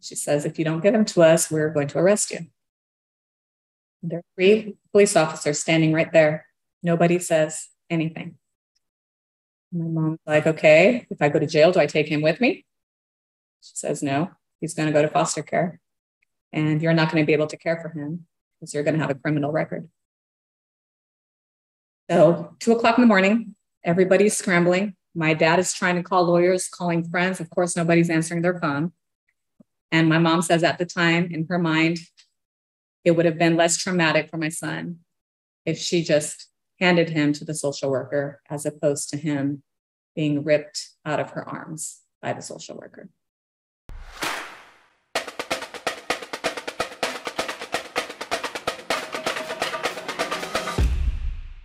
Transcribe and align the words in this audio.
She 0.00 0.14
says, 0.14 0.44
if 0.44 0.58
you 0.58 0.64
don't 0.64 0.80
give 0.80 0.94
him 0.94 1.04
to 1.06 1.22
us, 1.22 1.50
we're 1.50 1.70
going 1.70 1.88
to 1.88 1.98
arrest 1.98 2.30
you. 2.30 2.46
There 4.02 4.20
are 4.20 4.24
three 4.36 4.76
police 4.92 5.16
officers 5.16 5.58
standing 5.58 5.92
right 5.92 6.12
there. 6.12 6.46
Nobody 6.82 7.18
says 7.18 7.68
anything. 7.90 8.36
My 9.72 9.86
mom's 9.86 10.20
like, 10.26 10.46
okay, 10.46 11.06
if 11.10 11.20
I 11.20 11.28
go 11.28 11.38
to 11.38 11.46
jail, 11.46 11.72
do 11.72 11.80
I 11.80 11.86
take 11.86 12.08
him 12.08 12.22
with 12.22 12.40
me? 12.40 12.64
She 13.60 13.72
says, 13.74 14.02
no, 14.02 14.30
he's 14.60 14.74
going 14.74 14.86
to 14.86 14.92
go 14.92 15.02
to 15.02 15.08
foster 15.08 15.42
care. 15.42 15.80
And 16.52 16.80
you're 16.80 16.94
not 16.94 17.10
going 17.10 17.22
to 17.22 17.26
be 17.26 17.32
able 17.32 17.48
to 17.48 17.56
care 17.56 17.78
for 17.80 17.88
him 17.88 18.26
because 18.58 18.72
you're 18.72 18.84
going 18.84 18.94
to 18.94 19.00
have 19.00 19.10
a 19.10 19.14
criminal 19.14 19.52
record. 19.52 19.88
So, 22.10 22.56
two 22.58 22.72
o'clock 22.72 22.96
in 22.96 23.02
the 23.02 23.08
morning, 23.08 23.54
everybody's 23.84 24.36
scrambling. 24.36 24.94
My 25.14 25.34
dad 25.34 25.58
is 25.58 25.74
trying 25.74 25.96
to 25.96 26.02
call 26.02 26.24
lawyers, 26.24 26.68
calling 26.68 27.04
friends. 27.04 27.40
Of 27.40 27.50
course, 27.50 27.76
nobody's 27.76 28.08
answering 28.08 28.40
their 28.40 28.58
phone. 28.58 28.92
And 29.90 30.08
my 30.08 30.18
mom 30.18 30.42
says 30.42 30.62
at 30.62 30.78
the 30.78 30.84
time, 30.84 31.28
in 31.30 31.46
her 31.48 31.58
mind, 31.58 31.98
it 33.04 33.12
would 33.12 33.26
have 33.26 33.38
been 33.38 33.56
less 33.56 33.76
traumatic 33.76 34.30
for 34.30 34.36
my 34.36 34.48
son 34.48 34.98
if 35.64 35.78
she 35.78 36.02
just 36.02 36.48
handed 36.80 37.10
him 37.10 37.32
to 37.32 37.44
the 37.44 37.54
social 37.54 37.90
worker 37.90 38.40
as 38.48 38.66
opposed 38.66 39.10
to 39.10 39.16
him 39.16 39.62
being 40.14 40.44
ripped 40.44 40.90
out 41.04 41.20
of 41.20 41.30
her 41.30 41.48
arms 41.48 42.00
by 42.20 42.32
the 42.32 42.42
social 42.42 42.76
worker. 42.76 43.08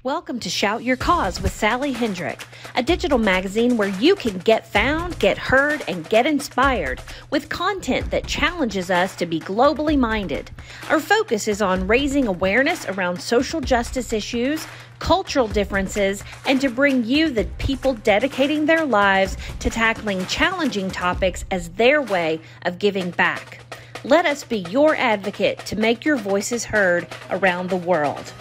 Welcome 0.05 0.41
to 0.41 0.49
Shout 0.49 0.84
Your 0.84 0.98
Cause 0.98 1.39
with 1.39 1.53
Sally 1.53 1.93
Hendrick, 1.93 2.45
a 2.75 2.84
digital 2.84 3.17
magazine 3.17 3.77
where 3.77 3.88
you 3.88 4.17
can 4.17 4.38
get 4.39 4.67
found, 4.67 5.17
get 5.17 5.38
heard, 5.38 5.81
and 5.88 6.09
get 6.09 6.25
inspired 6.25 7.02
with 7.30 7.48
content 7.48 8.11
that 8.11 8.27
challenges 8.27 8.91
us 8.91 9.16
to 9.16 9.25
be 9.25 9.39
globally 9.39 9.97
minded. 9.97 10.52
Our 10.89 11.00
focus 11.00 11.47
is 11.47 11.61
on 11.61 11.88
raising 11.88 12.27
awareness 12.27 12.86
around 12.86 13.22
social 13.22 13.61
justice 13.61 14.11
issues, 14.11 14.67
cultural 15.00 15.47
differences, 15.47 16.22
and 16.45 16.59
to 16.59 16.70
bring 16.70 17.05
you 17.05 17.30
the 17.30 17.45
people 17.58 17.94
dedicating 17.94 18.66
their 18.66 18.86
lives 18.86 19.38
to 19.59 19.70
tackling 19.70 20.25
challenging 20.25 20.92
topics 20.92 21.45
as 21.49 21.70
their 21.70 22.02
way 22.02 22.42
of 22.64 22.77
giving 22.77 23.11
back. 23.11 23.61
Let 24.03 24.25
us 24.25 24.44
be 24.44 24.58
your 24.70 24.97
advocate 24.97 25.59
to 25.59 25.77
make 25.77 26.03
your 26.03 26.17
voices 26.17 26.66
heard 26.66 27.08
around 27.30 27.70
the 27.70 27.77
world. 27.77 28.33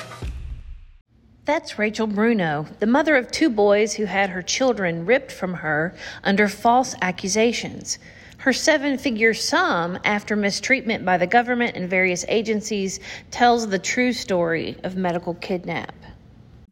That's 1.45 1.77
Rachel 1.77 2.07
Bruno, 2.07 2.67
the 2.79 2.87
mother 2.87 3.17
of 3.17 3.33
two 3.33 3.51
boys 3.51 3.95
who 3.95 4.05
had 4.05 4.31
her 4.31 4.43
children 4.43 5.05
ripped 5.05 5.33
from 5.33 5.55
her 5.55 5.93
under 6.23 6.47
false 6.47 6.95
accusations. 7.03 7.99
Her 8.39 8.53
seven 8.53 8.97
figure 8.97 9.35
sum 9.35 9.99
after 10.05 10.37
mistreatment 10.37 11.05
by 11.05 11.17
the 11.17 11.27
government 11.27 11.77
and 11.77 11.91
various 11.91 12.25
agencies 12.29 13.01
tells 13.33 13.67
the 13.67 13.81
true 13.81 14.13
story 14.13 14.77
of 14.85 14.95
medical 14.95 15.35
kidnap. 15.35 15.97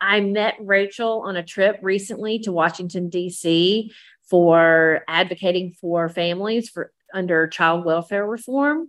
I 0.01 0.21
met 0.21 0.55
Rachel 0.61 1.23
on 1.27 1.37
a 1.37 1.43
trip 1.43 1.81
recently 1.83 2.39
to 2.41 2.53
Washington, 2.53 3.09
D.C. 3.09 3.91
for 4.29 5.03
advocating 5.09 5.73
for 5.81 6.09
families 6.09 6.69
for 6.69 6.93
under 7.13 7.48
child 7.48 7.85
welfare 7.85 8.25
reform. 8.25 8.89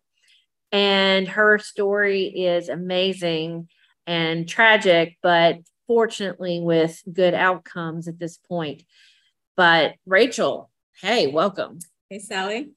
And 0.71 1.27
her 1.27 1.57
story 1.57 2.25
is 2.25 2.69
amazing 2.69 3.67
and 4.05 4.47
tragic, 4.47 5.17
but 5.23 5.57
fortunately 5.91 6.61
with 6.61 7.03
good 7.11 7.33
outcomes 7.33 8.07
at 8.07 8.17
this 8.17 8.37
point. 8.37 8.81
But 9.57 9.95
Rachel, 10.05 10.71
hey, 11.01 11.27
welcome. 11.27 11.79
Hey, 12.09 12.19
Sally. 12.19 12.71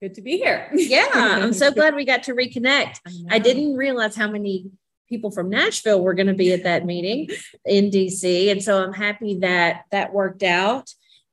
Good 0.00 0.14
to 0.14 0.22
be 0.22 0.36
here. 0.36 0.70
yeah, 0.72 1.08
I'm 1.12 1.54
so 1.54 1.70
glad 1.74 1.96
we 1.96 2.04
got 2.04 2.22
to 2.24 2.34
reconnect. 2.34 3.00
I, 3.04 3.10
I 3.30 3.38
didn't 3.40 3.74
realize 3.74 4.14
how 4.14 4.30
many 4.30 4.70
people 5.08 5.32
from 5.32 5.50
Nashville 5.50 6.00
were 6.04 6.14
going 6.14 6.28
to 6.28 6.34
be 6.34 6.52
at 6.52 6.62
that 6.62 6.86
meeting 6.86 7.30
in 7.66 7.90
DC. 7.90 8.52
And 8.52 8.62
so 8.62 8.80
I'm 8.80 8.92
happy 8.92 9.40
that 9.40 9.86
that 9.90 10.12
worked 10.12 10.44
out. 10.44 10.88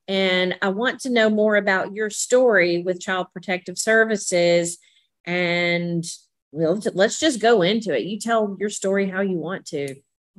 And 0.08 0.56
I 0.64 0.70
want 0.70 1.02
to 1.02 1.12
know 1.12 1.30
more 1.30 1.58
about 1.58 1.94
your 1.94 2.10
story 2.10 2.82
with 2.82 3.00
Child 3.00 3.28
Protective 3.34 3.78
Services. 3.78 4.80
And 5.26 6.04
well, 6.52 6.82
let's 6.96 7.20
just 7.20 7.40
go 7.40 7.62
into 7.62 7.96
it. 7.96 8.06
You 8.06 8.18
tell 8.18 8.58
your 8.60 8.72
story 8.72 9.08
how 9.08 9.22
you 9.22 9.38
want 9.38 9.68
to. 9.68 9.94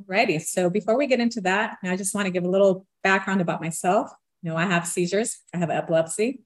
Righty. 0.06 0.38
So 0.38 0.70
before 0.70 0.96
we 0.96 1.06
get 1.06 1.20
into 1.20 1.40
that, 1.42 1.78
I 1.82 1.96
just 1.96 2.14
want 2.14 2.26
to 2.26 2.30
give 2.30 2.44
a 2.44 2.48
little 2.48 2.86
background 3.02 3.40
about 3.40 3.60
myself. 3.60 4.10
You 4.42 4.50
know, 4.50 4.56
I 4.56 4.64
have 4.64 4.86
seizures, 4.86 5.38
I 5.54 5.58
have 5.58 5.70
epilepsy. 5.70 6.42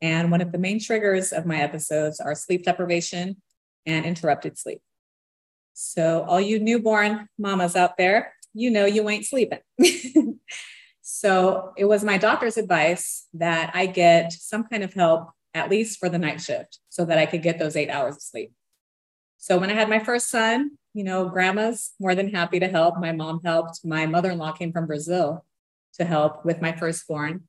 And 0.00 0.30
one 0.30 0.40
of 0.40 0.50
the 0.50 0.58
main 0.58 0.80
triggers 0.80 1.32
of 1.32 1.46
my 1.46 1.60
episodes 1.60 2.18
are 2.18 2.34
sleep 2.34 2.64
deprivation 2.64 3.36
and 3.86 4.04
interrupted 4.04 4.58
sleep. 4.58 4.80
So, 5.74 6.24
all 6.28 6.40
you 6.40 6.58
newborn 6.58 7.28
mamas 7.38 7.76
out 7.76 7.96
there, 7.96 8.34
you 8.52 8.70
know 8.70 8.84
you 8.84 9.08
ain't 9.08 9.24
sleeping. 9.24 9.60
so, 11.02 11.72
it 11.76 11.84
was 11.84 12.04
my 12.04 12.18
doctor's 12.18 12.56
advice 12.56 13.26
that 13.34 13.70
I 13.74 13.86
get 13.86 14.32
some 14.32 14.64
kind 14.64 14.82
of 14.82 14.92
help, 14.92 15.30
at 15.54 15.70
least 15.70 15.98
for 15.98 16.08
the 16.08 16.18
night 16.18 16.40
shift, 16.40 16.78
so 16.88 17.04
that 17.04 17.18
I 17.18 17.26
could 17.26 17.42
get 17.42 17.58
those 17.58 17.76
eight 17.76 17.88
hours 17.88 18.16
of 18.16 18.22
sleep. 18.22 18.52
So, 19.42 19.58
when 19.58 19.70
I 19.70 19.74
had 19.74 19.88
my 19.88 19.98
first 19.98 20.28
son, 20.28 20.78
you 20.94 21.02
know, 21.02 21.28
grandma's 21.28 21.94
more 21.98 22.14
than 22.14 22.32
happy 22.32 22.60
to 22.60 22.68
help. 22.68 23.00
My 23.00 23.10
mom 23.10 23.40
helped. 23.44 23.84
My 23.84 24.06
mother 24.06 24.30
in 24.30 24.38
law 24.38 24.52
came 24.52 24.72
from 24.72 24.86
Brazil 24.86 25.44
to 25.94 26.04
help 26.04 26.44
with 26.44 26.62
my 26.62 26.70
firstborn. 26.70 27.42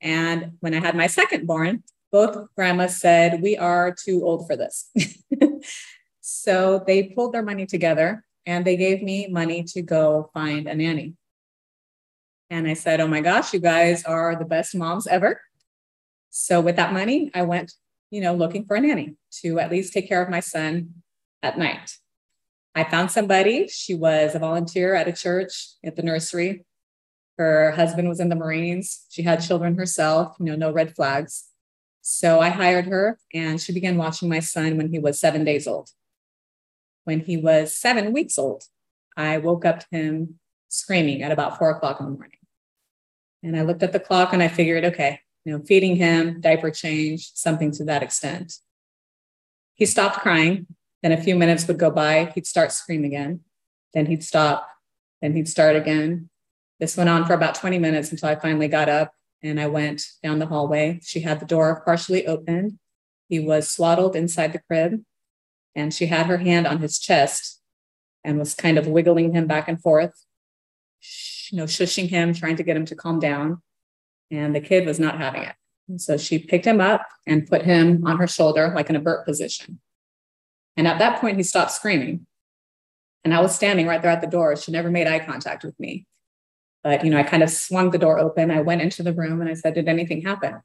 And 0.00 0.54
when 0.58 0.74
I 0.74 0.80
had 0.80 0.96
my 0.96 1.06
second 1.06 1.46
born, 1.46 1.84
both 2.10 2.48
grandmas 2.56 3.00
said, 3.00 3.40
We 3.40 3.56
are 3.56 3.94
too 3.94 4.24
old 4.24 4.48
for 4.48 4.56
this. 4.56 4.90
so 6.20 6.82
they 6.88 7.04
pulled 7.04 7.34
their 7.34 7.44
money 7.44 7.66
together 7.66 8.24
and 8.44 8.64
they 8.64 8.76
gave 8.76 9.00
me 9.00 9.28
money 9.28 9.62
to 9.74 9.80
go 9.80 10.28
find 10.34 10.66
a 10.66 10.74
nanny. 10.74 11.14
And 12.50 12.66
I 12.66 12.74
said, 12.74 12.98
Oh 12.98 13.06
my 13.06 13.20
gosh, 13.20 13.54
you 13.54 13.60
guys 13.60 14.02
are 14.02 14.34
the 14.34 14.44
best 14.44 14.74
moms 14.74 15.06
ever. 15.06 15.40
So 16.30 16.60
with 16.60 16.74
that 16.74 16.92
money, 16.92 17.30
I 17.32 17.42
went, 17.42 17.74
you 18.10 18.20
know, 18.20 18.34
looking 18.34 18.64
for 18.64 18.74
a 18.74 18.80
nanny 18.80 19.14
to 19.42 19.60
at 19.60 19.70
least 19.70 19.92
take 19.92 20.08
care 20.08 20.20
of 20.20 20.28
my 20.28 20.40
son 20.40 20.94
at 21.42 21.58
night. 21.58 21.98
I 22.74 22.84
found 22.84 23.10
somebody. 23.10 23.68
She 23.68 23.94
was 23.94 24.34
a 24.34 24.38
volunteer 24.38 24.94
at 24.94 25.08
a 25.08 25.12
church 25.12 25.74
at 25.84 25.96
the 25.96 26.02
nursery. 26.02 26.64
Her 27.38 27.72
husband 27.72 28.08
was 28.08 28.20
in 28.20 28.28
the 28.28 28.36
Marines. 28.36 29.06
She 29.10 29.22
had 29.22 29.42
children 29.42 29.76
herself, 29.76 30.36
you 30.38 30.46
know, 30.46 30.56
no 30.56 30.70
red 30.70 30.94
flags. 30.94 31.44
So 32.00 32.40
I 32.40 32.48
hired 32.48 32.86
her 32.86 33.18
and 33.32 33.60
she 33.60 33.72
began 33.72 33.96
watching 33.96 34.28
my 34.28 34.40
son 34.40 34.76
when 34.76 34.90
he 34.90 34.98
was 34.98 35.20
seven 35.20 35.44
days 35.44 35.66
old. 35.66 35.90
When 37.04 37.20
he 37.20 37.36
was 37.36 37.76
seven 37.76 38.12
weeks 38.12 38.38
old, 38.38 38.64
I 39.16 39.38
woke 39.38 39.64
up 39.64 39.84
him 39.90 40.38
screaming 40.68 41.22
at 41.22 41.32
about 41.32 41.58
four 41.58 41.70
o'clock 41.70 42.00
in 42.00 42.06
the 42.06 42.12
morning. 42.12 42.38
And 43.42 43.56
I 43.56 43.62
looked 43.62 43.82
at 43.82 43.92
the 43.92 44.00
clock 44.00 44.32
and 44.32 44.42
I 44.42 44.48
figured, 44.48 44.84
okay, 44.84 45.20
you 45.44 45.52
know, 45.52 45.64
feeding 45.64 45.96
him, 45.96 46.40
diaper 46.40 46.70
change, 46.70 47.32
something 47.34 47.72
to 47.72 47.84
that 47.84 48.02
extent. 48.02 48.54
He 49.74 49.86
stopped 49.86 50.20
crying 50.20 50.66
then 51.02 51.12
a 51.12 51.20
few 51.20 51.34
minutes 51.34 51.66
would 51.66 51.78
go 51.78 51.90
by, 51.90 52.32
he'd 52.34 52.46
start 52.46 52.72
screaming 52.72 53.06
again. 53.06 53.40
Then 53.92 54.06
he'd 54.06 54.24
stop. 54.24 54.68
Then 55.20 55.34
he'd 55.34 55.48
start 55.48 55.76
again. 55.76 56.30
This 56.80 56.96
went 56.96 57.10
on 57.10 57.24
for 57.26 57.34
about 57.34 57.54
20 57.54 57.78
minutes 57.78 58.10
until 58.10 58.28
I 58.28 58.36
finally 58.36 58.68
got 58.68 58.88
up 58.88 59.12
and 59.42 59.60
I 59.60 59.66
went 59.66 60.04
down 60.22 60.38
the 60.38 60.46
hallway. 60.46 61.00
She 61.02 61.20
had 61.20 61.40
the 61.40 61.46
door 61.46 61.82
partially 61.84 62.26
opened. 62.26 62.78
He 63.28 63.40
was 63.40 63.68
swaddled 63.68 64.14
inside 64.14 64.52
the 64.52 64.60
crib, 64.60 65.02
and 65.74 65.92
she 65.92 66.06
had 66.06 66.26
her 66.26 66.38
hand 66.38 66.66
on 66.66 66.78
his 66.78 66.98
chest 66.98 67.60
and 68.24 68.38
was 68.38 68.54
kind 68.54 68.78
of 68.78 68.86
wiggling 68.86 69.32
him 69.32 69.46
back 69.46 69.68
and 69.68 69.80
forth, 69.80 70.26
you 71.50 71.58
know, 71.58 71.64
shushing 71.64 72.08
him, 72.08 72.34
trying 72.34 72.56
to 72.56 72.62
get 72.62 72.76
him 72.76 72.84
to 72.86 72.94
calm 72.94 73.18
down. 73.18 73.62
And 74.30 74.54
the 74.54 74.60
kid 74.60 74.86
was 74.86 75.00
not 75.00 75.18
having 75.18 75.42
it. 75.42 75.54
And 75.88 76.00
so 76.00 76.16
she 76.16 76.38
picked 76.38 76.66
him 76.66 76.80
up 76.80 77.06
and 77.26 77.46
put 77.46 77.62
him 77.62 78.06
on 78.06 78.18
her 78.18 78.26
shoulder, 78.26 78.72
like 78.74 78.90
in 78.90 78.96
a 78.96 79.00
Bert 79.00 79.24
position. 79.24 79.80
And 80.76 80.88
at 80.88 80.98
that 80.98 81.20
point, 81.20 81.36
he 81.36 81.42
stopped 81.42 81.72
screaming. 81.72 82.26
And 83.24 83.34
I 83.34 83.40
was 83.40 83.54
standing 83.54 83.86
right 83.86 84.02
there 84.02 84.10
at 84.10 84.20
the 84.20 84.26
door. 84.26 84.56
She 84.56 84.72
never 84.72 84.90
made 84.90 85.06
eye 85.06 85.20
contact 85.20 85.64
with 85.64 85.78
me. 85.78 86.06
But, 86.82 87.04
you 87.04 87.10
know, 87.10 87.18
I 87.18 87.22
kind 87.22 87.42
of 87.42 87.50
swung 87.50 87.90
the 87.90 87.98
door 87.98 88.18
open. 88.18 88.50
I 88.50 88.60
went 88.60 88.82
into 88.82 89.02
the 89.02 89.12
room 89.12 89.40
and 89.40 89.48
I 89.48 89.54
said, 89.54 89.74
Did 89.74 89.88
anything 89.88 90.22
happen? 90.22 90.60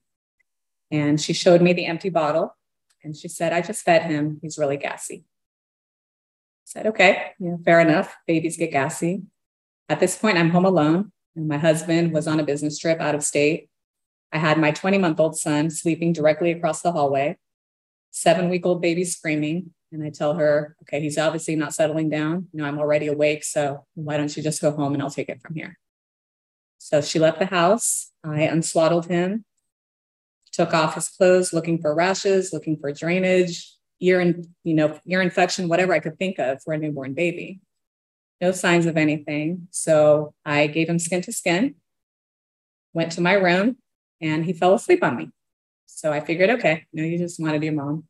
And 0.89 1.21
she 1.21 1.33
showed 1.33 1.61
me 1.61 1.73
the 1.73 1.85
empty 1.85 2.09
bottle. 2.09 2.55
And 3.03 3.15
she 3.15 3.27
said, 3.27 3.53
I 3.53 3.61
just 3.61 3.83
fed 3.83 4.03
him. 4.03 4.39
He's 4.41 4.57
really 4.57 4.77
gassy. 4.77 5.25
I 5.25 6.65
said, 6.65 6.87
Okay, 6.87 7.31
yeah, 7.39 7.57
fair 7.63 7.79
enough. 7.79 8.15
Babies 8.25 8.57
get 8.57 8.71
gassy. 8.71 9.23
At 9.89 9.99
this 9.99 10.17
point, 10.17 10.37
I'm 10.37 10.49
home 10.49 10.65
alone. 10.65 11.11
And 11.35 11.47
my 11.47 11.57
husband 11.57 12.11
was 12.13 12.27
on 12.27 12.39
a 12.39 12.43
business 12.43 12.79
trip 12.79 12.99
out 12.99 13.13
of 13.13 13.23
state. 13.23 13.69
I 14.31 14.39
had 14.39 14.57
my 14.57 14.71
20 14.71 14.97
month 14.97 15.19
old 15.19 15.37
son 15.37 15.69
sleeping 15.69 16.13
directly 16.13 16.51
across 16.51 16.81
the 16.81 16.91
hallway, 16.91 17.37
seven 18.11 18.49
week 18.49 18.65
old 18.65 18.81
baby 18.81 19.03
screaming, 19.03 19.71
and 19.91 20.03
I 20.03 20.09
tell 20.09 20.35
her, 20.35 20.75
okay, 20.83 20.99
he's 20.99 21.17
obviously 21.17 21.55
not 21.55 21.73
settling 21.73 22.09
down. 22.09 22.47
You 22.51 22.61
know, 22.61 22.67
I'm 22.67 22.79
already 22.79 23.07
awake. 23.07 23.43
So 23.43 23.85
why 23.93 24.17
don't 24.17 24.35
you 24.35 24.43
just 24.43 24.61
go 24.61 24.71
home 24.71 24.93
and 24.93 25.01
I'll 25.01 25.09
take 25.09 25.29
it 25.29 25.41
from 25.41 25.55
here? 25.55 25.77
So 26.77 27.01
she 27.01 27.19
left 27.19 27.39
the 27.39 27.45
house. 27.45 28.11
I 28.23 28.41
unswaddled 28.41 29.07
him, 29.07 29.45
took 30.51 30.73
off 30.73 30.95
his 30.95 31.09
clothes 31.09 31.53
looking 31.53 31.79
for 31.79 31.95
rashes, 31.95 32.51
looking 32.51 32.77
for 32.77 32.91
drainage, 32.91 33.73
ear 33.99 34.19
and 34.19 34.47
you 34.63 34.73
know, 34.73 34.99
ear 35.05 35.21
infection, 35.21 35.69
whatever 35.69 35.93
I 35.93 35.99
could 35.99 36.19
think 36.19 36.37
of 36.39 36.61
for 36.63 36.73
a 36.73 36.77
newborn 36.77 37.13
baby. 37.13 37.59
No 38.41 38.51
signs 38.51 38.85
of 38.85 38.97
anything. 38.97 39.67
So 39.71 40.33
I 40.45 40.67
gave 40.67 40.89
him 40.89 40.99
skin 40.99 41.21
to 41.23 41.31
skin, 41.31 41.75
went 42.93 43.11
to 43.13 43.21
my 43.21 43.33
room, 43.33 43.77
and 44.21 44.45
he 44.45 44.53
fell 44.53 44.73
asleep 44.73 45.03
on 45.03 45.15
me. 45.15 45.29
So 45.85 46.11
I 46.11 46.19
figured, 46.19 46.49
okay, 46.51 46.85
you 46.91 47.01
know, 47.01 47.07
you 47.07 47.17
just 47.17 47.39
wanted 47.39 47.63
your 47.63 47.73
mom. 47.73 48.03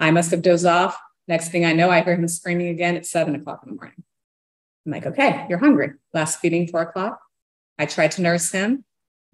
I 0.00 0.10
must 0.10 0.30
have 0.30 0.42
dozed 0.42 0.66
off. 0.66 0.98
Next 1.26 1.50
thing 1.50 1.64
I 1.64 1.72
know, 1.72 1.90
I 1.90 2.02
hear 2.02 2.14
him 2.14 2.28
screaming 2.28 2.68
again 2.68 2.96
at 2.96 3.06
seven 3.06 3.34
o'clock 3.34 3.60
in 3.64 3.70
the 3.70 3.76
morning. 3.76 4.02
I'm 4.84 4.92
like, 4.92 5.06
okay, 5.06 5.46
you're 5.48 5.58
hungry. 5.58 5.92
Last 6.12 6.40
feeding, 6.40 6.68
four 6.68 6.82
o'clock. 6.82 7.20
I 7.78 7.86
tried 7.86 8.12
to 8.12 8.22
nurse 8.22 8.52
him 8.52 8.84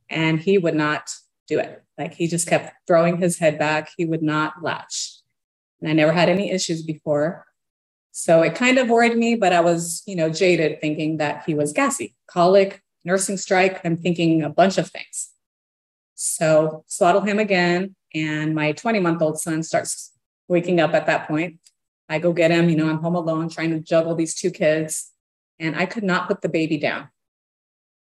and 0.09 0.39
he 0.39 0.59
would 0.59 0.75
not 0.75 1.11
do 1.49 1.59
it. 1.59 1.83
Like 1.99 2.15
he 2.15 2.29
just 2.29 2.49
kept 2.49 2.73
throwing 2.87 3.19
his 3.19 3.39
head 3.39 3.59
back. 3.59 3.91
He 3.97 4.05
would 4.05 4.23
not 4.23 4.63
latch. 4.63 5.19
And 5.81 5.91
I 5.91 5.93
never 5.93 6.13
had 6.13 6.29
any 6.29 6.51
issues 6.51 6.83
before. 6.83 7.47
So 8.13 8.43
it 8.43 8.55
kind 8.55 8.79
of 8.79 8.89
worried 8.89 9.17
me, 9.17 9.35
but 9.35 9.53
I 9.53 9.61
was, 9.61 10.03
you 10.07 10.17
know, 10.17 10.31
jaded 10.31 10.81
thinking 10.81 11.19
that 11.19 11.45
he 11.47 11.55
was 11.55 11.73
gassy, 11.73 12.15
colic, 12.27 12.83
nursing 13.05 13.37
strike. 13.37 13.81
I'm 13.85 13.97
thinking 13.97 14.43
a 14.43 14.51
bunch 14.51 14.79
of 14.79 14.91
things. 14.91 15.31
So 16.15 16.85
swaddle 16.87 17.23
him 17.23 17.39
again. 17.39 17.95
And 18.15 18.55
my 18.55 18.73
20 18.73 19.01
month 19.01 19.23
old 19.23 19.41
son 19.41 19.63
starts 19.63 20.13
waking 20.51 20.81
up 20.81 20.93
at 20.93 21.07
that 21.07 21.29
point. 21.29 21.61
I 22.09 22.19
go 22.19 22.33
get 22.33 22.51
him, 22.51 22.69
you 22.69 22.77
know, 22.77 22.91
I'm 22.91 22.99
home 22.99 23.15
alone 23.15 23.49
trying 23.49 23.71
to 23.71 23.79
juggle 23.79 24.17
these 24.17 24.35
two 24.35 24.51
kids. 24.51 25.13
And 25.61 25.77
I 25.77 25.87
could 25.87 26.03
not 26.03 26.27
put 26.27 26.43
the 26.43 26.49
baby 26.49 26.77
down. 26.77 27.09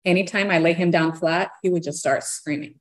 Anytime 0.04 0.50
I 0.50 0.58
lay 0.58 0.72
him 0.72 0.92
down 0.92 1.12
flat, 1.12 1.50
he 1.62 1.68
would 1.68 1.82
just 1.82 1.98
start 1.98 2.22
screaming. 2.22 2.76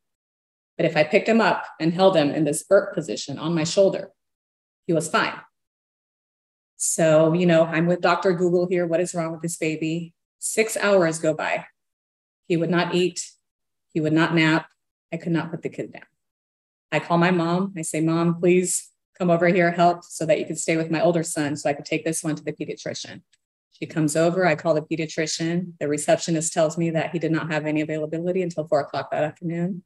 But 0.78 0.86
if 0.86 0.96
I 0.96 1.04
picked 1.04 1.28
him 1.28 1.42
up 1.42 1.66
and 1.80 1.94
held 1.94 2.16
him 2.16 2.30
in 2.30 2.44
this 2.44 2.64
Bert 2.64 2.94
position 2.94 3.40
on 3.40 3.56
my 3.56 3.64
shoulder, 3.64 4.12
he 4.86 4.94
was 4.94 5.10
fine. 5.10 5.34
So, 6.78 7.34
you 7.34 7.48
know, 7.48 7.64
I'm 7.64 7.88
with 7.88 8.02
Dr. 8.02 8.34
Google 8.34 8.68
here. 8.68 8.86
What 8.86 9.00
is 9.00 9.16
wrong 9.16 9.32
with 9.32 9.42
this 9.42 9.58
baby? 9.58 10.14
Six 10.38 10.78
hours 10.78 11.18
go 11.18 11.34
by. 11.34 11.66
He 12.48 12.58
would 12.58 12.70
not 12.70 12.94
eat. 12.94 13.32
He 13.94 14.02
would 14.02 14.14
not 14.14 14.36
nap. 14.36 14.68
I 15.12 15.18
could 15.18 15.32
not 15.32 15.50
put 15.50 15.64
the 15.64 15.70
kid 15.70 15.94
down. 15.94 16.04
I 16.92 17.00
call 17.00 17.18
my 17.18 17.32
mom. 17.32 17.74
I 17.76 17.82
say, 17.82 18.02
Mom, 18.02 18.40
please 18.40 18.92
come 19.18 19.30
over 19.30 19.48
here, 19.48 19.72
help 19.72 20.04
so 20.04 20.26
that 20.26 20.40
you 20.40 20.46
could 20.46 20.60
stay 20.60 20.78
with 20.78 20.92
my 20.92 21.02
older 21.02 21.24
son 21.24 21.56
so 21.56 21.70
I 21.70 21.74
could 21.74 21.86
take 21.86 22.06
this 22.06 22.24
one 22.24 22.36
to 22.36 22.44
the 22.44 22.52
pediatrician. 22.52 23.22
She 23.72 23.86
comes 23.86 24.16
over. 24.16 24.46
I 24.46 24.56
call 24.56 24.74
the 24.74 24.82
pediatrician. 24.82 25.74
The 25.80 25.88
receptionist 25.88 26.54
tells 26.54 26.78
me 26.78 26.92
that 26.92 27.12
he 27.12 27.20
did 27.20 27.32
not 27.32 27.52
have 27.52 27.66
any 27.66 27.82
availability 27.82 28.42
until 28.42 28.68
four 28.68 28.80
o'clock 28.80 29.12
that 29.12 29.24
afternoon. 29.24 29.84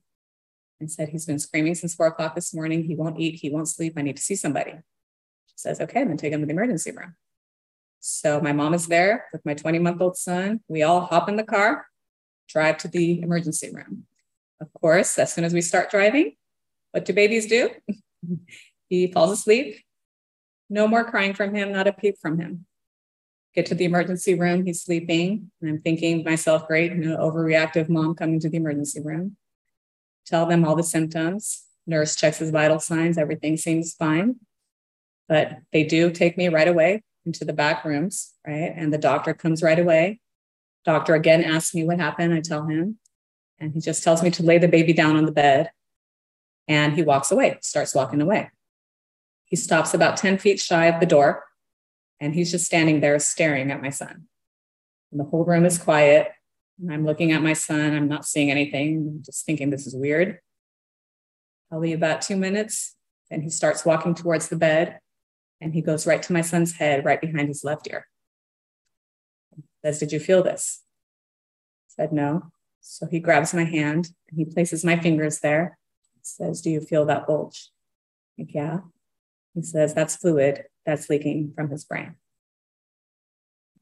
And 0.79 0.91
said 0.91 1.09
he's 1.09 1.25
been 1.25 1.39
screaming 1.39 1.75
since 1.75 1.95
four 1.95 2.07
o'clock 2.07 2.35
this 2.35 2.53
morning. 2.53 2.83
He 2.83 2.95
won't 2.95 3.19
eat. 3.19 3.35
He 3.35 3.49
won't 3.49 3.67
sleep. 3.67 3.93
I 3.97 4.01
need 4.01 4.15
to 4.15 4.21
see 4.21 4.35
somebody. 4.35 4.71
She 4.71 5.57
says, 5.57 5.81
okay, 5.81 6.03
then 6.03 6.17
take 6.17 6.31
him 6.31 6.39
to 6.41 6.45
the 6.45 6.53
emergency 6.53 6.91
room. 6.91 7.15
So 7.99 8.39
my 8.39 8.53
mom 8.53 8.73
is 8.73 8.87
there 8.87 9.25
with 9.33 9.45
my 9.45 9.55
20 9.55 9.79
month 9.79 10.01
old 10.01 10.17
son. 10.17 10.61
We 10.67 10.83
all 10.83 11.01
hop 11.01 11.27
in 11.27 11.35
the 11.35 11.43
car, 11.43 11.87
drive 12.47 12.77
to 12.79 12.87
the 12.87 13.21
emergency 13.21 13.71
room. 13.73 14.05
Of 14.61 14.71
course, 14.73 15.17
as 15.17 15.33
soon 15.33 15.43
as 15.43 15.53
we 15.53 15.61
start 15.61 15.91
driving, 15.91 16.35
what 16.91 17.05
do 17.05 17.13
babies 17.13 17.47
do? 17.47 17.71
he 18.89 19.11
falls 19.11 19.31
asleep. 19.31 19.77
No 20.69 20.87
more 20.87 21.03
crying 21.03 21.33
from 21.33 21.55
him, 21.55 21.71
not 21.71 21.87
a 21.87 21.93
peep 21.93 22.17
from 22.19 22.39
him. 22.39 22.65
Get 23.55 23.65
to 23.67 23.75
the 23.75 23.85
emergency 23.85 24.37
room, 24.37 24.65
he's 24.65 24.83
sleeping. 24.83 25.51
And 25.61 25.69
I'm 25.69 25.79
thinking 25.79 26.23
myself, 26.23 26.67
great, 26.67 26.95
no 26.95 27.17
overreactive 27.17 27.89
mom 27.89 28.15
coming 28.15 28.39
to 28.41 28.49
the 28.49 28.57
emergency 28.57 29.01
room. 29.01 29.37
Tell 30.25 30.45
them 30.45 30.65
all 30.65 30.75
the 30.75 30.83
symptoms. 30.83 31.63
Nurse 31.87 32.15
checks 32.15 32.37
his 32.37 32.51
vital 32.51 32.79
signs, 32.79 33.17
everything 33.17 33.57
seems 33.57 33.93
fine. 33.93 34.35
But 35.27 35.59
they 35.71 35.83
do 35.83 36.11
take 36.11 36.37
me 36.37 36.49
right 36.49 36.67
away 36.67 37.03
into 37.25 37.45
the 37.45 37.53
back 37.53 37.85
rooms, 37.85 38.33
right? 38.45 38.73
And 38.75 38.93
the 38.93 38.97
doctor 38.97 39.33
comes 39.33 39.63
right 39.63 39.79
away. 39.79 40.19
Doctor 40.85 41.13
again 41.13 41.43
asks 41.43 41.73
me 41.73 41.83
what 41.83 41.99
happened. 41.99 42.33
I 42.33 42.41
tell 42.41 42.65
him, 42.65 42.97
and 43.59 43.73
he 43.73 43.79
just 43.79 44.03
tells 44.03 44.23
me 44.23 44.31
to 44.31 44.43
lay 44.43 44.57
the 44.57 44.67
baby 44.67 44.93
down 44.93 45.15
on 45.15 45.25
the 45.25 45.31
bed. 45.31 45.71
And 46.67 46.93
he 46.93 47.01
walks 47.01 47.31
away, 47.31 47.57
starts 47.61 47.95
walking 47.95 48.21
away. 48.21 48.51
He 49.49 49.55
stops 49.55 49.93
about 49.93 50.17
10 50.17 50.37
feet 50.37 50.59
shy 50.59 50.85
of 50.85 50.99
the 50.99 51.05
door 51.05 51.43
and 52.19 52.33
he's 52.33 52.51
just 52.51 52.65
standing 52.65 53.01
there 53.01 53.17
staring 53.19 53.71
at 53.71 53.81
my 53.81 53.89
son. 53.89 54.27
And 55.11 55.19
the 55.19 55.25
whole 55.25 55.43
room 55.43 55.65
is 55.65 55.77
quiet. 55.77 56.31
And 56.79 56.93
I'm 56.93 57.05
looking 57.05 57.31
at 57.31 57.41
my 57.41 57.53
son. 57.53 57.93
I'm 57.93 58.07
not 58.07 58.25
seeing 58.25 58.51
anything, 58.51 58.97
I'm 58.97 59.23
just 59.23 59.45
thinking 59.45 59.69
this 59.69 59.87
is 59.87 59.95
weird. 59.95 60.39
Probably 61.69 61.93
about 61.93 62.21
two 62.21 62.37
minutes. 62.37 62.95
And 63.31 63.43
he 63.43 63.49
starts 63.49 63.85
walking 63.85 64.15
towards 64.15 64.49
the 64.49 64.55
bed 64.55 64.99
and 65.61 65.73
he 65.73 65.81
goes 65.81 66.07
right 66.07 66.21
to 66.23 66.33
my 66.33 66.41
son's 66.41 66.73
head, 66.73 67.05
right 67.05 67.19
behind 67.19 67.47
his 67.47 67.63
left 67.63 67.87
ear. 67.91 68.07
Says, 69.83 69.99
Did 69.99 70.11
you 70.11 70.19
feel 70.19 70.43
this? 70.43 70.83
Said, 71.87 72.11
No. 72.11 72.51
So 72.81 73.07
he 73.07 73.19
grabs 73.19 73.53
my 73.53 73.65
hand 73.65 74.09
and 74.29 74.37
he 74.37 74.45
places 74.45 74.85
my 74.85 74.99
fingers 74.99 75.39
there. 75.39 75.77
Says, 76.21 76.61
Do 76.61 76.69
you 76.69 76.81
feel 76.81 77.05
that 77.05 77.27
bulge? 77.27 77.69
Like, 78.37 78.53
yeah. 78.53 78.79
He 79.53 79.61
says, 79.61 79.93
That's 79.93 80.15
fluid 80.15 80.65
that's 80.85 81.09
leaking 81.09 81.53
from 81.55 81.69
his 81.69 81.85
brain. 81.85 82.15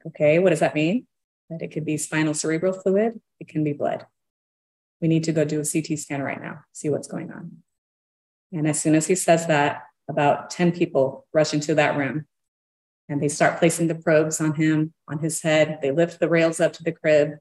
Okay, 0.06 0.38
what 0.38 0.50
does 0.50 0.60
that 0.60 0.74
mean? 0.74 1.06
That 1.50 1.62
it 1.62 1.68
could 1.68 1.84
be 1.84 1.96
spinal 1.96 2.34
cerebral 2.34 2.72
fluid, 2.72 3.20
it 3.40 3.48
can 3.48 3.64
be 3.64 3.72
blood. 3.72 4.06
We 5.00 5.08
need 5.08 5.24
to 5.24 5.32
go 5.32 5.44
do 5.44 5.60
a 5.60 5.64
CT 5.64 5.98
scan 5.98 6.22
right 6.22 6.40
now, 6.40 6.60
see 6.72 6.90
what's 6.90 7.08
going 7.08 7.32
on. 7.32 7.58
And 8.52 8.66
as 8.66 8.80
soon 8.80 8.94
as 8.94 9.06
he 9.06 9.14
says 9.14 9.46
that, 9.46 9.84
about 10.08 10.50
10 10.50 10.72
people 10.72 11.26
rush 11.32 11.52
into 11.52 11.74
that 11.74 11.96
room 11.96 12.26
and 13.08 13.22
they 13.22 13.28
start 13.28 13.58
placing 13.58 13.88
the 13.88 13.94
probes 13.94 14.40
on 14.40 14.54
him, 14.54 14.92
on 15.06 15.18
his 15.18 15.42
head. 15.42 15.78
They 15.82 15.90
lift 15.90 16.18
the 16.18 16.28
rails 16.28 16.60
up 16.60 16.72
to 16.74 16.82
the 16.82 16.92
crib 16.92 17.32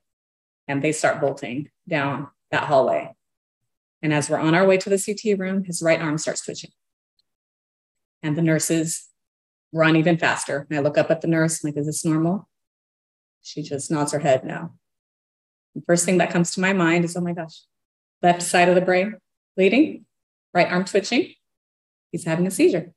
and 0.67 0.81
they 0.81 0.91
start 0.91 1.21
bolting 1.21 1.69
down 1.87 2.27
that 2.51 2.65
hallway. 2.65 3.13
And 4.01 4.13
as 4.13 4.29
we're 4.29 4.37
on 4.37 4.53
our 4.53 4.65
way 4.65 4.77
to 4.77 4.89
the 4.89 5.01
CT 5.01 5.39
room, 5.39 5.63
his 5.63 5.81
right 5.81 6.01
arm 6.01 6.17
starts 6.17 6.43
twitching. 6.43 6.71
And 8.23 8.37
the 8.37 8.41
nurses 8.41 9.07
run 9.71 9.95
even 9.95 10.17
faster. 10.17 10.65
And 10.69 10.79
I 10.79 10.81
look 10.81 10.97
up 10.97 11.11
at 11.11 11.21
the 11.21 11.27
nurse, 11.27 11.63
I'm 11.63 11.69
like, 11.69 11.77
is 11.77 11.85
this 11.85 12.05
normal? 12.05 12.47
She 13.41 13.61
just 13.61 13.91
nods 13.91 14.11
her 14.11 14.19
head 14.19 14.43
no. 14.43 14.73
The 15.75 15.81
first 15.85 16.05
thing 16.05 16.17
that 16.17 16.31
comes 16.31 16.51
to 16.51 16.61
my 16.61 16.73
mind 16.73 17.05
is, 17.05 17.15
oh 17.15 17.21
my 17.21 17.33
gosh, 17.33 17.61
left 18.21 18.41
side 18.41 18.69
of 18.69 18.75
the 18.75 18.81
brain 18.81 19.15
bleeding, 19.55 20.05
right 20.53 20.71
arm 20.71 20.85
twitching. 20.85 21.33
He's 22.11 22.25
having 22.25 22.47
a 22.47 22.51
seizure. 22.51 22.93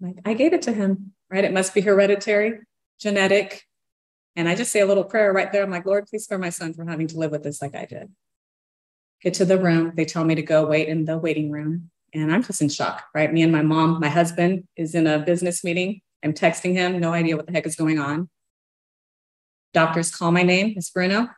I'm 0.00 0.08
like, 0.08 0.18
I 0.24 0.34
gave 0.34 0.52
it 0.52 0.62
to 0.62 0.72
him, 0.72 1.12
right? 1.30 1.44
It 1.44 1.52
must 1.52 1.74
be 1.74 1.80
hereditary, 1.80 2.60
genetic. 3.00 3.62
And 4.36 4.48
I 4.48 4.54
just 4.54 4.70
say 4.70 4.80
a 4.80 4.86
little 4.86 5.04
prayer 5.04 5.32
right 5.32 5.50
there. 5.50 5.62
I'm 5.62 5.70
like, 5.70 5.86
Lord, 5.86 6.06
please 6.06 6.24
spare 6.24 6.38
my 6.38 6.50
son 6.50 6.74
from 6.74 6.88
having 6.88 7.06
to 7.08 7.18
live 7.18 7.30
with 7.30 7.42
this 7.42 7.62
like 7.62 7.74
I 7.74 7.86
did. 7.86 8.10
Get 9.22 9.34
to 9.34 9.44
the 9.44 9.58
room. 9.58 9.92
They 9.96 10.04
tell 10.04 10.24
me 10.24 10.34
to 10.34 10.42
go 10.42 10.66
wait 10.66 10.88
in 10.88 11.06
the 11.06 11.16
waiting 11.16 11.50
room. 11.50 11.90
And 12.16 12.32
I'm 12.32 12.42
just 12.42 12.62
in 12.62 12.70
shock, 12.70 13.04
right? 13.14 13.30
Me 13.30 13.42
and 13.42 13.52
my 13.52 13.60
mom, 13.60 14.00
my 14.00 14.08
husband 14.08 14.66
is 14.74 14.94
in 14.94 15.06
a 15.06 15.18
business 15.18 15.62
meeting. 15.62 16.00
I'm 16.24 16.32
texting 16.32 16.72
him, 16.72 16.98
no 16.98 17.12
idea 17.12 17.36
what 17.36 17.46
the 17.46 17.52
heck 17.52 17.66
is 17.66 17.76
going 17.76 17.98
on. 17.98 18.30
Doctors 19.74 20.14
call 20.14 20.32
my 20.32 20.42
name, 20.42 20.72
Miss 20.74 20.88
Bruno. 20.88 21.28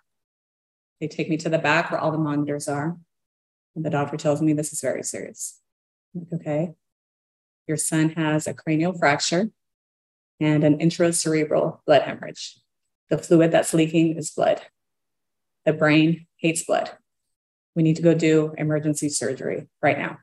They 1.00 1.08
take 1.08 1.28
me 1.28 1.36
to 1.38 1.48
the 1.48 1.58
back 1.58 1.90
where 1.90 1.98
all 1.98 2.12
the 2.12 2.18
monitors 2.18 2.68
are. 2.68 2.96
And 3.74 3.84
the 3.84 3.90
doctor 3.90 4.16
tells 4.16 4.40
me 4.40 4.52
this 4.52 4.72
is 4.72 4.80
very 4.80 5.02
serious. 5.02 5.60
Like, 6.14 6.40
okay, 6.40 6.74
your 7.66 7.76
son 7.76 8.10
has 8.10 8.46
a 8.46 8.54
cranial 8.54 8.92
fracture 8.92 9.50
and 10.38 10.62
an 10.62 10.78
intracerebral 10.78 11.80
blood 11.86 12.02
hemorrhage. 12.02 12.60
The 13.10 13.18
fluid 13.18 13.50
that's 13.50 13.74
leaking 13.74 14.16
is 14.16 14.30
blood. 14.30 14.62
The 15.66 15.72
brain 15.72 16.26
hates 16.36 16.62
blood. 16.62 16.92
We 17.74 17.82
need 17.82 17.96
to 17.96 18.02
go 18.02 18.14
do 18.14 18.54
emergency 18.56 19.08
surgery 19.08 19.66
right 19.82 19.98
now. 19.98 20.18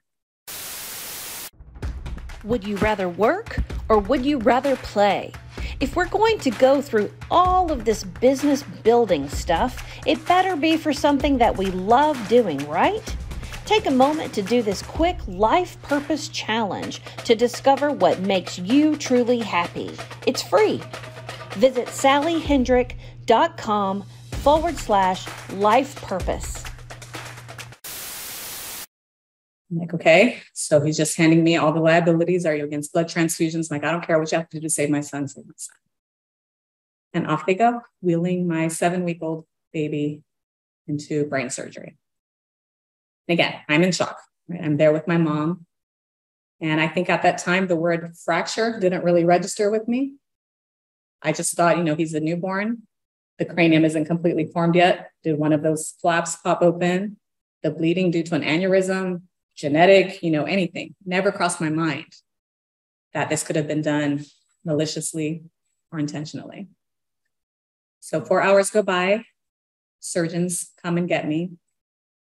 Would 2.45 2.63
you 2.63 2.77
rather 2.77 3.09
work 3.09 3.57
or 3.89 3.97
would 3.97 4.23
you 4.23 4.37
rather 4.37 4.75
play? 4.75 5.33
If 5.79 5.95
we're 5.95 6.05
going 6.05 6.37
to 6.39 6.51
go 6.51 6.79
through 6.79 7.11
all 7.31 7.71
of 7.71 7.85
this 7.85 8.03
business 8.03 8.61
building 8.83 9.27
stuff, 9.29 9.83
it 10.05 10.23
better 10.27 10.55
be 10.55 10.77
for 10.77 10.93
something 10.93 11.39
that 11.39 11.57
we 11.57 11.65
love 11.67 12.27
doing, 12.27 12.59
right? 12.69 13.15
Take 13.65 13.87
a 13.87 13.91
moment 13.91 14.31
to 14.35 14.43
do 14.43 14.61
this 14.61 14.83
quick 14.83 15.17
life 15.27 15.81
purpose 15.81 16.27
challenge 16.27 17.01
to 17.23 17.33
discover 17.33 17.91
what 17.91 18.19
makes 18.19 18.59
you 18.59 18.95
truly 18.95 19.39
happy. 19.39 19.97
It's 20.27 20.43
free. 20.43 20.83
Visit 21.53 21.87
sallyhendrick.com 21.87 24.03
forward 24.31 24.77
slash 24.77 25.25
life 25.53 25.95
purpose. 26.03 26.64
I'm 29.75 29.81
like, 29.81 29.93
okay. 29.93 30.41
So 30.53 30.81
he's 30.81 30.95
just 30.95 31.17
handing 31.17 31.43
me 31.43 31.57
all 31.57 31.73
the 31.73 31.81
liabilities. 31.81 32.45
Are 32.45 32.55
you 32.55 32.63
against 32.63 32.93
blood 32.93 33.07
transfusions? 33.07 33.69
I'm 33.69 33.75
like, 33.75 33.83
I 33.83 33.91
don't 33.91 34.05
care 34.05 34.17
what 34.17 34.31
you 34.31 34.37
have 34.37 34.47
to 34.49 34.57
do 34.57 34.61
to 34.61 34.69
save 34.69 34.89
my 34.89 35.01
son, 35.01 35.27
save 35.27 35.45
my 35.45 35.53
son. 35.57 35.75
And 37.13 37.27
off 37.27 37.45
they 37.45 37.55
go, 37.55 37.81
wheeling 38.01 38.47
my 38.47 38.69
seven 38.69 39.03
week 39.03 39.19
old 39.21 39.45
baby 39.73 40.23
into 40.87 41.25
brain 41.25 41.49
surgery. 41.49 41.97
again, 43.27 43.55
I'm 43.67 43.83
in 43.83 43.91
shock. 43.91 44.17
Right? 44.47 44.61
I'm 44.63 44.77
there 44.77 44.93
with 44.93 45.07
my 45.07 45.17
mom. 45.17 45.65
And 46.61 46.79
I 46.79 46.87
think 46.87 47.09
at 47.09 47.23
that 47.23 47.37
time, 47.37 47.67
the 47.67 47.75
word 47.75 48.15
fracture 48.23 48.79
didn't 48.79 49.03
really 49.03 49.25
register 49.25 49.69
with 49.69 49.89
me. 49.89 50.13
I 51.21 51.33
just 51.33 51.53
thought, 51.55 51.77
you 51.77 51.83
know, 51.83 51.95
he's 51.95 52.13
a 52.13 52.21
newborn. 52.21 52.83
The 53.39 53.45
cranium 53.45 53.83
isn't 53.83 54.05
completely 54.05 54.45
formed 54.45 54.75
yet. 54.75 55.11
Did 55.23 55.37
one 55.37 55.51
of 55.51 55.63
those 55.63 55.95
flaps 56.01 56.37
pop 56.37 56.61
open? 56.61 57.17
The 57.61 57.71
bleeding 57.71 58.11
due 58.11 58.23
to 58.23 58.35
an 58.35 58.43
aneurysm, 58.43 59.23
genetic, 59.55 60.21
you 60.21 60.31
know, 60.31 60.43
anything. 60.43 60.95
Never 61.05 61.31
crossed 61.31 61.61
my 61.61 61.69
mind 61.69 62.13
that 63.13 63.29
this 63.29 63.43
could 63.43 63.55
have 63.55 63.67
been 63.67 63.81
done 63.81 64.25
maliciously 64.63 65.43
or 65.91 65.99
intentionally. 65.99 66.67
So 68.01 68.23
four 68.23 68.41
hours 68.41 68.69
go 68.69 68.83
by, 68.83 69.25
surgeons 69.99 70.71
come 70.83 70.97
and 70.97 71.07
get 71.07 71.27
me, 71.27 71.51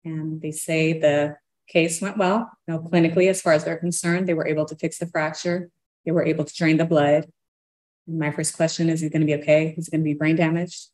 and 0.05 0.41
they 0.41 0.53
say 0.53 0.99
the 0.99 1.37
case 1.69 2.01
went 2.01 2.17
well. 2.17 2.51
You 2.67 2.75
know, 2.75 2.81
clinically, 2.81 3.29
as 3.29 3.43
far 3.43 3.53
as 3.53 3.65
they're 3.65 3.77
concerned, 3.77 4.27
they 4.27 4.35
were 4.35 4.47
able 4.47 4.65
to 4.67 4.77
fix 4.77 4.99
the 4.99 5.07
fracture. 5.07 5.71
They 6.07 6.13
were 6.13 6.25
able 6.25 6.45
to 6.45 6.55
drain 6.55 6.79
the 6.79 6.87
blood. 6.87 7.27
And 8.07 8.19
my 8.19 8.31
first 8.31 8.57
question 8.57 8.89
is, 8.89 9.03
is 9.03 9.03
he 9.03 9.11
going 9.11 9.21
to 9.21 9.27
be 9.27 9.35
okay? 9.43 9.75
Is 9.77 9.87
he 9.87 9.91
going 9.91 10.01
to 10.01 10.11
be 10.11 10.15
brain 10.15 10.37
damaged? 10.37 10.87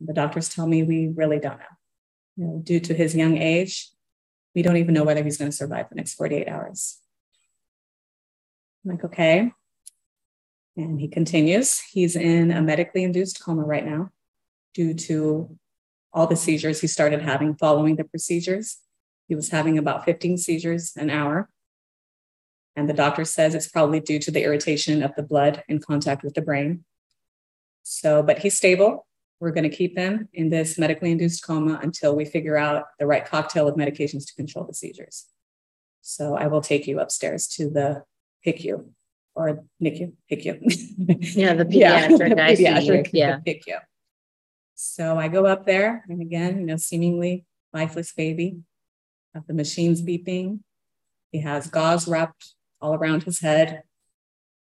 The 0.00 0.14
doctors 0.14 0.48
tell 0.48 0.66
me 0.66 0.82
we 0.82 1.08
really 1.08 1.38
don't 1.38 1.58
know. 1.58 1.64
You 2.36 2.44
know, 2.46 2.60
due 2.64 2.80
to 2.80 2.94
his 2.94 3.14
young 3.14 3.36
age, 3.36 3.90
we 4.54 4.62
don't 4.62 4.76
even 4.76 4.94
know 4.94 5.04
whether 5.04 5.22
he's 5.22 5.36
going 5.36 5.50
to 5.50 5.56
survive 5.56 5.88
the 5.88 5.96
next 5.96 6.14
48 6.14 6.48
hours. 6.48 7.00
I'm 8.84 8.92
like, 8.92 9.04
okay. 9.04 9.52
And 10.76 11.00
he 11.00 11.08
continues. 11.08 11.80
He's 11.80 12.16
in 12.16 12.50
a 12.50 12.60
medically 12.60 13.04
induced 13.04 13.42
coma 13.42 13.62
right 13.62 13.84
now 13.84 14.10
due 14.74 14.94
to 14.94 15.56
all 16.12 16.26
the 16.26 16.36
seizures 16.36 16.80
he 16.80 16.86
started 16.86 17.22
having 17.22 17.54
following 17.54 17.96
the 17.96 18.04
procedures. 18.04 18.78
He 19.28 19.34
was 19.34 19.50
having 19.50 19.78
about 19.78 20.04
15 20.04 20.38
seizures 20.38 20.92
an 20.96 21.10
hour. 21.10 21.48
And 22.76 22.88
the 22.88 22.94
doctor 22.94 23.24
says 23.24 23.54
it's 23.54 23.68
probably 23.68 24.00
due 24.00 24.18
to 24.18 24.30
the 24.30 24.42
irritation 24.42 25.02
of 25.02 25.14
the 25.14 25.22
blood 25.22 25.62
in 25.68 25.80
contact 25.80 26.24
with 26.24 26.34
the 26.34 26.42
brain. 26.42 26.84
So, 27.82 28.22
but 28.22 28.40
he's 28.40 28.56
stable. 28.56 29.06
We're 29.40 29.50
going 29.50 29.68
to 29.68 29.76
keep 29.76 29.94
them 29.94 30.28
in 30.32 30.48
this 30.48 30.78
medically 30.78 31.10
induced 31.10 31.44
coma 31.44 31.78
until 31.82 32.16
we 32.16 32.24
figure 32.24 32.56
out 32.56 32.84
the 32.98 33.06
right 33.06 33.24
cocktail 33.24 33.68
of 33.68 33.76
medications 33.76 34.26
to 34.26 34.34
control 34.34 34.64
the 34.64 34.74
seizures. 34.74 35.26
So 36.00 36.36
I 36.36 36.46
will 36.46 36.60
take 36.60 36.86
you 36.86 37.00
upstairs 37.00 37.46
to 37.48 37.68
the 37.68 38.04
PICU 38.46 38.86
or 39.34 39.64
NICU, 39.82 40.12
PICU. 40.30 41.34
yeah, 41.34 41.54
the 41.54 41.64
pediatric, 41.64 41.72
yeah, 41.72 42.08
the 42.08 42.34
pediatric, 42.34 43.10
yeah. 43.12 43.38
PICU. 43.46 43.78
So 44.74 45.18
I 45.18 45.28
go 45.28 45.46
up 45.46 45.66
there, 45.66 46.04
and 46.08 46.20
again, 46.20 46.60
you 46.60 46.66
know, 46.66 46.76
seemingly 46.76 47.44
lifeless 47.72 48.12
baby, 48.12 48.58
have 49.34 49.46
the 49.46 49.54
machines 49.54 50.02
beeping. 50.02 50.60
He 51.32 51.40
has 51.40 51.68
gauze 51.68 52.06
wrapped 52.06 52.54
all 52.80 52.94
around 52.94 53.24
his 53.24 53.40
head, 53.40 53.82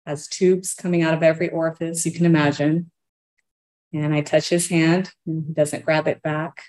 has 0.05 0.27
tubes 0.27 0.73
coming 0.73 1.01
out 1.01 1.13
of 1.13 1.23
every 1.23 1.49
orifice 1.49 2.05
you 2.05 2.11
can 2.11 2.25
imagine. 2.25 2.91
And 3.95 4.13
I 4.13 4.19
touch 4.19 4.49
his 4.49 4.67
hand, 4.67 5.13
and 5.25 5.45
he 5.47 5.53
doesn't 5.53 5.85
grab 5.85 6.05
it 6.05 6.21
back. 6.21 6.63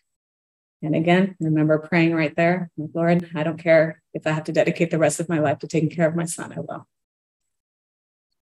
And 0.80 0.94
again, 0.94 1.34
remember 1.40 1.76
praying 1.76 2.14
right 2.14 2.34
there, 2.36 2.70
Lord, 2.76 3.28
I 3.34 3.42
don't 3.42 3.58
care 3.58 4.00
if 4.14 4.28
I 4.28 4.30
have 4.30 4.44
to 4.44 4.52
dedicate 4.52 4.92
the 4.92 4.98
rest 4.98 5.18
of 5.18 5.28
my 5.28 5.40
life 5.40 5.58
to 5.58 5.66
taking 5.66 5.90
care 5.90 6.06
of 6.06 6.14
my 6.14 6.24
son, 6.24 6.52
I 6.52 6.60
will. 6.60 6.86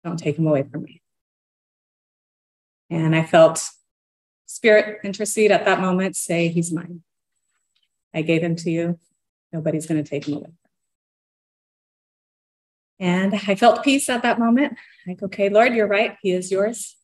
Don't 0.03 0.17
take 0.17 0.38
him 0.38 0.46
away 0.46 0.63
from 0.63 0.84
me. 0.84 1.01
And 2.89 3.15
I 3.15 3.24
felt 3.24 3.65
spirit 4.46 5.00
intercede 5.05 5.51
at 5.51 5.63
that 5.63 5.79
moment, 5.79 6.17
say, 6.17 6.50
He's 6.50 6.74
mine. 6.74 7.01
I 8.13 8.24
gave 8.24 8.44
him 8.44 8.58
to 8.58 8.70
you. 8.70 9.00
Nobody's 9.53 9.86
going 9.86 10.03
to 10.03 10.10
take 10.10 10.27
him 10.27 10.34
away. 10.36 10.51
And 13.00 13.34
I 13.34 13.55
felt 13.55 13.86
peace 13.86 14.10
at 14.10 14.24
that 14.24 14.38
moment. 14.38 14.77
Like, 15.08 15.24
okay, 15.24 15.48
Lord, 15.48 15.74
you're 15.74 15.88
right. 15.88 16.17
He 16.22 16.32
is 16.32 16.51
yours. 16.51 16.98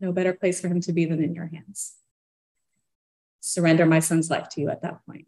No 0.00 0.12
better 0.12 0.32
place 0.32 0.60
for 0.60 0.68
him 0.68 0.80
to 0.82 0.92
be 0.92 1.04
than 1.04 1.22
in 1.22 1.34
your 1.34 1.48
hands. 1.48 1.94
Surrender 3.40 3.86
my 3.86 4.00
son's 4.00 4.30
life 4.30 4.48
to 4.50 4.60
you 4.60 4.68
at 4.68 4.82
that 4.82 5.04
point. 5.06 5.26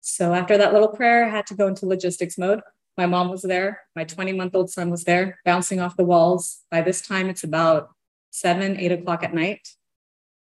So 0.00 0.34
after 0.34 0.56
that 0.56 0.72
little 0.72 0.88
prayer, 0.88 1.24
I 1.24 1.30
had 1.30 1.46
to 1.48 1.54
go 1.54 1.66
into 1.66 1.86
logistics 1.86 2.38
mode. 2.38 2.60
My 2.96 3.06
mom 3.06 3.28
was 3.28 3.42
there. 3.42 3.82
My 3.94 4.04
20 4.04 4.32
month 4.32 4.54
old 4.54 4.70
son 4.70 4.90
was 4.90 5.04
there, 5.04 5.38
bouncing 5.44 5.80
off 5.80 5.96
the 5.96 6.04
walls. 6.04 6.62
By 6.70 6.80
this 6.80 7.00
time, 7.00 7.28
it's 7.28 7.44
about 7.44 7.90
seven, 8.30 8.78
eight 8.78 8.92
o'clock 8.92 9.22
at 9.22 9.34
night. 9.34 9.68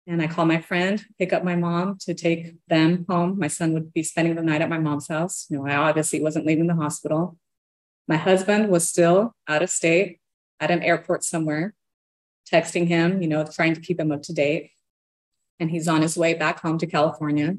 And 0.06 0.20
I 0.20 0.26
call 0.26 0.46
my 0.46 0.60
friend, 0.60 1.04
pick 1.18 1.32
up 1.32 1.44
my 1.44 1.54
mom 1.54 1.96
to 2.00 2.14
take 2.14 2.56
them 2.66 3.04
home. 3.08 3.38
My 3.38 3.46
son 3.46 3.72
would 3.74 3.92
be 3.92 4.02
spending 4.02 4.34
the 4.34 4.42
night 4.42 4.60
at 4.60 4.68
my 4.68 4.78
mom's 4.78 5.06
house. 5.06 5.46
You 5.48 5.58
know, 5.58 5.66
I 5.66 5.76
obviously 5.76 6.20
wasn't 6.20 6.46
leaving 6.46 6.66
the 6.66 6.74
hospital. 6.74 7.38
My 8.08 8.16
husband 8.16 8.68
was 8.68 8.88
still 8.88 9.34
out 9.46 9.62
of 9.62 9.70
state 9.70 10.18
at 10.58 10.72
an 10.72 10.82
airport 10.82 11.22
somewhere, 11.22 11.74
texting 12.50 12.86
him, 12.86 13.22
you 13.22 13.28
know, 13.28 13.44
trying 13.44 13.74
to 13.74 13.80
keep 13.80 13.98
him 13.98 14.12
up 14.12 14.22
to 14.22 14.32
date. 14.32 14.70
And 15.60 15.70
he's 15.70 15.88
on 15.88 16.02
his 16.02 16.16
way 16.16 16.34
back 16.34 16.60
home 16.60 16.78
to 16.78 16.86
California. 16.86 17.56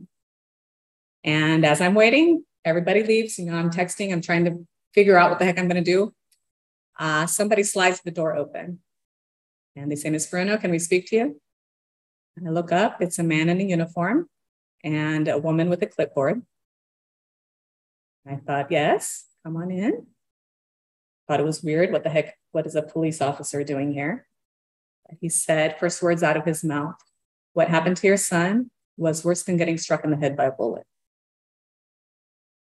And 1.24 1.66
as 1.66 1.80
I'm 1.80 1.94
waiting, 1.94 2.44
everybody 2.66 3.04
leaves. 3.04 3.38
You 3.40 3.46
know, 3.46 3.56
I'm 3.56 3.70
texting, 3.70 4.12
I'm 4.12 4.22
trying 4.22 4.46
to 4.46 4.68
figure 4.94 5.18
out 5.18 5.30
what 5.30 5.40
the 5.40 5.46
heck 5.46 5.58
I'm 5.58 5.68
going 5.68 5.84
to 5.84 5.92
do. 5.92 6.14
Uh, 7.00 7.26
somebody 7.26 7.64
slides 7.64 8.02
the 8.02 8.12
door 8.12 8.36
open 8.36 8.80
and 9.76 9.92
they 9.92 9.96
say, 9.96 10.10
Miss 10.10 10.28
Bruno, 10.28 10.58
can 10.58 10.72
we 10.72 10.80
speak 10.80 11.08
to 11.08 11.16
you? 11.16 11.42
And 12.38 12.48
I 12.48 12.52
look 12.52 12.72
up, 12.72 13.02
it's 13.02 13.20
a 13.20 13.24
man 13.24 13.50
in 13.50 13.60
a 13.62 13.64
uniform 13.64 14.30
and 14.84 15.28
a 15.28 15.38
woman 15.38 15.70
with 15.70 15.82
a 15.82 15.88
clipboard. 15.88 16.44
I 18.28 18.36
thought, 18.36 18.72
yes, 18.72 19.26
come 19.44 19.58
on 19.58 19.72
in. 19.72 20.08
Thought 21.28 21.40
it 21.40 21.46
was 21.46 21.64
weird. 21.64 21.92
What 21.92 22.04
the 22.04 22.10
heck? 22.10 22.38
What 22.52 22.66
is 22.66 22.76
a 22.76 22.82
police 22.82 23.22
officer 23.22 23.64
doing 23.64 23.94
here? 23.94 24.28
He 25.22 25.30
said, 25.30 25.78
first 25.80 26.02
words 26.02 26.24
out 26.24 26.38
of 26.38 26.46
his 26.46 26.64
mouth, 26.64 26.96
What 27.54 27.70
happened 27.70 27.98
to 27.98 28.08
your 28.08 28.18
son 28.18 28.72
was 28.98 29.24
worse 29.24 29.44
than 29.44 29.58
getting 29.58 29.78
struck 29.78 30.04
in 30.04 30.12
the 30.12 30.18
head 30.18 30.38
by 30.38 30.46
a 30.46 30.52
bullet. 30.52 30.84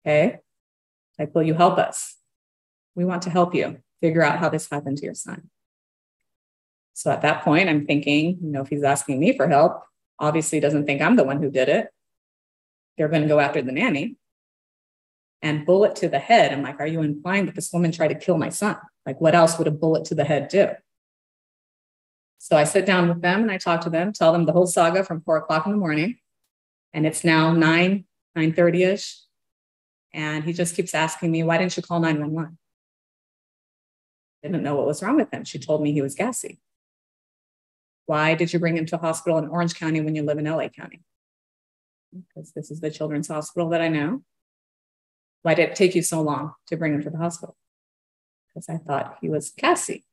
Okay. 0.06 0.38
Like, 1.18 1.34
will 1.34 1.42
you 1.42 1.54
help 1.54 1.78
us? 1.78 2.16
We 2.94 3.04
want 3.04 3.22
to 3.22 3.30
help 3.30 3.54
you 3.54 3.78
figure 4.00 4.22
out 4.22 4.38
how 4.38 4.48
this 4.48 4.68
happened 4.70 4.98
to 4.98 5.04
your 5.04 5.14
son. 5.14 5.50
So 6.94 7.10
at 7.10 7.22
that 7.22 7.42
point, 7.42 7.68
I'm 7.68 7.86
thinking, 7.86 8.38
you 8.42 8.50
know, 8.50 8.62
if 8.62 8.68
he's 8.68 8.82
asking 8.82 9.20
me 9.20 9.36
for 9.36 9.48
help, 9.48 9.82
obviously 10.18 10.60
doesn't 10.60 10.86
think 10.86 11.00
I'm 11.00 11.16
the 11.16 11.24
one 11.24 11.42
who 11.42 11.50
did 11.50 11.68
it. 11.68 11.88
They're 12.96 13.08
going 13.08 13.22
to 13.22 13.28
go 13.28 13.40
after 13.40 13.62
the 13.62 13.72
nanny 13.72 14.16
and 15.42 15.64
bullet 15.64 15.96
to 15.96 16.08
the 16.08 16.18
head. 16.18 16.52
I'm 16.52 16.62
like, 16.62 16.80
are 16.80 16.86
you 16.86 17.00
implying 17.00 17.46
that 17.46 17.54
this 17.54 17.72
woman 17.72 17.92
tried 17.92 18.08
to 18.08 18.14
kill 18.14 18.36
my 18.36 18.50
son? 18.50 18.76
Like, 19.06 19.20
what 19.20 19.34
else 19.34 19.58
would 19.58 19.66
a 19.66 19.70
bullet 19.70 20.04
to 20.06 20.14
the 20.14 20.24
head 20.24 20.48
do? 20.48 20.68
So 22.42 22.56
I 22.56 22.64
sit 22.64 22.86
down 22.86 23.06
with 23.06 23.20
them 23.20 23.42
and 23.42 23.50
I 23.50 23.58
talk 23.58 23.82
to 23.82 23.90
them, 23.90 24.14
tell 24.14 24.32
them 24.32 24.46
the 24.46 24.52
whole 24.52 24.66
saga 24.66 25.04
from 25.04 25.20
four 25.20 25.36
o'clock 25.36 25.66
in 25.66 25.72
the 25.72 25.78
morning. 25.78 26.16
And 26.94 27.06
it's 27.06 27.22
now 27.22 27.52
9, 27.52 28.06
9:30ish. 28.34 29.18
And 30.14 30.42
he 30.42 30.54
just 30.54 30.74
keeps 30.74 30.94
asking 30.94 31.30
me, 31.30 31.42
why 31.42 31.58
didn't 31.58 31.76
you 31.76 31.82
call 31.82 32.00
911? 32.00 32.56
Didn't 34.42 34.62
know 34.62 34.74
what 34.74 34.86
was 34.86 35.02
wrong 35.02 35.16
with 35.16 35.30
him. 35.30 35.44
She 35.44 35.58
told 35.58 35.82
me 35.82 35.92
he 35.92 36.00
was 36.00 36.14
gassy. 36.14 36.58
Why 38.06 38.34
did 38.34 38.54
you 38.54 38.58
bring 38.58 38.78
him 38.78 38.86
to 38.86 38.96
a 38.96 39.00
hospital 39.00 39.36
in 39.36 39.46
Orange 39.46 39.74
County 39.74 40.00
when 40.00 40.14
you 40.14 40.22
live 40.22 40.38
in 40.38 40.46
LA 40.46 40.68
County? 40.68 41.02
Because 42.10 42.52
this 42.52 42.70
is 42.70 42.80
the 42.80 42.90
children's 42.90 43.28
hospital 43.28 43.68
that 43.68 43.82
I 43.82 43.88
know. 43.88 44.22
Why 45.42 45.52
did 45.52 45.68
it 45.68 45.76
take 45.76 45.94
you 45.94 46.00
so 46.02 46.22
long 46.22 46.54
to 46.68 46.78
bring 46.78 46.94
him 46.94 47.02
to 47.02 47.10
the 47.10 47.18
hospital? 47.18 47.54
Because 48.48 48.70
I 48.70 48.78
thought 48.78 49.18
he 49.20 49.28
was 49.28 49.50
gassy. 49.50 50.06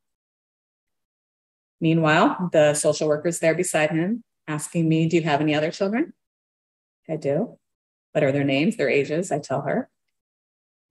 Meanwhile, 1.80 2.50
the 2.52 2.74
social 2.74 3.08
worker's 3.08 3.40
there 3.40 3.56
beside 3.56 3.92
him 3.92 4.24
asking 4.48 4.88
me, 4.90 5.08
Do 5.08 5.18
you 5.18 5.24
have 5.24 5.42
any 5.42 5.54
other 5.54 5.72
children? 5.72 6.14
I 7.10 7.16
do. 7.16 7.58
What 8.12 8.24
are 8.24 8.32
their 8.32 8.44
names, 8.44 8.78
their 8.78 8.90
ages? 8.90 9.32
I 9.32 9.40
tell 9.40 9.62
her. 9.62 9.90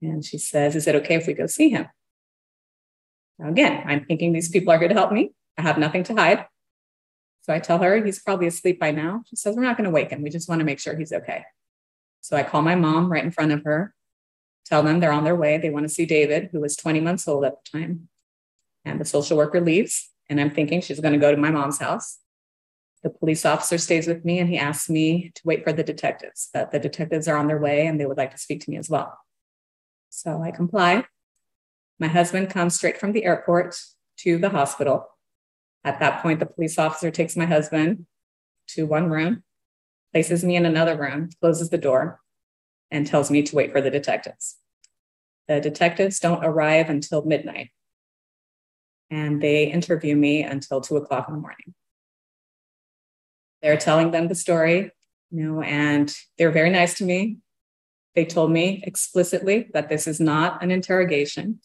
And 0.01 0.23
she 0.23 0.37
says, 0.37 0.75
Is 0.75 0.87
it 0.87 0.95
okay 0.95 1.15
if 1.15 1.27
we 1.27 1.33
go 1.33 1.47
see 1.47 1.69
him? 1.69 1.87
Now, 3.39 3.49
again, 3.49 3.83
I'm 3.85 4.05
thinking 4.05 4.33
these 4.33 4.49
people 4.49 4.71
are 4.71 4.79
going 4.79 4.89
to 4.89 4.95
help 4.95 5.11
me. 5.11 5.31
I 5.57 5.61
have 5.61 5.77
nothing 5.77 6.03
to 6.05 6.15
hide. 6.15 6.45
So 7.41 7.53
I 7.53 7.59
tell 7.59 7.79
her 7.79 8.03
he's 8.03 8.21
probably 8.21 8.47
asleep 8.47 8.79
by 8.79 8.91
now. 8.91 9.23
She 9.27 9.35
says, 9.35 9.55
We're 9.55 9.63
not 9.63 9.77
going 9.77 9.85
to 9.85 9.91
wake 9.91 10.11
him. 10.11 10.21
We 10.21 10.29
just 10.29 10.49
want 10.49 10.59
to 10.59 10.65
make 10.65 10.79
sure 10.79 10.95
he's 10.95 11.13
okay. 11.13 11.43
So 12.21 12.35
I 12.35 12.43
call 12.43 12.61
my 12.61 12.75
mom 12.75 13.11
right 13.11 13.23
in 13.23 13.31
front 13.31 13.51
of 13.51 13.63
her, 13.63 13.93
tell 14.65 14.83
them 14.83 14.99
they're 14.99 15.11
on 15.11 15.23
their 15.23 15.35
way. 15.35 15.57
They 15.57 15.69
want 15.69 15.87
to 15.87 15.93
see 15.93 16.05
David, 16.05 16.49
who 16.51 16.59
was 16.59 16.75
20 16.75 16.99
months 16.99 17.27
old 17.27 17.45
at 17.45 17.53
the 17.53 17.79
time. 17.79 18.09
And 18.83 18.99
the 18.99 19.05
social 19.05 19.37
worker 19.37 19.61
leaves. 19.61 20.11
And 20.29 20.39
I'm 20.41 20.51
thinking 20.51 20.81
she's 20.81 20.99
going 20.99 21.13
to 21.13 21.19
go 21.19 21.31
to 21.31 21.37
my 21.37 21.51
mom's 21.51 21.79
house. 21.79 22.19
The 23.03 23.09
police 23.09 23.45
officer 23.45 23.77
stays 23.77 24.07
with 24.07 24.25
me 24.25 24.39
and 24.39 24.49
he 24.49 24.57
asks 24.57 24.89
me 24.89 25.31
to 25.35 25.41
wait 25.45 25.63
for 25.63 25.71
the 25.71 25.83
detectives, 25.83 26.49
that 26.53 26.71
the 26.71 26.79
detectives 26.79 27.27
are 27.27 27.37
on 27.37 27.47
their 27.47 27.59
way 27.59 27.87
and 27.87 27.99
they 27.99 28.05
would 28.05 28.17
like 28.17 28.31
to 28.31 28.37
speak 28.37 28.61
to 28.65 28.71
me 28.71 28.77
as 28.77 28.89
well. 28.89 29.17
So 30.09 30.41
I 30.41 30.51
comply. 30.51 31.05
My 31.99 32.07
husband 32.07 32.49
comes 32.49 32.75
straight 32.75 32.97
from 32.99 33.13
the 33.13 33.23
airport 33.23 33.79
to 34.17 34.37
the 34.37 34.49
hospital. 34.49 35.07
At 35.83 35.99
that 35.99 36.21
point, 36.21 36.39
the 36.39 36.45
police 36.45 36.77
officer 36.77 37.11
takes 37.11 37.37
my 37.37 37.45
husband 37.45 38.07
to 38.69 38.85
one 38.85 39.09
room, 39.09 39.43
places 40.11 40.43
me 40.43 40.55
in 40.55 40.65
another 40.65 40.97
room, 40.97 41.29
closes 41.39 41.69
the 41.69 41.77
door. 41.77 42.19
and 42.91 43.05
tells 43.05 43.29
me 43.29 43.43
to 43.43 43.55
wait 43.55 43.71
for 43.71 43.81
the 43.81 43.89
detectives. 43.89 44.57
The 45.47 45.59
detectives 45.59 46.19
don't 46.19 46.43
arrive 46.43 46.89
until 46.89 47.23
midnight 47.25 47.71
and 49.09 49.41
they 49.41 49.65
interview 49.65 50.15
me 50.15 50.43
until 50.43 50.81
two 50.81 50.97
o'clock 50.97 51.27
in 51.27 51.35
the 51.35 51.41
morning. 51.41 51.73
They're 53.61 53.77
telling 53.77 54.11
them 54.11 54.27
the 54.27 54.35
story, 54.35 54.91
you 55.31 55.43
know, 55.43 55.61
and 55.61 56.13
they're 56.37 56.51
very 56.51 56.69
nice 56.69 56.95
to 56.95 57.03
me. 57.03 57.37
They 58.15 58.25
told 58.25 58.51
me 58.51 58.83
explicitly 58.85 59.69
that 59.73 59.89
this 59.89 60.07
is 60.07 60.19
not 60.19 60.63
an 60.63 60.71
interrogation. 60.71 61.59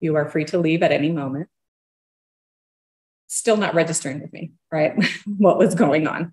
You 0.00 0.16
are 0.16 0.28
free 0.28 0.44
to 0.46 0.58
leave 0.58 0.82
at 0.82 0.92
any 0.92 1.10
moment. 1.10 1.48
Still 3.26 3.56
not 3.56 3.74
registering 3.74 4.20
with 4.20 4.32
me, 4.32 4.52
right? 4.72 4.94
what 5.26 5.58
was 5.58 5.74
going 5.74 6.06
on. 6.06 6.32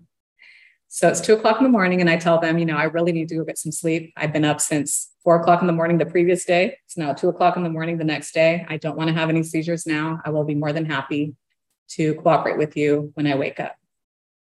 So 0.88 1.08
it's 1.08 1.20
two 1.20 1.34
o'clock 1.34 1.58
in 1.58 1.64
the 1.64 1.70
morning, 1.70 2.00
and 2.00 2.08
I 2.08 2.16
tell 2.16 2.40
them, 2.40 2.58
you 2.58 2.64
know, 2.64 2.76
I 2.76 2.84
really 2.84 3.12
need 3.12 3.28
to 3.28 3.36
go 3.36 3.44
get 3.44 3.58
some 3.58 3.72
sleep. 3.72 4.12
I've 4.16 4.32
been 4.32 4.44
up 4.44 4.60
since 4.60 5.10
four 5.28 5.36
o'clock 5.36 5.60
in 5.60 5.66
the 5.66 5.74
morning 5.74 5.98
the 5.98 6.06
previous 6.06 6.46
day. 6.46 6.78
It's 6.86 6.96
now 6.96 7.12
two 7.12 7.28
o'clock 7.28 7.58
in 7.58 7.62
the 7.62 7.68
morning 7.68 7.98
the 7.98 8.02
next 8.02 8.32
day. 8.32 8.64
I 8.66 8.78
don't 8.78 8.96
want 8.96 9.08
to 9.08 9.14
have 9.14 9.28
any 9.28 9.42
seizures 9.42 9.84
now. 9.84 10.22
I 10.24 10.30
will 10.30 10.44
be 10.44 10.54
more 10.54 10.72
than 10.72 10.86
happy 10.86 11.34
to 11.90 12.14
cooperate 12.14 12.56
with 12.56 12.78
you 12.78 13.10
when 13.12 13.26
I 13.26 13.34
wake 13.36 13.60
up. 13.60 13.76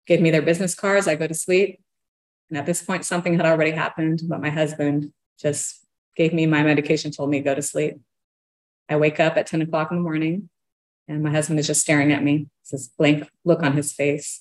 Gave 0.06 0.22
me 0.22 0.30
their 0.30 0.40
business 0.40 0.74
cards. 0.74 1.06
I 1.06 1.16
go 1.16 1.26
to 1.26 1.34
sleep. 1.34 1.82
And 2.48 2.56
at 2.56 2.64
this 2.64 2.82
point, 2.82 3.04
something 3.04 3.36
had 3.36 3.44
already 3.44 3.72
happened, 3.72 4.22
but 4.24 4.40
my 4.40 4.48
husband 4.48 5.12
just 5.38 5.84
gave 6.16 6.32
me 6.32 6.46
my 6.46 6.62
medication, 6.62 7.10
told 7.10 7.28
me 7.28 7.40
to 7.40 7.44
go 7.44 7.54
to 7.54 7.60
sleep. 7.60 8.00
I 8.88 8.96
wake 8.96 9.20
up 9.20 9.36
at 9.36 9.48
10 9.48 9.60
o'clock 9.60 9.90
in 9.90 9.98
the 9.98 10.02
morning, 10.02 10.48
and 11.08 11.22
my 11.22 11.30
husband 11.30 11.60
is 11.60 11.66
just 11.66 11.82
staring 11.82 12.10
at 12.10 12.24
me. 12.24 12.48
It's 12.62 12.70
this 12.70 12.88
blank 12.88 13.28
look 13.44 13.62
on 13.62 13.76
his 13.76 13.92
face. 13.92 14.40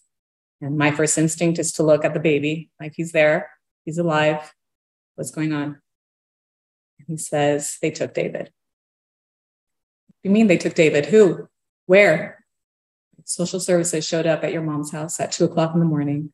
And 0.62 0.78
my 0.78 0.92
first 0.92 1.18
instinct 1.18 1.60
is 1.60 1.74
to 1.74 1.84
look 1.84 2.06
at 2.06 2.14
the 2.14 2.22
baby, 2.22 2.70
like 2.80 2.94
he's 2.96 3.12
there, 3.12 3.50
he's 3.84 3.98
alive. 3.98 4.54
What's 5.16 5.32
going 5.32 5.52
on? 5.52 5.82
He 7.08 7.18
says, 7.18 7.78
They 7.82 7.92
took 7.92 8.14
David. 8.14 8.52
you 10.24 10.32
mean 10.32 10.48
they 10.48 10.58
took 10.58 10.76
David? 10.76 11.08
Who? 11.08 11.48
Where? 11.86 12.44
Social 13.26 13.60
services 13.60 14.06
showed 14.06 14.26
up 14.26 14.44
at 14.44 14.54
your 14.54 14.62
mom's 14.62 14.92
house 14.92 15.20
at 15.20 15.32
two 15.32 15.46
o'clock 15.46 15.74
in 15.74 15.80
the 15.80 15.86
morning 15.86 16.34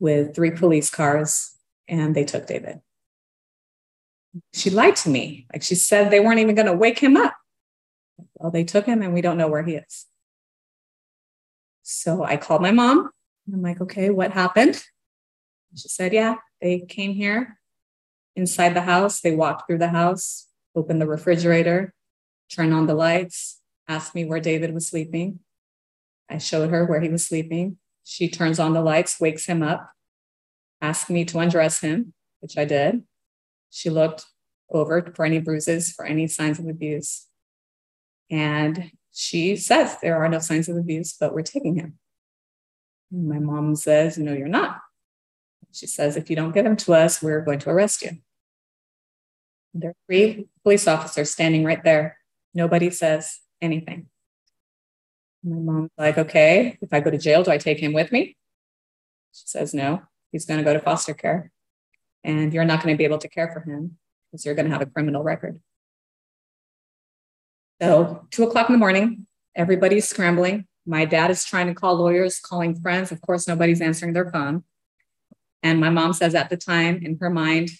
with 0.00 0.34
three 0.34 0.50
police 0.50 0.90
cars, 0.90 1.56
and 1.88 2.14
they 2.14 2.24
took 2.24 2.46
David. 2.46 2.80
She 4.52 4.70
lied 4.70 4.96
to 4.96 5.08
me. 5.08 5.46
Like 5.52 5.62
she 5.62 5.74
said 5.74 6.10
they 6.10 6.20
weren't 6.20 6.40
even 6.40 6.54
going 6.54 6.66
to 6.66 6.72
wake 6.72 6.98
him 6.98 7.16
up. 7.16 7.34
Well, 8.34 8.50
they 8.50 8.64
took 8.64 8.86
him, 8.86 9.02
and 9.02 9.14
we 9.14 9.20
don't 9.20 9.38
know 9.38 9.48
where 9.48 9.62
he 9.62 9.76
is. 9.76 10.06
So 11.82 12.24
I 12.24 12.36
called 12.36 12.62
my 12.62 12.72
mom 12.72 13.10
I'm 13.52 13.62
like, 13.62 13.80
okay, 13.80 14.10
what 14.10 14.32
happened? 14.32 14.82
She 15.76 15.88
said, 15.88 16.12
yeah, 16.12 16.36
they 16.60 16.80
came 16.80 17.12
here 17.12 17.58
inside 18.36 18.74
the 18.74 18.82
house. 18.82 19.20
They 19.20 19.34
walked 19.34 19.66
through 19.66 19.78
the 19.78 19.88
house, 19.88 20.46
opened 20.74 21.00
the 21.00 21.06
refrigerator, 21.06 21.94
turned 22.50 22.74
on 22.74 22.86
the 22.86 22.94
lights, 22.94 23.60
asked 23.88 24.14
me 24.14 24.24
where 24.24 24.40
David 24.40 24.72
was 24.74 24.86
sleeping. 24.86 25.40
I 26.28 26.38
showed 26.38 26.70
her 26.70 26.84
where 26.84 27.00
he 27.00 27.08
was 27.08 27.26
sleeping. 27.26 27.78
She 28.04 28.28
turns 28.28 28.60
on 28.60 28.72
the 28.72 28.82
lights, 28.82 29.20
wakes 29.20 29.46
him 29.46 29.62
up, 29.62 29.90
asked 30.80 31.10
me 31.10 31.24
to 31.24 31.38
undress 31.38 31.80
him, 31.80 32.12
which 32.40 32.56
I 32.56 32.64
did. 32.64 33.02
She 33.70 33.90
looked 33.90 34.26
over 34.70 35.12
for 35.14 35.24
any 35.24 35.38
bruises, 35.38 35.92
for 35.92 36.04
any 36.04 36.26
signs 36.26 36.58
of 36.58 36.66
abuse. 36.66 37.26
And 38.30 38.90
she 39.12 39.56
says 39.56 39.96
there 40.02 40.22
are 40.22 40.28
no 40.28 40.40
signs 40.40 40.68
of 40.68 40.76
abuse, 40.76 41.16
but 41.18 41.32
we're 41.32 41.42
taking 41.42 41.76
him. 41.76 41.98
My 43.10 43.38
mom 43.38 43.76
says, 43.76 44.18
No, 44.18 44.32
you're 44.32 44.48
not. 44.48 44.80
She 45.72 45.86
says, 45.86 46.16
If 46.16 46.28
you 46.28 46.36
don't 46.36 46.52
give 46.52 46.66
him 46.66 46.76
to 46.76 46.94
us, 46.94 47.22
we're 47.22 47.40
going 47.40 47.60
to 47.60 47.70
arrest 47.70 48.02
you. 48.02 48.18
There 49.80 49.90
are 49.90 49.96
three 50.06 50.48
police 50.62 50.88
officers 50.88 51.30
standing 51.30 51.64
right 51.64 51.82
there. 51.84 52.16
Nobody 52.54 52.90
says 52.90 53.40
anything. 53.60 54.06
My 55.44 55.58
mom's 55.58 55.90
like, 55.98 56.18
Okay, 56.18 56.78
if 56.80 56.92
I 56.92 57.00
go 57.00 57.10
to 57.10 57.18
jail, 57.18 57.42
do 57.42 57.50
I 57.50 57.58
take 57.58 57.78
him 57.78 57.92
with 57.92 58.10
me? 58.10 58.36
She 59.32 59.44
says, 59.46 59.74
No, 59.74 60.02
he's 60.32 60.46
going 60.46 60.58
to 60.58 60.64
go 60.64 60.72
to 60.72 60.80
foster 60.80 61.14
care. 61.14 61.52
And 62.24 62.52
you're 62.52 62.64
not 62.64 62.82
going 62.82 62.94
to 62.94 62.98
be 62.98 63.04
able 63.04 63.18
to 63.18 63.28
care 63.28 63.52
for 63.52 63.60
him 63.60 63.98
because 64.30 64.44
you're 64.44 64.54
going 64.54 64.66
to 64.66 64.72
have 64.72 64.82
a 64.82 64.86
criminal 64.86 65.22
record. 65.22 65.60
So, 67.80 68.26
two 68.30 68.44
o'clock 68.44 68.70
in 68.70 68.72
the 68.72 68.78
morning, 68.78 69.26
everybody's 69.54 70.08
scrambling. 70.08 70.66
My 70.86 71.04
dad 71.04 71.30
is 71.30 71.44
trying 71.44 71.66
to 71.66 71.74
call 71.74 71.96
lawyers, 71.96 72.40
calling 72.40 72.74
friends. 72.80 73.12
Of 73.12 73.20
course, 73.20 73.46
nobody's 73.46 73.82
answering 73.82 74.14
their 74.14 74.30
phone. 74.30 74.64
And 75.62 75.80
my 75.80 75.90
mom 75.90 76.12
says 76.12 76.34
at 76.34 76.48
the 76.48 76.56
time, 76.56 77.00
in 77.04 77.18
her 77.20 77.28
mind, 77.28 77.70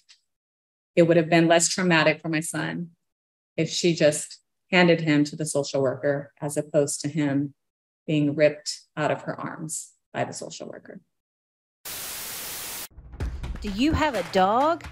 it 0.96 1.02
would 1.02 1.18
have 1.18 1.28
been 1.28 1.46
less 1.46 1.68
traumatic 1.68 2.20
for 2.22 2.28
my 2.30 2.40
son 2.40 2.88
if 3.56 3.68
she 3.68 3.94
just 3.94 4.40
handed 4.72 5.02
him 5.02 5.22
to 5.24 5.36
the 5.36 5.46
social 5.46 5.82
worker 5.82 6.32
as 6.40 6.56
opposed 6.56 7.00
to 7.02 7.08
him 7.08 7.54
being 8.06 8.34
ripped 8.34 8.80
out 8.96 9.10
of 9.10 9.22
her 9.22 9.38
arms 9.38 9.92
by 10.12 10.24
the 10.24 10.32
social 10.32 10.66
worker. 10.66 11.00
Do 13.60 13.70
you 13.70 13.92
have 13.92 14.14
a 14.14 14.24
dog? 14.32 14.84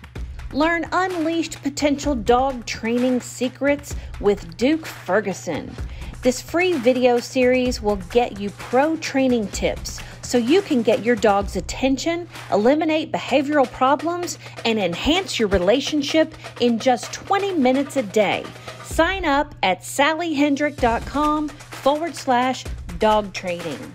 Learn 0.52 0.86
unleashed 0.92 1.62
potential 1.62 2.14
dog 2.14 2.64
training 2.66 3.20
secrets 3.20 3.96
with 4.20 4.56
Duke 4.56 4.86
Ferguson. 4.86 5.74
This 6.22 6.40
free 6.40 6.74
video 6.74 7.18
series 7.18 7.82
will 7.82 7.96
get 7.96 8.40
you 8.40 8.50
pro 8.50 8.96
training 8.96 9.48
tips 9.48 10.00
so 10.24 10.38
you 10.38 10.62
can 10.62 10.82
get 10.82 11.04
your 11.04 11.16
dog's 11.16 11.56
attention, 11.56 12.28
eliminate 12.50 13.12
behavioral 13.12 13.70
problems, 13.70 14.38
and 14.64 14.78
enhance 14.78 15.38
your 15.38 15.48
relationship 15.48 16.34
in 16.60 16.78
just 16.78 17.12
20 17.12 17.52
minutes 17.52 17.96
a 17.96 18.02
day. 18.02 18.44
Sign 18.82 19.24
up 19.24 19.54
at 19.62 19.80
sallyhendrick.com 19.80 21.48
forward 21.48 22.16
slash 22.16 22.64
dog 22.98 23.32
training. 23.32 23.92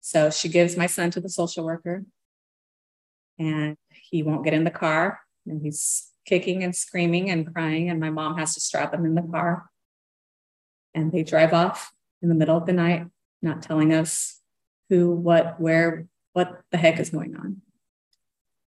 So 0.00 0.30
she 0.30 0.48
gives 0.48 0.76
my 0.76 0.86
son 0.86 1.10
to 1.12 1.20
the 1.20 1.28
social 1.28 1.64
worker, 1.64 2.04
and 3.38 3.76
he 3.90 4.22
won't 4.22 4.44
get 4.44 4.54
in 4.54 4.64
the 4.64 4.70
car. 4.70 5.20
And 5.46 5.60
he's 5.60 6.08
kicking 6.26 6.62
and 6.62 6.74
screaming 6.74 7.30
and 7.30 7.52
crying, 7.52 7.90
and 7.90 7.98
my 7.98 8.10
mom 8.10 8.38
has 8.38 8.54
to 8.54 8.60
strap 8.60 8.94
him 8.94 9.04
in 9.04 9.14
the 9.14 9.22
car 9.22 9.70
and 10.94 11.12
they 11.12 11.22
drive 11.22 11.52
off 11.52 11.92
in 12.22 12.28
the 12.28 12.34
middle 12.34 12.56
of 12.56 12.66
the 12.66 12.72
night, 12.72 13.06
not 13.42 13.62
telling 13.62 13.92
us 13.92 14.40
who, 14.88 15.10
what, 15.10 15.60
where, 15.60 16.06
what 16.32 16.62
the 16.70 16.78
heck 16.78 16.98
is 16.98 17.10
going 17.10 17.36
on. 17.36 17.62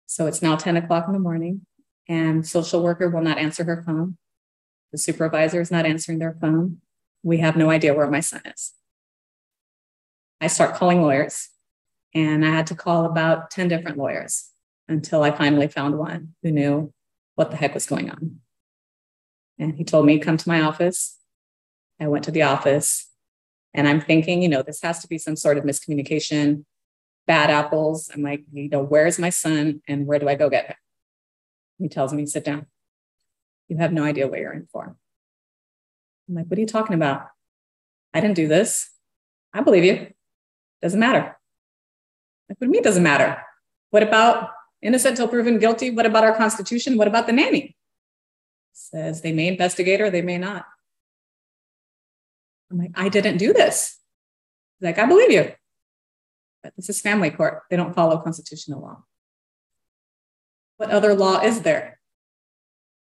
So 0.06 0.26
it's 0.26 0.42
now 0.42 0.56
10 0.56 0.76
o'clock 0.76 1.06
in 1.06 1.14
the 1.14 1.18
morning, 1.18 1.66
and 2.08 2.46
social 2.46 2.82
worker 2.82 3.08
will 3.08 3.22
not 3.22 3.38
answer 3.38 3.64
her 3.64 3.82
phone. 3.82 4.18
The 4.92 4.98
supervisor 4.98 5.60
is 5.60 5.70
not 5.70 5.86
answering 5.86 6.18
their 6.18 6.36
phone. 6.40 6.78
We 7.22 7.38
have 7.38 7.56
no 7.56 7.70
idea 7.70 7.94
where 7.94 8.10
my 8.10 8.20
son 8.20 8.42
is. 8.44 8.74
I 10.40 10.48
start 10.48 10.74
calling 10.74 11.00
lawyers, 11.00 11.48
and 12.14 12.44
I 12.44 12.50
had 12.50 12.66
to 12.66 12.74
call 12.74 13.06
about 13.06 13.50
10 13.50 13.68
different 13.68 13.96
lawyers 13.96 14.50
until 14.88 15.22
I 15.22 15.30
finally 15.30 15.68
found 15.68 15.98
one 15.98 16.34
who 16.42 16.50
knew 16.50 16.92
what 17.36 17.50
the 17.50 17.56
heck 17.56 17.74
was 17.74 17.86
going 17.86 18.10
on. 18.10 18.40
And 19.58 19.76
he 19.76 19.84
told 19.84 20.04
me, 20.04 20.18
Come 20.18 20.36
to 20.36 20.48
my 20.48 20.60
office. 20.60 21.18
I 22.00 22.08
went 22.08 22.24
to 22.24 22.30
the 22.30 22.42
office 22.42 23.11
and 23.74 23.88
I'm 23.88 24.00
thinking, 24.00 24.42
you 24.42 24.48
know, 24.48 24.62
this 24.62 24.82
has 24.82 25.00
to 25.00 25.08
be 25.08 25.18
some 25.18 25.36
sort 25.36 25.58
of 25.58 25.64
miscommunication, 25.64 26.64
bad 27.26 27.50
apples. 27.50 28.10
I'm 28.12 28.22
like, 28.22 28.44
you 28.52 28.68
know, 28.68 28.82
where's 28.82 29.18
my 29.18 29.30
son 29.30 29.82
and 29.88 30.06
where 30.06 30.18
do 30.18 30.28
I 30.28 30.34
go 30.34 30.50
get 30.50 30.66
him? 30.66 30.76
He 31.78 31.88
tells 31.88 32.12
me, 32.12 32.26
sit 32.26 32.44
down. 32.44 32.66
You 33.68 33.78
have 33.78 33.92
no 33.92 34.04
idea 34.04 34.28
what 34.28 34.38
you're 34.38 34.52
in 34.52 34.66
for. 34.70 34.96
I'm 36.28 36.34
like, 36.34 36.46
what 36.46 36.58
are 36.58 36.60
you 36.60 36.66
talking 36.66 36.94
about? 36.94 37.26
I 38.12 38.20
didn't 38.20 38.36
do 38.36 38.48
this. 38.48 38.90
I 39.54 39.62
believe 39.62 39.84
you. 39.84 40.12
Doesn't 40.82 41.00
matter. 41.00 41.36
Like, 42.48 42.58
what 42.58 42.60
do 42.60 42.66
you 42.66 42.72
mean 42.72 42.82
doesn't 42.82 43.02
matter? 43.02 43.42
What 43.90 44.02
about 44.02 44.50
innocent 44.82 45.12
until 45.12 45.28
proven 45.28 45.58
guilty? 45.58 45.90
What 45.90 46.06
about 46.06 46.24
our 46.24 46.36
Constitution? 46.36 46.98
What 46.98 47.08
about 47.08 47.26
the 47.26 47.32
nanny? 47.32 47.76
Says 48.72 49.22
they 49.22 49.32
may 49.32 49.48
investigate 49.48 50.00
or 50.00 50.10
they 50.10 50.22
may 50.22 50.38
not. 50.38 50.66
I'm 52.72 52.78
like, 52.78 52.92
I 52.94 53.08
didn't 53.10 53.36
do 53.36 53.52
this. 53.52 53.98
like, 54.80 54.98
I 54.98 55.04
believe 55.06 55.30
you. 55.30 55.52
But 56.62 56.72
this 56.76 56.88
is 56.88 57.00
family 57.00 57.30
court. 57.30 57.62
They 57.70 57.76
don't 57.76 57.94
follow 57.94 58.18
constitutional 58.18 58.80
law. 58.80 59.04
What 60.78 60.90
other 60.90 61.14
law 61.14 61.40
is 61.40 61.62
there? 61.62 62.00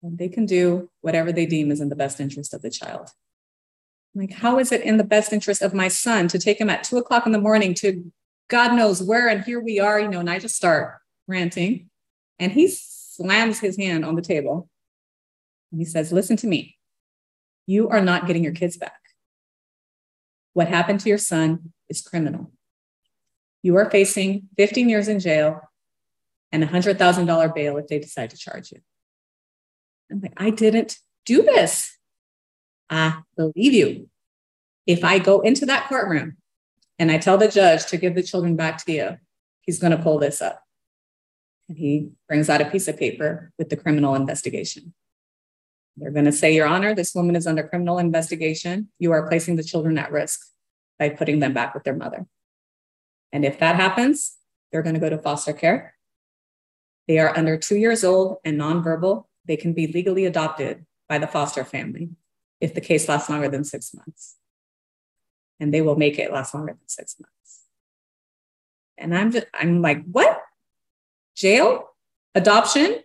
And 0.02 0.18
they 0.18 0.30
can 0.30 0.46
do 0.46 0.90
whatever 1.02 1.32
they 1.32 1.46
deem 1.46 1.70
is 1.72 1.82
in 1.82 1.90
the 1.90 1.96
best 1.96 2.20
interest 2.20 2.54
of 2.54 2.62
the 2.62 2.70
child. 2.70 3.10
I'm 4.16 4.22
like, 4.22 4.34
how 4.34 4.58
is 4.58 4.72
it 4.72 4.82
in 4.82 4.98
the 4.98 5.04
best 5.04 5.34
interest 5.34 5.62
of 5.62 5.74
my 5.74 5.90
son 5.90 6.28
to 6.30 6.40
take 6.40 6.62
him 6.62 6.70
at 6.70 6.84
two 6.84 6.98
o'clock 6.98 7.26
in 7.26 7.32
the 7.32 7.42
morning 7.42 7.74
to 7.76 8.12
God 8.48 8.74
knows 8.74 9.04
where? 9.04 9.28
And 9.28 9.44
here 9.44 9.60
we 9.60 9.80
are, 9.80 10.00
you 10.00 10.08
know, 10.08 10.20
and 10.20 10.30
I 10.30 10.40
just 10.40 10.56
start 10.56 11.00
ranting. 11.28 11.90
And 12.40 12.52
he 12.52 12.68
slams 12.70 13.60
his 13.60 13.78
hand 13.78 14.06
on 14.06 14.16
the 14.16 14.22
table 14.22 14.70
and 15.72 15.82
he 15.82 15.86
says, 15.86 16.14
Listen 16.14 16.38
to 16.38 16.48
me. 16.48 16.78
You 17.66 17.90
are 17.90 18.02
not 18.02 18.28
getting 18.28 18.44
your 18.44 18.54
kids 18.54 18.78
back. 18.78 19.02
What 20.58 20.70
happened 20.70 21.02
to 21.02 21.10
your 21.10 21.20
son 21.20 21.72
is 21.88 22.02
criminal. 22.02 22.52
You 23.62 23.76
are 23.76 23.92
facing 23.92 24.50
15 24.58 24.90
years 24.90 25.08
in 25.08 25.20
jail, 25.20 25.62
and 26.52 26.64
a 26.64 26.68
$100,000 26.68 27.54
bail 27.54 27.78
if 27.78 27.86
they 27.86 28.00
decide 28.00 28.32
to 28.32 28.38
charge 28.38 28.72
you. 28.72 28.80
I'm 30.12 30.20
like, 30.20 30.34
I 30.36 30.50
didn't 30.50 30.98
do 31.28 31.44
this. 31.44 32.00
I 32.90 33.20
believe 33.36 33.74
you. 33.74 34.10
If 34.88 35.04
I 35.04 35.20
go 35.20 35.42
into 35.42 35.64
that 35.68 35.90
courtroom 35.90 36.38
and 36.98 37.12
I 37.12 37.20
tell 37.20 37.38
the 37.38 37.50
judge 37.50 37.86
to 37.92 37.98
give 37.98 38.16
the 38.16 38.24
children 38.24 38.56
back 38.56 38.84
to 38.86 38.92
you, 38.92 39.18
he's 39.62 39.78
going 39.78 39.96
to 39.96 40.02
pull 40.02 40.18
this 40.18 40.42
up. 40.42 40.64
And 41.70 41.78
he 41.78 42.10
brings 42.28 42.50
out 42.50 42.62
a 42.62 42.72
piece 42.72 42.88
of 42.88 42.98
paper 42.98 43.52
with 43.60 43.70
the 43.70 43.78
criminal 43.78 44.16
investigation. 44.16 44.96
They're 45.98 46.12
going 46.12 46.26
to 46.26 46.32
say, 46.32 46.54
Your 46.54 46.68
Honor, 46.68 46.94
this 46.94 47.16
woman 47.16 47.36
is 47.36 47.48
under 47.48 47.68
criminal 47.68 47.98
investigation. 47.98 48.90
You 49.00 49.12
are 49.12 49.28
placing 49.28 49.56
the 49.56 49.64
children 49.64 49.98
at 49.98 50.12
risk 50.12 50.40
by 51.00 51.10
putting 51.10 51.40
them 51.40 51.54
back 51.54 51.74
with 51.74 51.84
their 51.84 51.96
mother. 51.96 52.28
And 53.32 53.44
if 53.44 53.60
that 53.60 53.76
happens, 53.76 54.38
they're 54.72 54.84
going 54.84 54.96
to 54.96 55.02
go 55.02 55.10
to 55.10 55.18
foster 55.18 55.54
care. 55.54 55.96
They 57.08 57.20
are 57.20 57.36
under 57.36 57.58
two 57.58 57.78
years 57.78 58.04
old 58.04 58.38
and 58.46 58.60
nonverbal. 58.60 59.26
They 59.46 59.58
can 59.58 59.74
be 59.74 59.88
legally 59.88 60.26
adopted 60.26 60.86
by 61.10 61.18
the 61.18 61.28
foster 61.28 61.64
family 61.64 62.10
if 62.60 62.74
the 62.74 62.82
case 62.82 63.08
lasts 63.08 63.30
longer 63.30 63.50
than 63.50 63.64
six 63.64 63.94
months. 63.94 64.36
And 65.60 65.74
they 65.74 65.82
will 65.82 65.96
make 65.96 66.20
it 66.20 66.32
last 66.32 66.54
longer 66.54 66.74
than 66.74 66.88
six 66.88 67.16
months. 67.20 67.62
And 68.98 69.16
I'm 69.16 69.32
just, 69.32 69.48
I'm 69.54 69.82
like, 69.82 70.04
what? 70.06 70.42
Jail? 71.36 71.90
Adoption? 72.36 73.00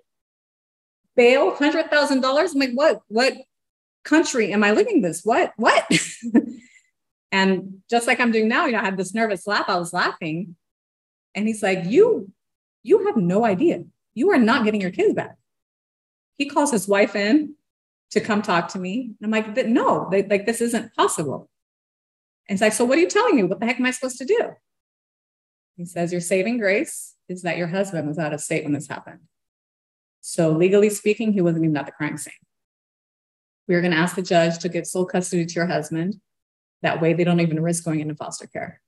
Bail? 1.17 1.53
$100,000? 1.53 2.53
I'm 2.53 2.59
like, 2.59 2.73
what? 2.73 3.01
What 3.09 3.35
country 4.05 4.53
am 4.53 4.65
I 4.65 4.73
living 4.73 5.03
this? 5.03 5.23
What? 5.25 5.53
What? 5.57 5.87
and 7.33 7.83
just 7.91 8.07
like 8.07 8.21
I'm 8.21 8.33
doing 8.33 8.49
now, 8.49 8.67
you 8.67 8.73
know, 8.73 8.81
I 8.81 8.85
had 8.85 8.97
this 8.97 9.15
nervous 9.15 9.47
laugh. 9.47 9.69
I 9.69 9.79
was 9.79 9.93
laughing. 9.93 10.57
And 11.35 11.47
he's 11.47 11.63
like, 11.63 11.85
you, 11.85 12.31
you 12.83 13.07
have 13.07 13.17
no 13.17 13.45
idea. 13.45 13.85
You 14.15 14.31
are 14.31 14.39
not 14.39 14.65
getting 14.65 14.81
your 14.81 14.91
kids 14.91 15.15
back. 15.15 15.37
He 16.37 16.49
calls 16.49 16.71
his 16.71 16.89
wife 16.89 17.15
in 17.15 17.55
to 18.11 18.21
come 18.21 18.43
talk 18.43 18.69
to 18.69 18.79
me. 18.79 19.15
And 19.21 19.35
I'm 19.35 19.57
like, 19.57 19.67
no, 19.67 20.09
they, 20.11 20.23
like 20.25 20.47
this 20.47 20.61
isn't 20.61 20.95
possible. 20.95 21.49
And 22.49 22.57
he's 22.57 22.63
like, 22.63 22.73
so 22.73 22.85
what 22.85 22.99
are 22.99 23.01
you 23.01 23.09
telling 23.09 23.37
me? 23.37 23.45
What 23.45 23.61
the 23.61 23.67
heck 23.67 23.79
am 23.79 23.87
I 23.87 23.91
supposed 23.91 24.19
to 24.19 24.25
do? 24.25 24.51
He 25.77 25.87
says, 25.87 26.13
your 26.13 26.21
saving 26.21 26.59
grace 26.59 27.15
is 27.29 27.43
that 27.43 27.57
your 27.57 27.69
husband 27.69 28.07
was 28.07 28.19
out 28.19 28.35
of 28.35 28.41
state 28.41 28.65
when 28.65 28.73
this 28.73 28.89
happened. 28.89 29.21
So 30.23 30.51
legally 30.51 30.89
speaking, 30.89 31.33
he 31.33 31.43
wasn't 31.43 31.65
even 31.65 31.77
at 31.77 31.87
the 31.87 31.93
crime 31.93 32.17
scene. 32.17 32.33
We 33.69 33.75
are 33.75 33.81
going 33.81 33.93
to 33.93 33.99
ask 33.99 34.17
the 34.17 34.23
judge 34.23 34.59
to 34.61 34.69
give 34.69 34.87
sole 34.87 35.05
custody 35.05 35.45
to 35.45 35.55
your 35.55 35.67
husband. 35.67 36.17
That 36.83 37.03
way 37.03 37.13
they 37.13 37.25
don't 37.25 37.41
even 37.41 37.63
risk 37.63 37.85
going 37.85 38.01
into 38.01 38.15
foster 38.15 38.47
care. 38.47 38.81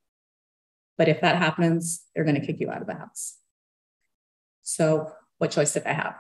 But 0.97 1.09
if 1.09 1.21
that 1.21 1.37
happens, 1.37 2.03
they're 2.15 2.25
going 2.25 2.41
to 2.41 2.47
kick 2.47 2.61
you 2.61 2.71
out 2.71 2.81
of 2.81 2.87
the 2.87 2.95
house. 2.95 3.37
So 4.63 5.13
what 5.39 5.51
choice 5.51 5.75
did 5.75 5.85
I 5.85 5.93
have? 5.93 6.17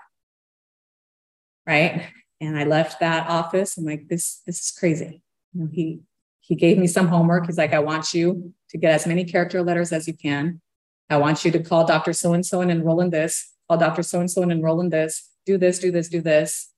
Right. 1.66 2.08
And 2.40 2.58
I 2.58 2.64
left 2.64 3.00
that 3.00 3.28
office. 3.28 3.78
I'm 3.78 3.84
like, 3.84 4.08
this, 4.08 4.42
this 4.46 4.60
is 4.60 4.70
crazy. 4.72 5.22
You 5.52 5.62
know, 5.62 5.70
he 5.72 6.00
he 6.40 6.54
gave 6.54 6.76
me 6.76 6.86
some 6.86 7.08
homework. 7.08 7.46
He's 7.46 7.56
like, 7.56 7.72
I 7.72 7.78
want 7.78 8.12
you 8.12 8.52
to 8.68 8.76
get 8.76 8.92
as 8.92 9.06
many 9.06 9.24
character 9.24 9.62
letters 9.62 9.92
as 9.92 10.06
you 10.06 10.12
can. 10.12 10.60
I 11.08 11.16
want 11.16 11.42
you 11.42 11.50
to 11.52 11.62
call 11.62 11.86
Dr. 11.86 12.12
So 12.12 12.34
and 12.34 12.44
so 12.44 12.60
and 12.60 12.70
enroll 12.70 13.00
in 13.00 13.08
this, 13.08 13.53
call 13.68 13.78
Dr. 13.78 14.02
So 14.02 14.20
and 14.20 14.30
so 14.30 14.42
and 14.42 14.52
enroll 14.52 14.80
in 14.80 14.90
this, 14.90 15.30
do 15.46 15.58
this, 15.58 15.78
do 15.78 15.90
this, 15.90 16.08
do 16.08 16.20
this. 16.20 16.70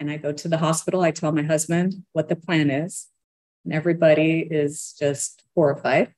And 0.00 0.10
I 0.10 0.16
go 0.16 0.32
to 0.32 0.48
the 0.48 0.58
hospital. 0.58 1.02
I 1.02 1.10
tell 1.10 1.32
my 1.32 1.42
husband 1.42 2.04
what 2.12 2.28
the 2.28 2.36
plan 2.36 2.70
is. 2.70 3.08
And 3.64 3.72
everybody 3.72 4.40
is 4.40 4.94
just 4.98 5.44
horrified. 5.54 6.14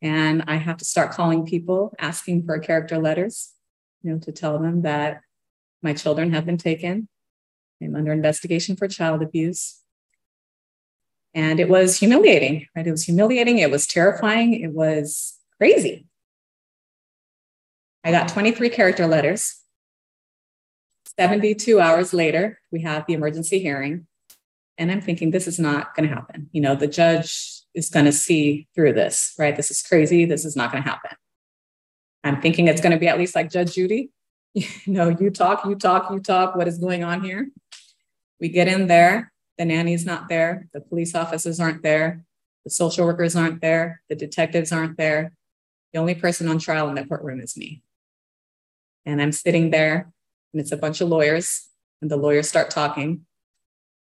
And 0.00 0.44
I 0.46 0.56
have 0.56 0.78
to 0.78 0.84
start 0.84 1.12
calling 1.12 1.46
people 1.46 1.94
asking 1.98 2.44
for 2.44 2.58
character 2.58 2.98
letters, 2.98 3.52
you 4.02 4.12
know, 4.12 4.18
to 4.20 4.32
tell 4.32 4.58
them 4.58 4.82
that 4.82 5.20
my 5.82 5.92
children 5.92 6.32
have 6.32 6.46
been 6.46 6.58
taken. 6.58 7.08
I'm 7.82 7.94
under 7.94 8.12
investigation 8.12 8.76
for 8.76 8.88
child 8.88 9.22
abuse. 9.22 9.80
And 11.34 11.58
it 11.58 11.68
was 11.68 11.98
humiliating, 11.98 12.66
right? 12.74 12.86
It 12.86 12.90
was 12.90 13.04
humiliating. 13.04 13.58
It 13.58 13.70
was 13.70 13.86
terrifying. 13.86 14.54
It 14.54 14.72
was 14.72 15.38
crazy. 15.58 16.06
I 18.04 18.10
got 18.10 18.28
23 18.28 18.68
character 18.68 19.06
letters. 19.06 19.62
72 21.18 21.80
hours 21.80 22.12
later, 22.12 22.58
we 22.70 22.82
have 22.82 23.06
the 23.06 23.14
emergency 23.14 23.60
hearing. 23.60 24.06
And 24.76 24.90
I'm 24.90 25.00
thinking, 25.00 25.30
this 25.30 25.46
is 25.46 25.58
not 25.58 25.94
going 25.94 26.08
to 26.08 26.14
happen. 26.14 26.50
You 26.52 26.60
know, 26.60 26.74
the 26.74 26.88
judge 26.88 27.62
is 27.74 27.88
going 27.88 28.04
to 28.04 28.12
see 28.12 28.68
through 28.74 28.92
this, 28.92 29.34
right? 29.38 29.56
This 29.56 29.70
is 29.70 29.80
crazy. 29.82 30.24
This 30.24 30.44
is 30.44 30.56
not 30.56 30.72
going 30.72 30.82
to 30.82 30.88
happen. 30.88 31.12
I'm 32.24 32.40
thinking 32.40 32.68
it's 32.68 32.80
going 32.80 32.92
to 32.92 32.98
be 32.98 33.08
at 33.08 33.18
least 33.18 33.34
like 33.34 33.50
Judge 33.50 33.74
Judy. 33.74 34.10
You 34.54 34.92
know, 34.92 35.08
you 35.08 35.30
talk, 35.30 35.64
you 35.64 35.74
talk, 35.74 36.12
you 36.12 36.20
talk. 36.20 36.54
What 36.54 36.68
is 36.68 36.78
going 36.78 37.02
on 37.02 37.24
here? 37.24 37.48
We 38.40 38.48
get 38.48 38.68
in 38.68 38.86
there. 38.86 39.32
The 39.58 39.64
nanny's 39.64 40.06
not 40.06 40.28
there. 40.28 40.68
The 40.72 40.80
police 40.80 41.14
officers 41.14 41.58
aren't 41.58 41.82
there. 41.82 42.24
The 42.64 42.70
social 42.70 43.04
workers 43.04 43.34
aren't 43.34 43.60
there. 43.60 44.02
The 44.08 44.14
detectives 44.14 44.70
aren't 44.70 44.96
there. 44.96 45.32
The 45.92 45.98
only 45.98 46.14
person 46.14 46.48
on 46.48 46.60
trial 46.60 46.88
in 46.88 46.94
the 46.94 47.04
courtroom 47.04 47.40
is 47.40 47.56
me. 47.56 47.82
And 49.06 49.20
I'm 49.20 49.32
sitting 49.32 49.70
there, 49.70 50.12
and 50.52 50.60
it's 50.60 50.72
a 50.72 50.76
bunch 50.76 51.00
of 51.00 51.08
lawyers, 51.08 51.68
and 52.00 52.10
the 52.10 52.16
lawyers 52.16 52.48
start 52.48 52.70
talking. 52.70 53.26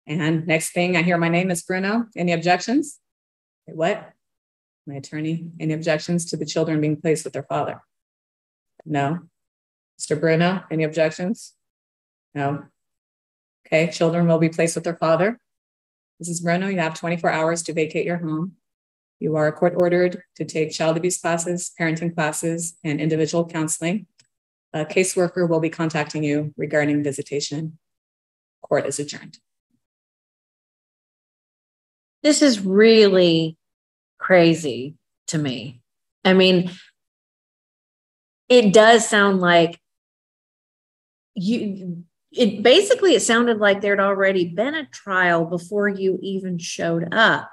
And 0.07 0.47
next 0.47 0.73
thing 0.73 0.97
I 0.97 1.03
hear 1.03 1.17
my 1.19 1.29
name 1.29 1.51
is 1.51 1.63
Bruno. 1.63 2.07
Any 2.17 2.33
objections? 2.33 2.99
what? 3.67 4.13
My 4.87 4.95
attorney. 4.97 5.47
Any 5.61 5.75
objections 5.75 6.25
to 6.27 6.37
the 6.37 6.45
children 6.45 6.81
being 6.81 7.01
placed 7.01 7.25
with 7.25 7.33
their 7.33 7.45
father? 7.45 7.83
No. 8.85 9.21
Mr. 10.01 10.19
Bruno, 10.19 10.65
any 10.71 10.83
objections? 10.83 11.55
No. 12.35 12.65
Okay, 13.67 13.91
children 13.91 14.27
will 14.27 14.39
be 14.39 14.49
placed 14.49 14.75
with 14.75 14.85
their 14.85 14.97
father. 14.97 15.39
Mrs. 16.23 16.43
Bruno, 16.43 16.69
you 16.69 16.79
have 16.79 16.95
24 16.95 17.31
hours 17.31 17.63
to 17.63 17.73
vacate 17.73 18.07
your 18.07 18.19
home. 18.19 18.57
You 19.21 19.37
are 19.37 19.53
court 19.53 19.75
ordered 19.77 20.23
to 20.37 20.45
take 20.45 20.73
child 20.73 20.97
abuse 20.97 21.21
classes, 21.21 21.71
parenting 21.79 22.15
classes, 22.15 22.77
and 22.83 23.01
individual 23.01 23.47
counseling. 23.47 24.07
A 24.73 24.85
caseworker 24.85 25.49
will 25.49 25.61
be 25.61 25.71
contacting 25.71 26.23
you 26.23 26.55
regarding 26.57 27.03
visitation. 27.03 27.79
Court 28.63 28.87
is 28.87 29.01
adjourned. 29.01 29.39
This 32.23 32.43
is 32.43 32.61
really 32.61 33.57
crazy 34.19 34.97
to 35.29 35.39
me. 35.39 35.81
I 36.25 36.35
mean, 36.35 36.71
it 38.49 38.73
does 38.73 39.09
sound 39.09 39.41
like 39.41 39.81
you 41.35 42.05
it 42.33 42.63
basically 42.63 43.15
it 43.15 43.23
sounded 43.23 43.59
like 43.59 43.81
there'd 43.81 44.01
already 44.01 44.49
been 44.49 44.75
a 44.75 44.87
trial 44.87 45.45
before 45.45 45.89
you 45.89 46.19
even 46.23 46.59
showed 46.59 47.13
up 47.13 47.51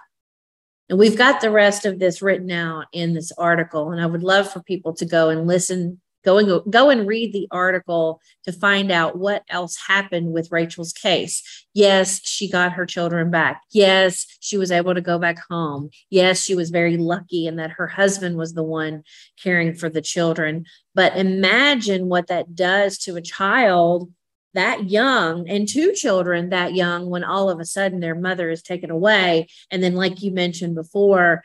and 0.90 1.00
we've 1.00 1.18
got 1.18 1.42
the 1.42 1.52
rest 1.52 1.86
of 1.86 2.00
this 2.00 2.22
written 2.22 2.52
out 2.52 2.86
in 2.92 3.14
this 3.14 3.32
article 3.38 3.92
and 3.92 4.02
i 4.02 4.06
would 4.06 4.24
love 4.24 4.52
for 4.52 4.62
people 4.64 4.94
to 4.94 5.06
go 5.06 5.30
and 5.30 5.48
listen 5.48 6.02
go 6.28 6.38
and 6.38 6.72
go 6.72 6.90
and 6.90 7.08
read 7.08 7.32
the 7.32 7.48
article 7.52 8.20
to 8.44 8.52
find 8.52 8.92
out 8.92 9.18
what 9.18 9.44
else 9.50 9.78
happened 9.88 10.34
with 10.34 10.52
Rachel's 10.52 10.92
case. 10.92 11.66
Yes, 11.74 12.20
she 12.22 12.52
got 12.52 12.74
her 12.74 12.86
children 12.86 13.32
back. 13.32 13.62
Yes, 13.72 14.26
she 14.42 14.58
was 14.58 14.70
able 14.70 14.94
to 14.94 15.00
go 15.00 15.18
back 15.18 15.38
home. 15.50 15.90
Yes, 16.10 16.42
she 16.42 16.54
was 16.54 16.70
very 16.70 16.98
lucky 16.98 17.48
in 17.48 17.56
that 17.56 17.72
her 17.72 17.88
husband 17.88 18.36
was 18.36 18.54
the 18.54 18.64
one 18.64 19.04
caring 19.42 19.74
for 19.74 19.90
the 19.90 20.02
children. 20.02 20.66
But 20.94 21.16
imagine 21.16 22.10
what 22.10 22.28
that 22.28 22.56
does 22.56 22.98
to 23.00 23.16
a 23.16 23.22
child 23.22 24.12
that 24.54 24.90
young 24.90 25.48
and 25.48 25.68
two 25.68 25.94
children 25.94 26.50
that 26.50 26.74
young 26.74 27.10
when 27.10 27.24
all 27.24 27.50
of 27.50 27.60
a 27.60 27.66
sudden 27.66 28.02
their 28.02 28.16
mother 28.16 28.50
is 28.50 28.62
taken 28.62 28.90
away. 28.90 29.48
And 29.72 29.82
then, 29.82 29.94
like 29.96 30.22
you 30.22 30.32
mentioned 30.32 30.76
before, 30.76 31.44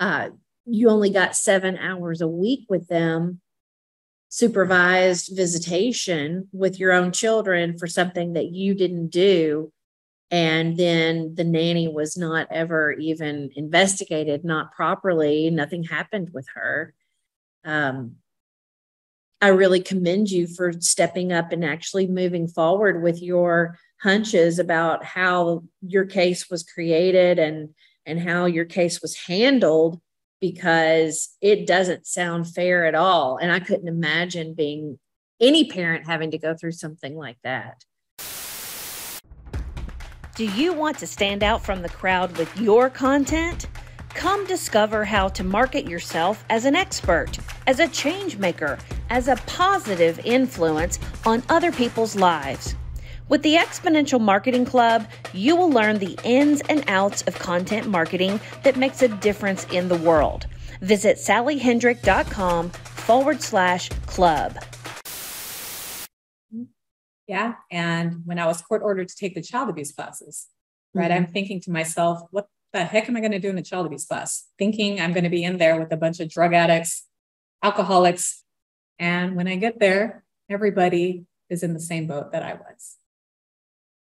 uh, 0.00 0.30
you 0.64 0.88
only 0.88 1.10
got 1.10 1.36
seven 1.36 1.76
hours 1.78 2.20
a 2.20 2.26
week 2.26 2.64
with 2.68 2.88
them 2.88 3.40
supervised 4.28 5.36
visitation 5.36 6.48
with 6.52 6.78
your 6.78 6.92
own 6.92 7.12
children 7.12 7.78
for 7.78 7.86
something 7.86 8.34
that 8.34 8.46
you 8.46 8.74
didn't 8.74 9.08
do. 9.08 9.72
And 10.30 10.76
then 10.76 11.34
the 11.36 11.44
nanny 11.44 11.88
was 11.88 12.16
not 12.16 12.48
ever 12.50 12.92
even 12.92 13.50
investigated 13.54 14.44
not 14.44 14.72
properly 14.72 15.50
nothing 15.50 15.84
happened 15.84 16.30
with 16.32 16.46
her. 16.54 16.94
Um, 17.64 18.16
i 19.40 19.48
really 19.48 19.80
commend 19.80 20.30
you 20.30 20.46
for 20.46 20.72
stepping 20.80 21.32
up 21.32 21.52
and 21.52 21.64
actually 21.64 22.06
moving 22.06 22.48
forward 22.48 23.02
with 23.02 23.22
your 23.22 23.78
hunches 24.00 24.58
about 24.58 25.04
how 25.04 25.62
your 25.80 26.04
case 26.04 26.50
was 26.50 26.62
created 26.62 27.38
and 27.38 27.70
and 28.04 28.20
how 28.20 28.46
your 28.46 28.64
case 28.64 29.02
was 29.02 29.16
handled 29.16 30.00
because 30.40 31.36
it 31.40 31.66
doesn't 31.66 32.06
sound 32.06 32.52
fair 32.52 32.86
at 32.86 32.94
all. 32.94 33.38
And 33.38 33.50
I 33.50 33.60
couldn't 33.60 33.88
imagine 33.88 34.54
being 34.54 34.98
any 35.40 35.64
parent 35.64 36.06
having 36.06 36.30
to 36.32 36.38
go 36.38 36.54
through 36.54 36.72
something 36.72 37.16
like 37.16 37.38
that. 37.44 37.84
Do 40.34 40.44
you 40.44 40.72
want 40.72 40.98
to 40.98 41.06
stand 41.06 41.42
out 41.42 41.64
from 41.64 41.82
the 41.82 41.88
crowd 41.88 42.36
with 42.36 42.60
your 42.60 42.90
content? 42.90 43.66
Come 44.10 44.46
discover 44.46 45.04
how 45.04 45.28
to 45.28 45.44
market 45.44 45.88
yourself 45.88 46.44
as 46.50 46.64
an 46.64 46.76
expert 46.76 47.38
as 47.66 47.80
a 47.80 47.88
change 47.88 48.38
maker, 48.38 48.78
as 49.10 49.28
a 49.28 49.36
positive 49.46 50.20
influence 50.24 50.98
on 51.24 51.42
other 51.48 51.72
people's 51.72 52.16
lives. 52.16 52.74
With 53.28 53.42
the 53.42 53.56
Exponential 53.56 54.20
Marketing 54.20 54.64
Club, 54.64 55.04
you 55.32 55.56
will 55.56 55.68
learn 55.68 55.98
the 55.98 56.16
ins 56.22 56.60
and 56.68 56.84
outs 56.86 57.22
of 57.22 57.36
content 57.36 57.88
marketing 57.88 58.38
that 58.62 58.76
makes 58.76 59.02
a 59.02 59.08
difference 59.08 59.64
in 59.72 59.88
the 59.88 59.96
world. 59.96 60.46
Visit 60.80 61.16
sallyhendrick.com 61.16 62.70
forward 62.70 63.42
slash 63.42 63.88
club. 64.06 64.56
Yeah. 67.26 67.54
And 67.72 68.22
when 68.24 68.38
I 68.38 68.46
was 68.46 68.62
court 68.62 68.82
ordered 68.84 69.08
to 69.08 69.16
take 69.16 69.34
the 69.34 69.42
child 69.42 69.70
abuse 69.70 69.90
classes, 69.90 70.46
right, 70.94 71.10
mm-hmm. 71.10 71.24
I'm 71.24 71.26
thinking 71.26 71.60
to 71.62 71.72
myself, 71.72 72.20
what 72.30 72.46
the 72.72 72.84
heck 72.84 73.08
am 73.08 73.16
I 73.16 73.20
going 73.20 73.32
to 73.32 73.40
do 73.40 73.50
in 73.50 73.58
a 73.58 73.62
child 73.62 73.86
abuse 73.86 74.06
class? 74.06 74.46
Thinking 74.56 75.00
I'm 75.00 75.12
going 75.12 75.24
to 75.24 75.30
be 75.30 75.42
in 75.42 75.58
there 75.58 75.80
with 75.80 75.92
a 75.92 75.96
bunch 75.96 76.20
of 76.20 76.28
drug 76.28 76.54
addicts, 76.54 77.08
alcoholics. 77.60 78.44
And 79.00 79.34
when 79.34 79.48
I 79.48 79.56
get 79.56 79.80
there, 79.80 80.22
everybody 80.48 81.24
is 81.50 81.64
in 81.64 81.74
the 81.74 81.80
same 81.80 82.06
boat 82.06 82.30
that 82.30 82.44
I 82.44 82.54
was. 82.54 82.98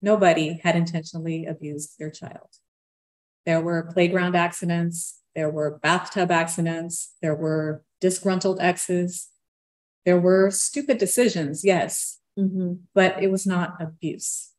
Nobody 0.04 0.60
had 0.62 0.76
intentionally 0.76 1.46
abused 1.46 1.98
their 1.98 2.10
child. 2.10 2.50
There 3.46 3.62
were 3.62 3.90
playground 3.90 4.36
accidents, 4.36 5.22
there 5.34 5.48
were 5.48 5.78
bathtub 5.78 6.30
accidents, 6.30 7.14
there 7.22 7.34
were 7.34 7.82
disgruntled 8.02 8.60
exes, 8.60 9.30
there 10.04 10.20
were 10.20 10.50
stupid 10.50 10.98
decisions, 10.98 11.64
yes, 11.64 12.20
mm-hmm. 12.38 12.74
but 12.94 13.22
it 13.22 13.30
was 13.30 13.46
not 13.46 13.80
abuse. 13.80 14.50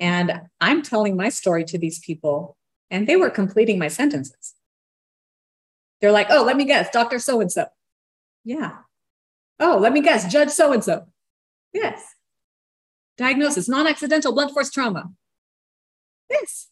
And 0.00 0.40
I'm 0.60 0.82
telling 0.82 1.16
my 1.16 1.28
story 1.28 1.62
to 1.66 1.78
these 1.78 2.00
people, 2.00 2.56
and 2.90 3.06
they 3.06 3.14
were 3.14 3.30
completing 3.30 3.78
my 3.78 3.88
sentences. 3.88 4.54
They're 6.00 6.10
like, 6.10 6.26
oh, 6.28 6.42
let 6.42 6.56
me 6.56 6.64
guess, 6.64 6.90
Dr. 6.90 7.20
So 7.20 7.40
and 7.40 7.52
so. 7.52 7.66
Yeah. 8.44 8.78
Oh, 9.60 9.78
let 9.78 9.92
me 9.92 10.00
guess, 10.00 10.26
Judge 10.32 10.50
so 10.50 10.72
and 10.72 10.82
so. 10.82 11.06
Yes. 11.72 12.16
Diagnosis 13.18 13.68
non 13.68 13.86
accidental 13.86 14.32
blunt 14.32 14.52
force 14.52 14.70
trauma. 14.70 15.10
This. 16.30 16.68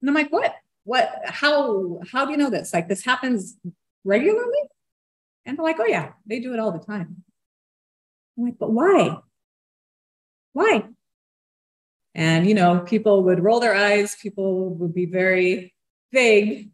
And 0.00 0.10
I'm 0.10 0.14
like, 0.14 0.30
what? 0.30 0.54
What? 0.84 1.10
How? 1.24 2.00
How 2.12 2.26
do 2.26 2.32
you 2.32 2.36
know 2.36 2.50
this? 2.50 2.72
Like, 2.72 2.88
this 2.88 3.04
happens 3.04 3.56
regularly? 4.04 4.60
And 5.46 5.56
they're 5.56 5.64
like, 5.64 5.80
oh, 5.80 5.86
yeah, 5.86 6.12
they 6.26 6.38
do 6.38 6.52
it 6.52 6.60
all 6.60 6.72
the 6.72 6.84
time. 6.84 7.24
I'm 8.36 8.44
like, 8.44 8.58
but 8.58 8.70
why? 8.70 9.16
Why? 10.52 10.84
And, 12.14 12.46
you 12.46 12.54
know, 12.54 12.80
people 12.80 13.24
would 13.24 13.40
roll 13.42 13.60
their 13.60 13.74
eyes, 13.74 14.16
people 14.16 14.70
would 14.74 14.94
be 14.94 15.06
very 15.06 15.74
vague. 16.12 16.70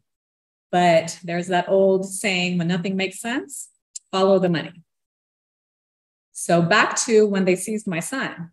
But 0.71 1.19
there's 1.23 1.49
that 1.49 1.69
old 1.69 2.07
saying 2.07 2.59
when 2.59 2.69
nothing 2.69 2.97
makes 2.97 3.21
sense, 3.21 3.69
follow 4.11 4.39
the 4.39 4.49
money. 4.49 4.83
So, 6.33 6.63
back 6.63 6.97
to 7.05 7.27
when 7.27 7.45
they 7.45 7.57
seized 7.57 7.87
my 7.87 8.01
son, 8.01 8.53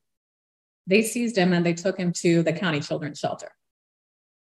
they 0.89 1.03
seized 1.03 1.37
him 1.37 1.53
and 1.53 1.65
they 1.65 1.73
took 1.73 1.97
him 1.97 2.11
to 2.11 2.41
the 2.43 2.53
county 2.53 2.79
children's 2.79 3.19
shelter 3.19 3.51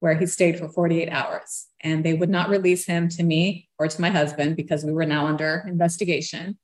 where 0.04 0.16
he 0.16 0.26
stayed 0.26 0.60
for 0.60 0.68
48 0.68 1.10
hours. 1.10 1.68
And 1.80 2.04
they 2.04 2.14
would 2.14 2.30
not 2.30 2.50
release 2.50 2.86
him 2.86 3.08
to 3.08 3.24
me 3.24 3.70
or 3.80 3.88
to 3.88 4.02
my 4.02 4.10
husband 4.10 4.58
because 4.58 4.84
we 4.84 4.92
were 4.92 5.06
now 5.06 5.28
under 5.28 5.64
investigation. 5.66 6.58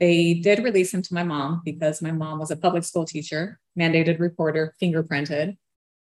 They 0.00 0.34
did 0.34 0.64
release 0.64 0.92
him 0.92 1.00
to 1.02 1.14
my 1.14 1.22
mom 1.22 1.62
because 1.64 2.02
my 2.02 2.10
mom 2.10 2.40
was 2.40 2.50
a 2.50 2.56
public 2.56 2.82
school 2.82 3.04
teacher, 3.04 3.60
mandated 3.78 4.18
reporter, 4.18 4.74
fingerprinted. 4.82 5.58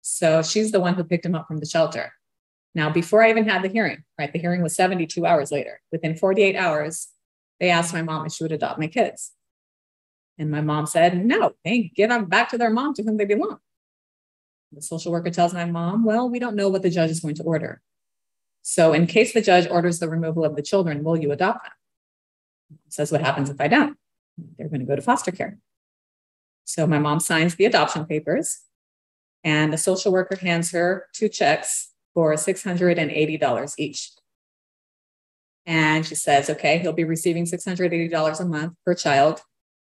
So 0.01 0.41
she's 0.41 0.71
the 0.71 0.79
one 0.79 0.95
who 0.95 1.03
picked 1.03 1.27
him 1.27 1.35
up 1.35 1.47
from 1.47 1.59
the 1.59 1.67
shelter. 1.67 2.11
Now, 2.73 2.89
before 2.89 3.23
I 3.23 3.29
even 3.29 3.47
had 3.47 3.61
the 3.61 3.69
hearing, 3.69 4.03
right, 4.17 4.33
the 4.33 4.39
hearing 4.39 4.63
was 4.63 4.75
72 4.75 5.23
hours 5.23 5.51
later. 5.51 5.81
Within 5.91 6.15
48 6.15 6.55
hours, 6.55 7.09
they 7.59 7.69
asked 7.69 7.93
my 7.93 8.01
mom 8.01 8.25
if 8.25 8.33
she 8.33 8.43
would 8.43 8.51
adopt 8.51 8.79
my 8.79 8.87
kids. 8.87 9.33
And 10.37 10.51
my 10.51 10.61
mom 10.61 10.85
said, 10.85 11.25
no, 11.25 11.53
they 11.63 11.91
give 11.95 12.09
them 12.09 12.25
back 12.25 12.49
to 12.49 12.57
their 12.57 12.69
mom 12.69 12.93
to 12.95 13.03
whom 13.03 13.17
they 13.17 13.25
belong. 13.25 13.59
The 14.71 14.81
social 14.81 15.11
worker 15.11 15.29
tells 15.29 15.53
my 15.53 15.65
mom, 15.65 16.03
well, 16.03 16.29
we 16.29 16.39
don't 16.39 16.55
know 16.55 16.67
what 16.67 16.81
the 16.81 16.89
judge 16.89 17.09
is 17.09 17.21
going 17.21 17.35
to 17.35 17.43
order. 17.43 17.81
So, 18.61 18.93
in 18.93 19.07
case 19.07 19.31
the 19.31 19.41
judge 19.41 19.67
orders 19.69 19.99
the 19.99 20.09
removal 20.09 20.43
of 20.43 20.55
the 20.55 20.61
children, 20.61 21.03
will 21.03 21.15
you 21.15 21.31
adopt 21.31 21.63
them? 21.63 21.71
Says, 22.89 23.11
what 23.11 23.21
happens 23.21 23.49
if 23.49 23.61
I 23.61 23.67
don't? 23.67 23.95
They're 24.57 24.67
going 24.67 24.79
to 24.79 24.85
go 24.85 24.95
to 24.95 25.01
foster 25.01 25.31
care. 25.31 25.59
So, 26.65 26.87
my 26.87 26.97
mom 26.97 27.19
signs 27.19 27.55
the 27.55 27.65
adoption 27.65 28.05
papers, 28.05 28.61
and 29.43 29.71
the 29.71 29.77
social 29.77 30.11
worker 30.11 30.35
hands 30.35 30.71
her 30.71 31.07
two 31.13 31.29
checks 31.29 31.91
for 32.15 32.33
$680 32.33 33.73
each. 33.77 34.11
And 35.67 36.05
she 36.05 36.15
says, 36.15 36.49
okay, 36.49 36.79
he'll 36.79 36.93
be 36.93 37.03
receiving 37.03 37.45
$680 37.45 38.39
a 38.39 38.45
month 38.45 38.73
per 38.83 38.95
child. 38.95 39.41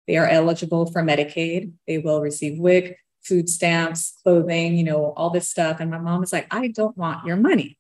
They 0.08 0.18
are 0.18 0.28
eligible 0.28 0.86
for 0.86 1.02
Medicaid. 1.02 1.74
They 1.88 1.98
will 1.98 2.22
receive 2.22 2.60
WIC, 2.60 2.98
food 3.24 3.50
stamps, 3.50 4.20
clothing, 4.24 4.78
you 4.78 4.84
know, 4.84 5.14
all 5.18 5.30
this 5.30 5.50
stuff. 5.50 5.80
And 5.80 5.90
my 5.90 5.98
mom 5.98 6.24
is 6.24 6.32
like, 6.32 6.48
I 6.52 6.68
don't 6.68 6.98
want 6.98 7.26
your 7.26 7.38
money. 7.38 7.78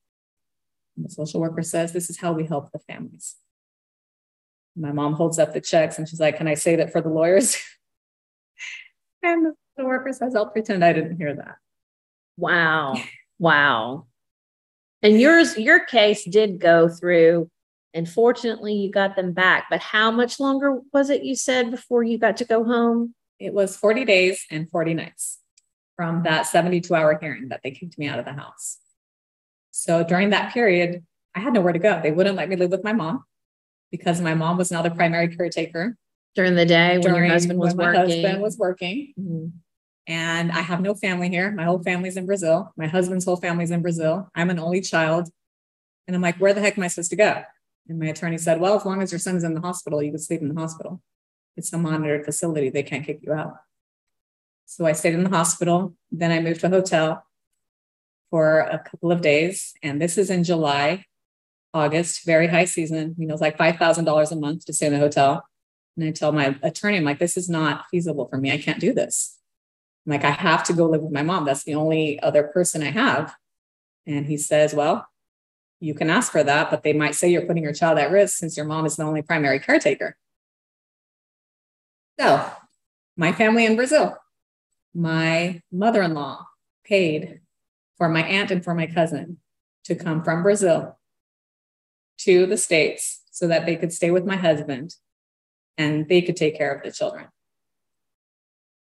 And 0.95 1.05
the 1.05 1.09
social 1.09 1.39
worker 1.39 1.61
says, 1.61 1.91
This 1.91 2.09
is 2.09 2.19
how 2.19 2.31
we 2.31 2.45
help 2.45 2.71
the 2.71 2.79
families. 2.79 3.35
My 4.75 4.91
mom 4.91 5.13
holds 5.13 5.39
up 5.39 5.53
the 5.53 5.61
checks 5.61 5.97
and 5.97 6.07
she's 6.07 6.19
like, 6.19 6.37
Can 6.37 6.47
I 6.47 6.55
say 6.55 6.75
that 6.77 6.91
for 6.91 7.01
the 7.01 7.09
lawyers? 7.09 7.57
and 9.23 9.53
the 9.77 9.85
worker 9.85 10.13
says, 10.13 10.35
I'll 10.35 10.49
pretend 10.49 10.83
I 10.83 10.93
didn't 10.93 11.17
hear 11.17 11.35
that. 11.35 11.57
Wow. 12.37 12.95
Wow. 13.39 14.07
And 15.01 15.19
yours, 15.19 15.57
your 15.57 15.85
case 15.85 16.23
did 16.23 16.59
go 16.59 16.87
through, 16.87 17.49
and 17.95 18.07
fortunately 18.07 18.73
you 18.73 18.91
got 18.91 19.15
them 19.15 19.31
back. 19.31 19.65
But 19.71 19.79
how 19.79 20.11
much 20.11 20.39
longer 20.39 20.81
was 20.93 21.09
it 21.09 21.23
you 21.23 21.35
said 21.35 21.71
before 21.71 22.03
you 22.03 22.19
got 22.19 22.37
to 22.37 22.45
go 22.45 22.63
home? 22.63 23.15
it 23.39 23.53
was 23.53 23.75
40 23.77 24.05
days 24.05 24.45
and 24.49 24.69
40 24.69 24.93
nights 24.93 25.39
from 25.95 26.23
that 26.23 26.47
72 26.47 26.93
hour 26.93 27.17
hearing 27.19 27.49
that 27.49 27.61
they 27.63 27.71
kicked 27.71 27.97
me 27.97 28.07
out 28.07 28.19
of 28.19 28.25
the 28.25 28.33
house. 28.33 28.77
So 29.71 30.03
during 30.03 30.29
that 30.29 30.53
period, 30.53 31.03
I 31.33 31.39
had 31.39 31.53
nowhere 31.53 31.73
to 31.73 31.79
go. 31.79 31.99
They 32.01 32.11
wouldn't 32.11 32.37
let 32.37 32.49
me 32.49 32.55
live 32.55 32.71
with 32.71 32.83
my 32.83 32.93
mom 32.93 33.23
because 33.91 34.21
my 34.21 34.33
mom 34.33 34.57
was 34.57 34.71
now 34.71 34.81
the 34.81 34.91
primary 34.91 35.35
caretaker 35.35 35.97
during 36.33 36.55
the 36.55 36.65
day 36.65 36.97
when 36.97 37.15
your 37.15 37.25
husband 37.25 37.59
was 37.59 37.75
working. 37.75 37.93
My 37.93 37.99
husband 37.99 38.41
was 38.41 38.57
working. 38.57 39.13
Mm-hmm. 39.19 39.47
And 40.07 40.51
I 40.51 40.59
have 40.59 40.81
no 40.81 40.93
family 40.93 41.29
here. 41.29 41.51
My 41.51 41.63
whole 41.63 41.81
family's 41.81 42.15
in 42.15 42.25
Brazil. 42.25 42.71
My 42.77 42.87
husband's 42.87 43.25
whole 43.25 43.37
family's 43.37 43.71
in 43.71 43.81
Brazil. 43.81 44.29
I'm 44.35 44.49
an 44.49 44.59
only 44.59 44.81
child. 44.81 45.29
And 46.07 46.15
I'm 46.15 46.21
like, 46.21 46.37
where 46.37 46.53
the 46.53 46.61
heck 46.61 46.77
am 46.77 46.83
I 46.83 46.87
supposed 46.87 47.09
to 47.09 47.15
go? 47.15 47.41
And 47.87 47.99
my 47.99 48.07
attorney 48.07 48.37
said, 48.37 48.59
well, 48.59 48.75
as 48.75 48.85
long 48.85 49.01
as 49.01 49.11
your 49.11 49.19
son's 49.19 49.43
in 49.43 49.53
the 49.53 49.61
hospital, 49.61 50.01
you 50.01 50.11
can 50.11 50.19
sleep 50.19 50.41
in 50.41 50.53
the 50.53 50.59
hospital 50.59 51.01
it's 51.57 51.71
a 51.73 51.77
monitored 51.77 52.25
facility. 52.25 52.69
They 52.69 52.83
can't 52.83 53.05
kick 53.05 53.19
you 53.21 53.33
out. 53.33 53.55
So 54.65 54.85
I 54.85 54.93
stayed 54.93 55.13
in 55.13 55.23
the 55.23 55.29
hospital. 55.29 55.95
Then 56.11 56.31
I 56.31 56.39
moved 56.39 56.61
to 56.61 56.67
a 56.67 56.69
hotel 56.69 57.25
for 58.29 58.59
a 58.59 58.79
couple 58.79 59.11
of 59.11 59.21
days. 59.21 59.73
And 59.81 60.01
this 60.01 60.17
is 60.17 60.29
in 60.29 60.43
July, 60.43 61.05
August, 61.73 62.25
very 62.25 62.47
high 62.47 62.65
season. 62.65 63.15
You 63.17 63.27
know, 63.27 63.33
it's 63.33 63.41
like 63.41 63.57
$5,000 63.57 64.31
a 64.31 64.35
month 64.35 64.65
to 64.65 64.73
stay 64.73 64.87
in 64.87 64.93
the 64.93 64.99
hotel. 64.99 65.45
And 65.95 66.05
I 66.05 66.11
tell 66.11 66.31
my 66.31 66.57
attorney, 66.61 66.97
I'm 66.97 67.03
like, 67.03 67.19
this 67.19 67.37
is 67.37 67.47
not 67.47 67.85
feasible 67.89 68.27
for 68.27 68.37
me. 68.37 68.51
I 68.51 68.57
can't 68.57 68.81
do 68.81 68.93
this. 68.93 69.37
I'm 70.05 70.11
like, 70.11 70.25
I 70.25 70.31
have 70.31 70.63
to 70.65 70.73
go 70.73 70.87
live 70.87 71.01
with 71.01 71.13
my 71.13 71.23
mom. 71.23 71.45
That's 71.45 71.63
the 71.63 71.75
only 71.75 72.19
other 72.19 72.43
person 72.43 72.83
I 72.83 72.91
have. 72.91 73.35
And 74.05 74.25
he 74.25 74.37
says, 74.37 74.73
well, 74.73 75.07
you 75.85 75.93
can 75.93 76.09
ask 76.09 76.31
for 76.31 76.43
that, 76.43 76.71
but 76.71 76.81
they 76.81 76.93
might 76.93 77.13
say 77.13 77.29
you're 77.29 77.45
putting 77.45 77.61
your 77.61 77.73
child 77.73 77.99
at 77.99 78.09
risk 78.09 78.37
since 78.37 78.57
your 78.57 78.65
mom 78.65 78.87
is 78.87 78.95
the 78.95 79.03
only 79.03 79.21
primary 79.21 79.59
caretaker. 79.59 80.17
So, 82.19 82.49
my 83.15 83.31
family 83.31 83.67
in 83.67 83.75
Brazil, 83.75 84.17
my 84.95 85.61
mother 85.71 86.01
in 86.01 86.15
law 86.15 86.47
paid 86.83 87.41
for 87.97 88.09
my 88.09 88.23
aunt 88.23 88.49
and 88.49 88.63
for 88.63 88.73
my 88.73 88.87
cousin 88.87 89.37
to 89.83 89.93
come 89.93 90.23
from 90.23 90.41
Brazil 90.41 90.97
to 92.19 92.47
the 92.47 92.57
States 92.57 93.21
so 93.29 93.47
that 93.47 93.67
they 93.67 93.75
could 93.75 93.93
stay 93.93 94.09
with 94.09 94.25
my 94.25 94.37
husband 94.37 94.95
and 95.77 96.09
they 96.09 96.23
could 96.23 96.35
take 96.35 96.57
care 96.57 96.73
of 96.73 96.83
the 96.83 96.91
children. 96.91 97.27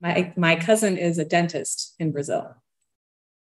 My, 0.01 0.33
my 0.37 0.57
cousin 0.57 0.96
is 0.96 1.18
a 1.18 1.24
dentist 1.24 1.94
in 1.98 2.12
Brazil. 2.12 2.57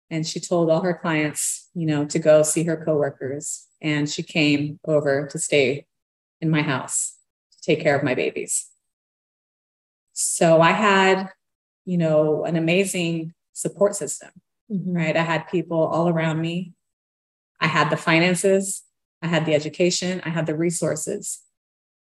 And 0.10 0.26
she 0.26 0.40
told 0.40 0.70
all 0.70 0.82
her 0.82 0.94
clients, 0.94 1.70
you 1.74 1.86
know, 1.86 2.06
to 2.06 2.20
go 2.20 2.44
see 2.44 2.64
her 2.64 2.84
coworkers. 2.84 3.66
And 3.82 4.10
she 4.10 4.24
came 4.24 4.80
over 4.86 5.28
to 5.28 5.38
stay 5.38 5.86
in 6.42 6.50
my 6.50 6.62
house 6.62 7.16
to 7.52 7.62
take 7.62 7.82
care 7.82 7.98
of 7.98 8.04
my 8.04 8.16
babies. 8.16 8.70
So 10.14 10.62
I 10.62 10.72
had, 10.72 11.30
you 11.86 11.98
know, 11.98 12.46
an 12.46 12.56
amazing 12.56 13.34
support 13.54 13.96
system, 13.96 14.30
mm-hmm. 14.72 14.94
right? 14.94 15.18
I 15.18 15.24
had 15.24 15.48
people 15.48 15.80
all 15.80 16.10
around 16.10 16.42
me. 16.42 16.74
I 17.60 17.68
had 17.68 17.90
the 17.90 17.98
finances, 17.98 18.84
I 19.22 19.28
had 19.28 19.46
the 19.46 19.56
education, 19.56 20.22
I 20.24 20.30
had 20.30 20.46
the 20.46 20.56
resources. 20.56 21.42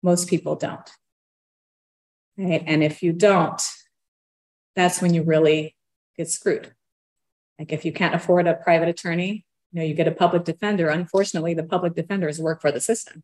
Most 0.02 0.28
people 0.28 0.56
don't. 0.56 0.90
Right. 2.38 2.64
And 2.66 2.82
if 2.82 3.02
you 3.02 3.12
don't, 3.12 3.62
that's 4.74 5.02
when 5.02 5.12
you 5.12 5.22
really 5.22 5.76
get 6.16 6.30
screwed. 6.30 6.74
Like 7.58 7.72
if 7.72 7.84
you 7.84 7.92
can't 7.92 8.14
afford 8.14 8.46
a 8.46 8.54
private 8.54 8.88
attorney, 8.88 9.44
you 9.72 9.80
know, 9.80 9.86
you 9.86 9.94
get 9.94 10.08
a 10.08 10.12
public 10.12 10.44
defender. 10.44 10.88
Unfortunately, 10.88 11.54
the 11.54 11.62
public 11.62 11.94
defenders 11.94 12.38
work 12.40 12.60
for 12.60 12.72
the 12.72 12.80
system. 12.80 13.22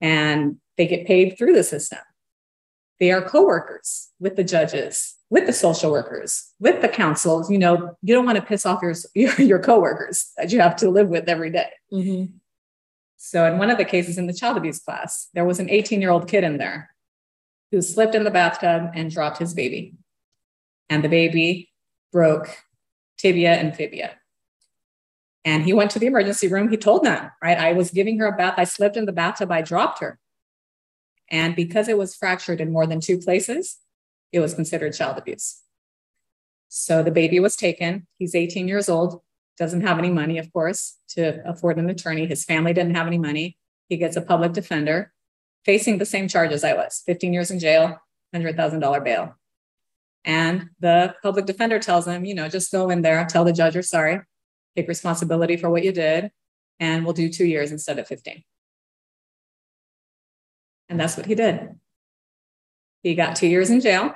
and 0.00 0.58
they 0.76 0.86
get 0.86 1.06
paid 1.06 1.38
through 1.38 1.54
the 1.54 1.64
system. 1.64 2.00
They 3.00 3.10
are 3.12 3.22
coworkers 3.22 4.10
with 4.20 4.36
the 4.36 4.44
judges, 4.44 5.16
with 5.30 5.46
the 5.46 5.52
social 5.52 5.90
workers, 5.90 6.52
with 6.60 6.82
the 6.82 6.88
councils. 6.88 7.50
You 7.50 7.58
know, 7.58 7.96
you 8.02 8.14
don't 8.14 8.26
want 8.26 8.36
to 8.36 8.44
piss 8.44 8.66
off 8.66 8.82
your, 8.82 8.94
your, 9.14 9.34
your 9.40 9.58
coworkers 9.58 10.32
that 10.36 10.52
you 10.52 10.60
have 10.60 10.76
to 10.76 10.90
live 10.90 11.08
with 11.08 11.28
every 11.28 11.50
day. 11.50 11.70
Mm-hmm. 11.92 12.32
So, 13.16 13.44
in 13.46 13.58
one 13.58 13.70
of 13.70 13.78
the 13.78 13.84
cases 13.84 14.18
in 14.18 14.26
the 14.26 14.34
child 14.34 14.56
abuse 14.56 14.78
class, 14.78 15.28
there 15.34 15.44
was 15.44 15.58
an 15.58 15.70
18 15.70 16.00
year 16.00 16.10
old 16.10 16.28
kid 16.28 16.44
in 16.44 16.58
there 16.58 16.90
who 17.70 17.82
slipped 17.82 18.14
in 18.14 18.24
the 18.24 18.30
bathtub 18.30 18.90
and 18.94 19.10
dropped 19.10 19.38
his 19.38 19.54
baby. 19.54 19.94
And 20.88 21.02
the 21.02 21.08
baby 21.08 21.70
broke 22.12 22.48
tibia 23.18 23.54
and 23.54 23.74
fibia. 23.74 24.16
And 25.44 25.64
he 25.64 25.72
went 25.72 25.92
to 25.92 25.98
the 25.98 26.06
emergency 26.06 26.48
room. 26.48 26.70
He 26.70 26.76
told 26.76 27.04
them, 27.04 27.30
right? 27.42 27.56
I 27.56 27.72
was 27.72 27.90
giving 27.90 28.18
her 28.18 28.26
a 28.26 28.36
bath. 28.36 28.54
I 28.56 28.64
slipped 28.64 28.96
in 28.96 29.06
the 29.06 29.12
bathtub. 29.12 29.52
I 29.52 29.62
dropped 29.62 30.00
her. 30.00 30.18
And 31.30 31.54
because 31.54 31.88
it 31.88 31.98
was 31.98 32.16
fractured 32.16 32.60
in 32.60 32.72
more 32.72 32.86
than 32.86 33.00
two 33.00 33.18
places, 33.18 33.78
it 34.32 34.40
was 34.40 34.54
considered 34.54 34.94
child 34.94 35.18
abuse. 35.18 35.62
So 36.68 37.02
the 37.02 37.10
baby 37.10 37.38
was 37.40 37.56
taken. 37.56 38.06
He's 38.18 38.34
18 38.34 38.66
years 38.68 38.88
old, 38.88 39.22
doesn't 39.56 39.82
have 39.82 39.98
any 39.98 40.10
money, 40.10 40.38
of 40.38 40.52
course, 40.52 40.96
to 41.10 41.40
afford 41.48 41.78
an 41.78 41.88
attorney. 41.88 42.26
His 42.26 42.44
family 42.44 42.72
didn't 42.72 42.96
have 42.96 43.06
any 43.06 43.18
money. 43.18 43.56
He 43.88 43.96
gets 43.96 44.16
a 44.16 44.20
public 44.20 44.52
defender 44.52 45.12
facing 45.64 45.98
the 45.98 46.06
same 46.06 46.28
charges 46.28 46.64
I 46.64 46.74
was 46.74 47.02
15 47.06 47.32
years 47.32 47.50
in 47.50 47.58
jail, 47.58 48.00
$100,000 48.34 49.04
bail. 49.04 49.36
And 50.26 50.70
the 50.80 51.14
public 51.22 51.46
defender 51.46 51.78
tells 51.78 52.06
him, 52.06 52.24
you 52.24 52.34
know, 52.34 52.48
just 52.48 52.72
go 52.72 52.90
in 52.90 53.02
there, 53.02 53.24
tell 53.26 53.44
the 53.44 53.52
judge 53.52 53.74
you're 53.74 53.82
sorry, 53.84 54.20
take 54.74 54.88
responsibility 54.88 55.56
for 55.56 55.70
what 55.70 55.84
you 55.84 55.92
did, 55.92 56.32
and 56.80 57.04
we'll 57.04 57.14
do 57.14 57.28
two 57.28 57.46
years 57.46 57.70
instead 57.70 58.00
of 58.00 58.08
15. 58.08 58.42
And 60.88 60.98
that's 60.98 61.16
what 61.16 61.26
he 61.26 61.36
did. 61.36 61.78
He 63.04 63.14
got 63.14 63.36
two 63.36 63.46
years 63.46 63.70
in 63.70 63.80
jail, 63.80 64.14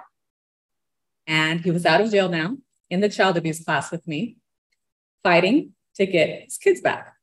and 1.29 1.61
he 1.61 1.71
was 1.71 1.87
out 1.87 2.01
of 2.01 2.11
jail 2.11 2.29
now 2.29 2.57
in 2.91 2.99
the 2.99 3.09
child 3.09 3.37
abuse 3.37 3.63
class 3.63 3.93
with 3.93 4.07
me, 4.09 4.37
fighting 5.23 5.75
to 5.95 6.07
get 6.07 6.43
his 6.43 6.59
kids 6.59 6.81
back. 6.81 7.15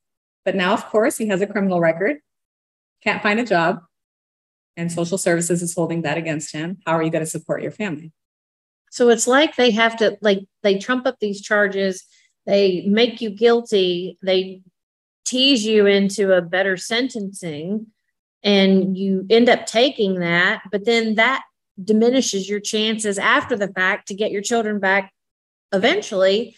But 0.46 0.56
now, 0.56 0.72
of 0.72 0.86
course, 0.86 1.18
he 1.18 1.28
has 1.28 1.42
a 1.42 1.48
criminal 1.48 1.82
record, 1.82 2.20
can't 3.04 3.22
find 3.22 3.38
a 3.38 3.46
job, 3.46 3.80
and 4.78 4.90
social 4.90 5.18
services 5.18 5.62
is 5.62 5.76
holding 5.76 6.04
that 6.04 6.18
against 6.18 6.54
him. 6.54 6.78
How 6.86 6.94
are 6.94 7.04
you 7.04 7.12
going 7.12 7.24
to 7.24 7.30
support 7.30 7.62
your 7.62 7.72
family? 7.72 8.14
So 8.90 9.10
it's 9.10 9.28
like 9.28 9.56
they 9.56 9.72
have 9.72 9.98
to, 9.98 10.18
like, 10.22 10.46
they 10.64 10.78
trump 10.78 11.06
up 11.06 11.18
these 11.20 11.42
charges, 11.42 12.04
they 12.46 12.86
make 12.88 13.22
you 13.22 13.30
guilty, 13.30 14.18
they 14.22 14.62
tease 15.26 15.66
you 15.66 15.86
into 15.86 16.34
a 16.34 16.42
better 16.42 16.78
sentencing, 16.78 17.88
and 18.44 18.98
you 18.98 19.26
end 19.30 19.50
up 19.50 19.66
taking 19.66 20.20
that, 20.20 20.62
but 20.72 20.86
then 20.86 21.16
that 21.16 21.44
diminishes 21.84 22.50
your 22.50 22.60
chances 22.60 23.20
after 23.20 23.56
the 23.56 23.68
fact 23.68 24.08
to 24.08 24.16
get 24.16 24.32
your 24.32 24.42
children 24.42 24.80
back 24.80 25.14
eventually. 25.74 26.56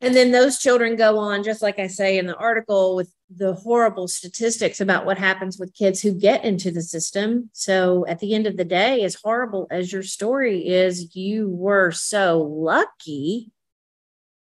And 0.00 0.14
then 0.14 0.32
those 0.32 0.58
children 0.58 0.96
go 0.96 1.18
on, 1.18 1.44
just 1.44 1.62
like 1.62 1.78
I 1.78 1.86
say 1.86 2.18
in 2.18 2.26
the 2.26 2.36
article, 2.36 2.96
with 2.96 3.12
the 3.30 3.54
horrible 3.54 4.06
statistics 4.06 4.80
about 4.80 5.06
what 5.06 5.18
happens 5.18 5.58
with 5.58 5.74
kids 5.74 6.02
who 6.02 6.12
get 6.12 6.44
into 6.44 6.70
the 6.70 6.82
system. 6.82 7.50
So 7.52 8.04
at 8.06 8.18
the 8.18 8.34
end 8.34 8.46
of 8.46 8.56
the 8.56 8.64
day, 8.64 9.02
as 9.02 9.16
horrible 9.16 9.66
as 9.70 9.92
your 9.92 10.02
story 10.02 10.66
is, 10.66 11.16
you 11.16 11.48
were 11.48 11.90
so 11.90 12.42
lucky 12.42 13.50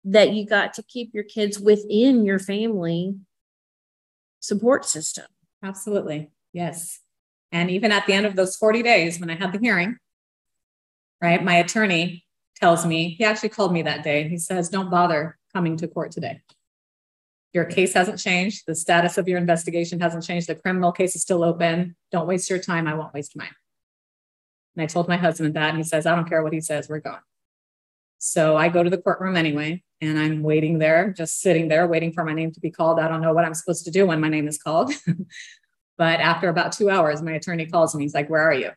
that 0.06 0.32
you 0.32 0.46
got 0.46 0.74
to 0.76 0.84
keep 0.84 1.14
your 1.14 1.24
kids 1.24 1.60
within 1.60 2.24
your 2.24 2.40
family 2.40 3.16
support 4.40 4.86
system. 4.86 5.26
Absolutely. 5.64 6.30
Yes. 6.54 7.00
And 7.52 7.70
even 7.72 7.92
at 7.92 8.06
the 8.06 8.14
end 8.14 8.26
of 8.26 8.36
those 8.36 8.56
40 8.56 8.84
days, 8.84 9.20
when 9.20 9.30
I 9.30 9.36
had 9.36 9.52
the 9.52 9.60
hearing, 9.60 9.98
right, 11.22 11.44
my 11.44 11.56
attorney 11.56 12.26
tells 12.56 12.86
me, 12.86 13.16
he 13.18 13.24
actually 13.24 13.50
called 13.50 13.74
me 13.74 13.82
that 13.84 14.04
day. 14.04 14.28
He 14.28 14.38
says, 14.38 14.70
Don't 14.70 14.90
bother 14.90 15.38
coming 15.54 15.78
to 15.78 15.88
court 15.88 16.12
today. 16.12 16.42
Your 17.54 17.66
case 17.66 17.94
hasn't 17.94 18.20
changed. 18.20 18.64
The 18.68 18.76
status 18.76 19.18
of 19.18 19.28
your 19.28 19.38
investigation 19.38 20.00
hasn't 20.00 20.24
changed. 20.24 20.48
The 20.48 20.56
criminal 20.56 20.92
case 20.92 21.16
is 21.16 21.22
still 21.22 21.44
open. 21.44 21.96
Don't 22.12 22.28
waste 22.28 22.50
your 22.50 22.60
time. 22.60 22.88
I 22.88 22.94
won't 22.94 23.14
waste 23.14 23.36
mine. 23.36 23.56
And 24.76 24.84
I 24.84 24.86
told 24.86 25.08
my 25.08 25.18
husband 25.18 25.56
that, 25.56 25.70
and 25.70 25.78
he 25.78 25.84
says, 25.84 26.06
I 26.06 26.16
don't 26.16 26.30
care 26.30 26.44
what 26.44 26.54
he 26.54 26.62
says, 26.62 26.88
we're 26.88 27.00
going. 27.00 27.18
So 28.20 28.58
I 28.58 28.70
go 28.70 28.84
to 28.84 28.90
the 28.90 28.98
courtroom 28.98 29.36
anyway, 29.36 29.84
and 30.02 30.20
I'm 30.20 30.44
waiting 30.44 30.80
there, 30.80 31.14
just 31.16 31.40
sitting 31.40 31.68
there, 31.68 31.88
waiting 31.88 32.12
for 32.14 32.24
my 32.24 32.34
name 32.34 32.52
to 32.52 32.60
be 32.60 32.72
called. 32.72 33.00
I 33.00 33.08
don't 33.08 33.22
know 33.22 33.34
what 33.34 33.46
I'm 33.46 33.54
supposed 33.54 33.86
to 33.86 33.92
do 33.92 34.06
when 34.06 34.20
my 34.20 34.30
name 34.30 34.48
is 34.48 34.58
called. 34.58 34.92
but 35.98 36.20
after 36.20 36.50
about 36.50 36.74
two 36.74 36.90
hours, 36.90 37.22
my 37.22 37.34
attorney 37.34 37.66
calls 37.66 37.96
me. 37.96 38.04
He's 38.04 38.14
like, 38.14 38.30
Where 38.30 38.42
are 38.42 38.54
you? 38.54 38.72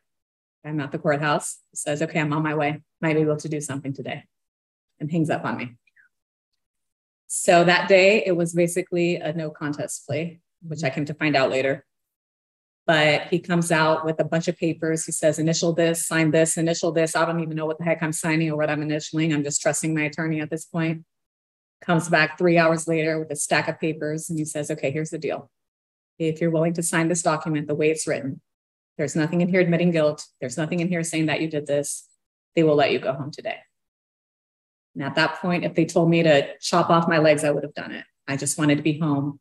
I'm 0.64 0.80
at 0.80 0.92
the 0.92 0.98
courthouse. 0.98 1.58
He 1.70 1.76
says, 1.76 2.02
Okay, 2.02 2.20
I'm 2.20 2.32
on 2.32 2.42
my 2.42 2.54
way. 2.54 2.80
Might 3.00 3.14
be 3.14 3.20
able 3.20 3.36
to 3.36 3.48
do 3.48 3.60
something 3.60 3.92
today. 3.92 4.24
And 4.98 5.10
hangs 5.10 5.30
up 5.30 5.44
on 5.44 5.56
me. 5.56 5.76
So 7.32 7.62
that 7.62 7.88
day, 7.88 8.24
it 8.26 8.32
was 8.32 8.52
basically 8.52 9.14
a 9.14 9.32
no 9.32 9.50
contest 9.50 10.04
plea, 10.04 10.40
which 10.66 10.82
I 10.82 10.90
came 10.90 11.04
to 11.04 11.14
find 11.14 11.36
out 11.36 11.48
later. 11.48 11.86
But 12.88 13.28
he 13.28 13.38
comes 13.38 13.70
out 13.70 14.04
with 14.04 14.18
a 14.18 14.24
bunch 14.24 14.48
of 14.48 14.56
papers. 14.56 15.06
He 15.06 15.12
says, 15.12 15.38
initial 15.38 15.72
this, 15.72 16.04
sign 16.04 16.32
this, 16.32 16.56
initial 16.56 16.90
this. 16.90 17.14
I 17.14 17.24
don't 17.24 17.38
even 17.38 17.54
know 17.54 17.66
what 17.66 17.78
the 17.78 17.84
heck 17.84 18.02
I'm 18.02 18.10
signing 18.10 18.50
or 18.50 18.56
what 18.56 18.68
I'm 18.68 18.80
initialing. 18.80 19.32
I'm 19.32 19.44
just 19.44 19.62
trusting 19.62 19.94
my 19.94 20.02
attorney 20.02 20.40
at 20.40 20.50
this 20.50 20.64
point. 20.64 21.04
Comes 21.80 22.08
back 22.08 22.36
three 22.36 22.58
hours 22.58 22.88
later 22.88 23.20
with 23.20 23.30
a 23.30 23.36
stack 23.36 23.68
of 23.68 23.78
papers 23.78 24.28
and 24.28 24.36
he 24.36 24.44
says, 24.44 24.68
okay, 24.68 24.90
here's 24.90 25.10
the 25.10 25.18
deal. 25.18 25.52
If 26.18 26.40
you're 26.40 26.50
willing 26.50 26.74
to 26.74 26.82
sign 26.82 27.06
this 27.06 27.22
document 27.22 27.68
the 27.68 27.76
way 27.76 27.92
it's 27.92 28.08
written, 28.08 28.40
there's 28.98 29.14
nothing 29.14 29.40
in 29.40 29.48
here 29.48 29.60
admitting 29.60 29.92
guilt. 29.92 30.26
There's 30.40 30.56
nothing 30.56 30.80
in 30.80 30.88
here 30.88 31.04
saying 31.04 31.26
that 31.26 31.40
you 31.40 31.48
did 31.48 31.68
this. 31.68 32.08
They 32.56 32.64
will 32.64 32.74
let 32.74 32.90
you 32.90 32.98
go 32.98 33.12
home 33.12 33.30
today. 33.30 33.58
And 34.94 35.04
at 35.04 35.14
that 35.14 35.40
point, 35.40 35.64
if 35.64 35.74
they 35.74 35.84
told 35.84 36.10
me 36.10 36.22
to 36.22 36.56
chop 36.60 36.90
off 36.90 37.08
my 37.08 37.18
legs, 37.18 37.44
I 37.44 37.50
would 37.50 37.62
have 37.62 37.74
done 37.74 37.92
it. 37.92 38.04
I 38.26 38.36
just 38.36 38.58
wanted 38.58 38.76
to 38.76 38.82
be 38.82 38.98
home. 38.98 39.38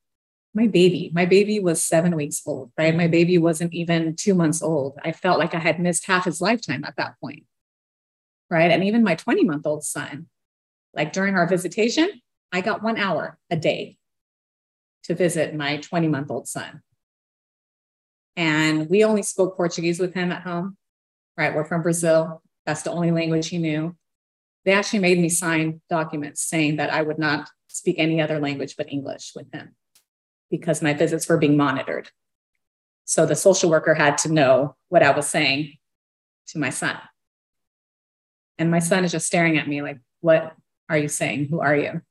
My 0.54 0.68
baby, 0.68 1.12
my 1.14 1.26
baby 1.26 1.60
was 1.60 1.84
seven 1.84 2.16
weeks 2.16 2.42
old, 2.46 2.72
right? 2.78 2.96
My 2.96 3.08
baby 3.08 3.38
wasn't 3.38 3.74
even 3.74 4.16
two 4.16 4.34
months 4.34 4.62
old. 4.62 4.98
I 5.04 5.12
felt 5.12 5.40
like 5.40 5.54
I 5.54 5.60
had 5.60 5.80
missed 5.80 6.08
half 6.08 6.26
his 6.26 6.42
lifetime 6.42 6.84
at 6.84 6.96
that 6.98 7.16
point, 7.22 7.44
right? 8.50 8.72
And 8.72 8.84
even 8.84 9.04
my 9.04 9.16
20 9.16 9.44
month 9.44 9.68
old 9.68 9.84
son, 9.84 10.28
like 10.94 11.14
during 11.14 11.36
our 11.36 11.48
visitation, 11.48 12.10
I 12.52 12.62
got 12.62 12.82
one 12.82 12.98
hour 12.98 13.38
a 13.52 13.56
day 13.56 13.98
to 15.04 15.14
visit 15.14 15.54
my 15.54 15.78
20 15.78 16.08
month 16.08 16.32
old 16.32 16.48
son. 16.48 16.82
And 18.36 18.90
we 18.90 19.04
only 19.04 19.22
spoke 19.22 19.56
Portuguese 19.56 20.00
with 20.00 20.14
him 20.14 20.32
at 20.32 20.44
home, 20.44 20.78
right? 21.38 21.54
We're 21.54 21.66
from 21.66 21.84
Brazil. 21.84 22.42
That's 22.66 22.82
the 22.82 22.92
only 22.92 23.12
language 23.12 23.50
he 23.50 23.58
knew 23.60 23.96
they 24.70 24.76
actually 24.76 25.00
made 25.00 25.18
me 25.18 25.30
sign 25.30 25.82
documents 25.90 26.44
saying 26.44 26.76
that 26.76 26.94
I 26.94 27.02
would 27.02 27.18
not 27.18 27.50
speak 27.66 27.96
any 27.98 28.22
other 28.22 28.40
language 28.40 28.76
but 28.78 28.92
English 28.92 29.32
with 29.36 29.52
him 29.52 29.76
because 30.52 30.84
my 30.84 30.94
visits 30.94 31.28
were 31.28 31.38
being 31.38 31.58
monitored. 31.58 32.12
So 33.04 33.26
the 33.26 33.36
social 33.36 33.72
worker 33.72 33.96
had 33.96 34.20
to 34.20 34.32
know 34.32 34.76
what 34.90 35.02
I 35.02 35.10
was 35.10 35.26
saying 35.26 35.74
to 36.50 36.60
my 36.60 36.70
son. 36.70 36.96
And 38.60 38.70
my 38.70 38.78
son 38.78 39.04
is 39.04 39.12
just 39.12 39.26
staring 39.26 39.58
at 39.58 39.68
me 39.68 39.82
like, 39.82 40.02
What 40.20 40.54
are 40.88 41.00
you 41.00 41.08
saying? 41.08 41.48
Who 41.50 41.62
are 41.62 41.76
you? 41.76 42.02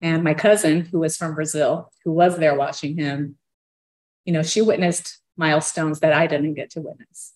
And 0.00 0.22
my 0.22 0.34
cousin, 0.34 0.82
who 0.82 1.00
was 1.00 1.16
from 1.16 1.34
Brazil, 1.34 1.90
who 2.04 2.12
was 2.12 2.38
there 2.38 2.54
watching 2.54 2.96
him, 2.96 3.38
you 4.24 4.32
know, 4.32 4.44
she 4.44 4.62
witnessed 4.62 5.18
milestones 5.36 5.98
that 5.98 6.12
I 6.12 6.28
didn't 6.28 6.54
get 6.54 6.70
to 6.70 6.80
witness 6.80 7.32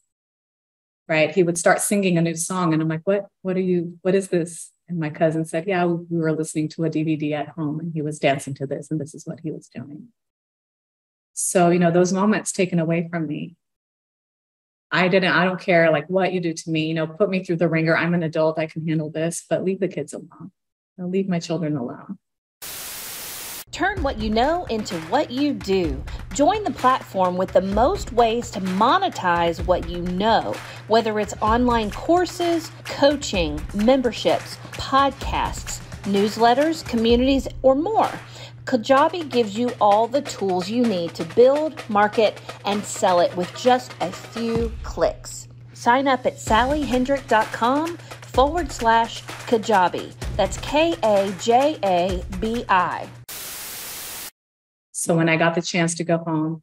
right? 1.08 1.30
He 1.30 1.42
would 1.42 1.58
start 1.58 1.80
singing 1.80 2.18
a 2.18 2.22
new 2.22 2.34
song. 2.34 2.72
And 2.72 2.82
I'm 2.82 2.88
like, 2.88 3.02
what, 3.04 3.26
what 3.42 3.56
are 3.56 3.60
you, 3.60 3.98
what 4.02 4.14
is 4.14 4.28
this? 4.28 4.70
And 4.88 4.98
my 4.98 5.10
cousin 5.10 5.44
said, 5.44 5.66
yeah, 5.66 5.84
we 5.84 6.18
were 6.18 6.32
listening 6.32 6.68
to 6.70 6.84
a 6.84 6.90
DVD 6.90 7.32
at 7.32 7.48
home 7.48 7.80
and 7.80 7.92
he 7.92 8.02
was 8.02 8.18
dancing 8.18 8.54
to 8.54 8.66
this 8.66 8.90
and 8.90 9.00
this 9.00 9.14
is 9.14 9.26
what 9.26 9.40
he 9.40 9.50
was 9.50 9.68
doing. 9.68 10.08
So, 11.32 11.70
you 11.70 11.78
know, 11.78 11.90
those 11.90 12.12
moments 12.12 12.52
taken 12.52 12.78
away 12.78 13.08
from 13.10 13.26
me. 13.26 13.56
I 14.90 15.08
didn't, 15.08 15.32
I 15.32 15.44
don't 15.44 15.60
care 15.60 15.90
like 15.90 16.08
what 16.08 16.32
you 16.32 16.40
do 16.40 16.52
to 16.52 16.70
me, 16.70 16.86
you 16.86 16.94
know, 16.94 17.06
put 17.06 17.28
me 17.28 17.44
through 17.44 17.56
the 17.56 17.68
wringer. 17.68 17.96
I'm 17.96 18.14
an 18.14 18.22
adult. 18.22 18.58
I 18.58 18.66
can 18.66 18.86
handle 18.86 19.10
this, 19.10 19.44
but 19.48 19.64
leave 19.64 19.80
the 19.80 19.88
kids 19.88 20.12
alone. 20.12 20.52
I'll 20.98 21.10
leave 21.10 21.28
my 21.28 21.40
children 21.40 21.76
alone. 21.76 22.18
Turn 23.76 24.02
what 24.02 24.18
you 24.18 24.30
know 24.30 24.64
into 24.70 24.98
what 25.10 25.30
you 25.30 25.52
do. 25.52 26.02
Join 26.32 26.64
the 26.64 26.70
platform 26.70 27.36
with 27.36 27.52
the 27.52 27.60
most 27.60 28.10
ways 28.10 28.50
to 28.52 28.60
monetize 28.62 29.66
what 29.66 29.86
you 29.86 30.00
know, 30.00 30.54
whether 30.88 31.20
it's 31.20 31.34
online 31.42 31.90
courses, 31.90 32.72
coaching, 32.86 33.60
memberships, 33.74 34.56
podcasts, 34.72 35.82
newsletters, 36.04 36.88
communities, 36.88 37.46
or 37.60 37.74
more. 37.74 38.10
Kajabi 38.64 39.28
gives 39.28 39.58
you 39.58 39.70
all 39.78 40.08
the 40.08 40.22
tools 40.22 40.70
you 40.70 40.82
need 40.82 41.14
to 41.14 41.24
build, 41.34 41.84
market, 41.90 42.40
and 42.64 42.82
sell 42.82 43.20
it 43.20 43.36
with 43.36 43.54
just 43.54 43.92
a 44.00 44.10
few 44.10 44.72
clicks. 44.84 45.48
Sign 45.74 46.08
up 46.08 46.24
at 46.24 46.36
sallyhendrick.com 46.36 47.98
forward 47.98 48.72
slash 48.72 49.22
Kajabi. 49.22 50.14
That's 50.34 50.56
K 50.62 50.94
A 51.02 51.30
J 51.38 51.78
A 51.84 52.24
B 52.40 52.64
I. 52.70 53.06
So 54.98 55.14
when 55.14 55.28
I 55.28 55.36
got 55.36 55.54
the 55.54 55.60
chance 55.60 55.94
to 55.96 56.04
go 56.04 56.16
home, 56.16 56.62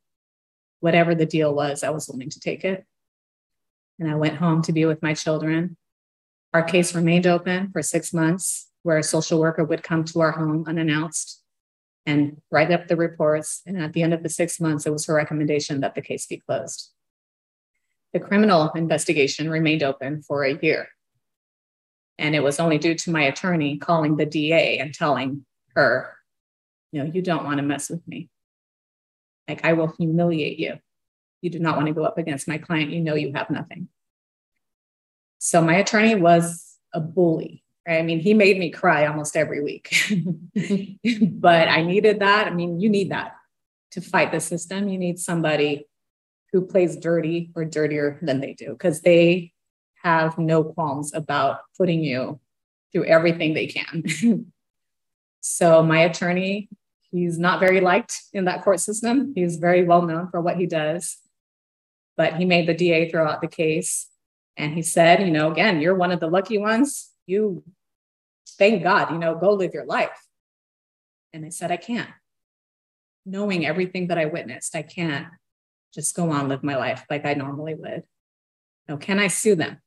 whatever 0.80 1.14
the 1.14 1.28
deal 1.28 1.54
was, 1.54 1.84
I 1.84 1.92
was 1.92 2.08
willing 2.08 2.32
to 2.32 2.40
take 2.40 2.66
it. 2.66 2.84
And 4.00 4.10
I 4.10 4.16
went 4.16 4.38
home 4.38 4.64
to 4.64 4.74
be 4.74 4.86
with 4.86 5.04
my 5.04 5.14
children. 5.14 5.78
Our 6.52 6.64
case 6.64 6.96
remained 6.96 7.28
open 7.28 7.70
for 7.72 7.84
six 7.84 8.12
months, 8.12 8.72
where 8.82 8.98
a 8.98 9.04
social 9.04 9.40
worker 9.40 9.64
would 9.64 9.84
come 9.84 10.04
to 10.06 10.22
our 10.22 10.32
home 10.32 10.66
unannounced 10.68 11.44
and 12.08 12.42
write 12.50 12.72
up 12.72 12.88
the 12.88 12.96
reports. 12.96 13.62
And 13.68 13.80
at 13.80 13.94
the 13.94 14.02
end 14.02 14.16
of 14.16 14.24
the 14.24 14.30
six 14.30 14.60
months, 14.60 14.88
it 14.88 14.92
was 14.92 15.06
her 15.06 15.14
recommendation 15.14 15.82
that 15.82 15.94
the 15.94 16.02
case 16.02 16.26
be 16.26 16.38
closed. 16.38 16.90
The 18.14 18.20
criminal 18.20 18.72
investigation 18.72 19.48
remained 19.48 19.84
open 19.84 20.24
for 20.24 20.44
a 20.44 20.58
year. 20.58 20.88
And 22.18 22.34
it 22.34 22.42
was 22.42 22.60
only 22.60 22.80
due 22.80 22.96
to 22.96 23.12
my 23.12 23.22
attorney 23.22 23.78
calling 23.78 24.18
the 24.18 24.26
DA 24.26 24.80
and 24.80 24.92
telling 24.92 25.46
her, 25.76 26.18
know, 27.00 27.12
you 27.12 27.22
don't 27.22 27.44
want 27.44 27.58
to 27.58 27.64
mess 27.64 27.90
with 27.90 28.06
me. 28.08 28.30
Like, 29.48 29.66
I 29.66 29.74
will 29.74 29.94
humiliate 29.98 30.60
you. 30.60 30.80
You 31.42 31.50
do 31.50 31.60
not 31.60 31.76
want 31.76 31.88
to 31.88 31.94
go 31.94 32.04
up 32.04 32.18
against 32.18 32.48
my 32.48 32.58
client. 32.58 32.92
You 32.92 33.02
know, 33.02 33.16
you 33.16 33.34
have 33.34 33.50
nothing. 33.50 33.90
So, 35.40 35.62
my 35.62 35.76
attorney 35.76 36.16
was 36.16 36.78
a 36.94 37.00
bully. 37.00 37.64
Right? 37.88 38.00
I 38.00 38.02
mean, 38.02 38.20
he 38.20 38.34
made 38.34 38.58
me 38.58 38.70
cry 38.70 39.06
almost 39.08 39.36
every 39.36 39.62
week, 39.62 39.94
but 41.34 41.68
I 41.68 41.84
needed 41.84 42.20
that. 42.20 42.48
I 42.48 42.52
mean, 42.52 42.80
you 42.80 42.90
need 42.90 43.12
that 43.12 43.34
to 43.92 44.02
fight 44.02 44.32
the 44.32 44.40
system. 44.40 44.88
You 44.88 44.98
need 44.98 45.20
somebody 45.20 45.86
who 46.54 46.62
plays 46.66 46.96
dirty 46.96 47.52
or 47.56 47.66
dirtier 47.66 48.20
than 48.22 48.40
they 48.40 48.54
do 48.54 48.70
because 48.70 49.02
they 49.02 49.52
have 50.04 50.38
no 50.38 50.64
qualms 50.64 51.14
about 51.14 51.62
putting 51.78 52.04
you 52.04 52.40
through 52.92 53.06
everything 53.06 53.54
they 53.54 53.68
can. 53.68 54.04
so 55.42 55.82
my 55.82 56.00
attorney, 56.02 56.70
he's 57.14 57.40
not 57.40 57.60
very 57.60 57.80
liked 57.80 58.24
in 58.34 58.46
that 58.46 58.64
court 58.64 58.80
system. 58.80 59.32
He's 59.36 59.56
very 59.56 59.84
well 59.84 60.02
known 60.02 60.30
for 60.30 60.42
what 60.42 60.58
he 60.58 60.66
does, 60.66 61.18
but 62.18 62.36
he 62.36 62.46
made 62.46 62.68
the 62.68 62.74
DA 62.74 63.10
throw 63.10 63.26
out 63.26 63.42
the 63.42 63.48
case. 63.48 64.10
And 64.58 64.74
he 64.74 64.82
said, 64.82 65.22
you 65.22 65.32
know, 65.32 65.52
again, 65.52 65.80
you're 65.80 65.96
one 65.96 66.12
of 66.12 66.20
the 66.20 66.28
lucky 66.28 66.58
ones. 66.58 67.12
You, 67.26 67.64
thank 68.58 68.84
God, 68.84 69.12
you 69.12 69.18
know, 69.18 69.36
go 69.36 69.54
live 69.54 69.74
your 69.74 69.86
life. 69.86 70.28
And 71.32 71.46
I 71.46 71.50
said, 71.50 71.72
I 71.72 71.78
can't. 71.78 72.10
Knowing 73.26 73.66
everything 73.66 74.08
that 74.08 74.18
I 74.18 74.26
witnessed, 74.26 74.76
I 74.76 74.82
can't 74.82 75.28
just 75.94 76.16
go 76.16 76.32
on 76.32 76.50
live 76.50 76.64
my 76.64 76.76
life 76.76 77.06
like 77.10 77.26
I 77.26 77.36
normally 77.36 77.76
would. 77.76 78.04
No, 78.90 78.98
can 78.98 79.20
I 79.20 79.28
sue 79.28 79.56
them? 79.56 79.80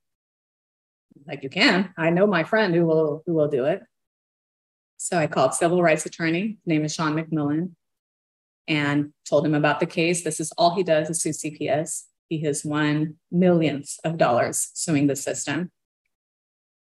like 1.26 1.42
you 1.42 1.50
can. 1.50 1.92
I 1.96 2.10
know 2.10 2.26
my 2.26 2.44
friend 2.44 2.74
who 2.74 2.86
will 2.86 3.22
who 3.26 3.34
will 3.34 3.48
do 3.48 3.64
it. 3.64 3.82
So 4.96 5.18
I 5.18 5.26
called 5.26 5.54
civil 5.54 5.82
rights 5.82 6.06
attorney, 6.06 6.58
name 6.64 6.84
is 6.84 6.94
Sean 6.94 7.14
McMillan, 7.14 7.72
and 8.66 9.12
told 9.28 9.46
him 9.46 9.54
about 9.54 9.80
the 9.80 9.86
case. 9.86 10.24
This 10.24 10.40
is 10.40 10.52
all 10.58 10.74
he 10.74 10.82
does 10.82 11.10
is 11.10 11.20
sue 11.20 11.30
CPS. 11.30 12.04
He 12.28 12.40
has 12.42 12.64
won 12.64 13.16
millions 13.30 13.98
of 14.04 14.18
dollars 14.18 14.70
suing 14.74 15.06
the 15.06 15.16
system. 15.16 15.70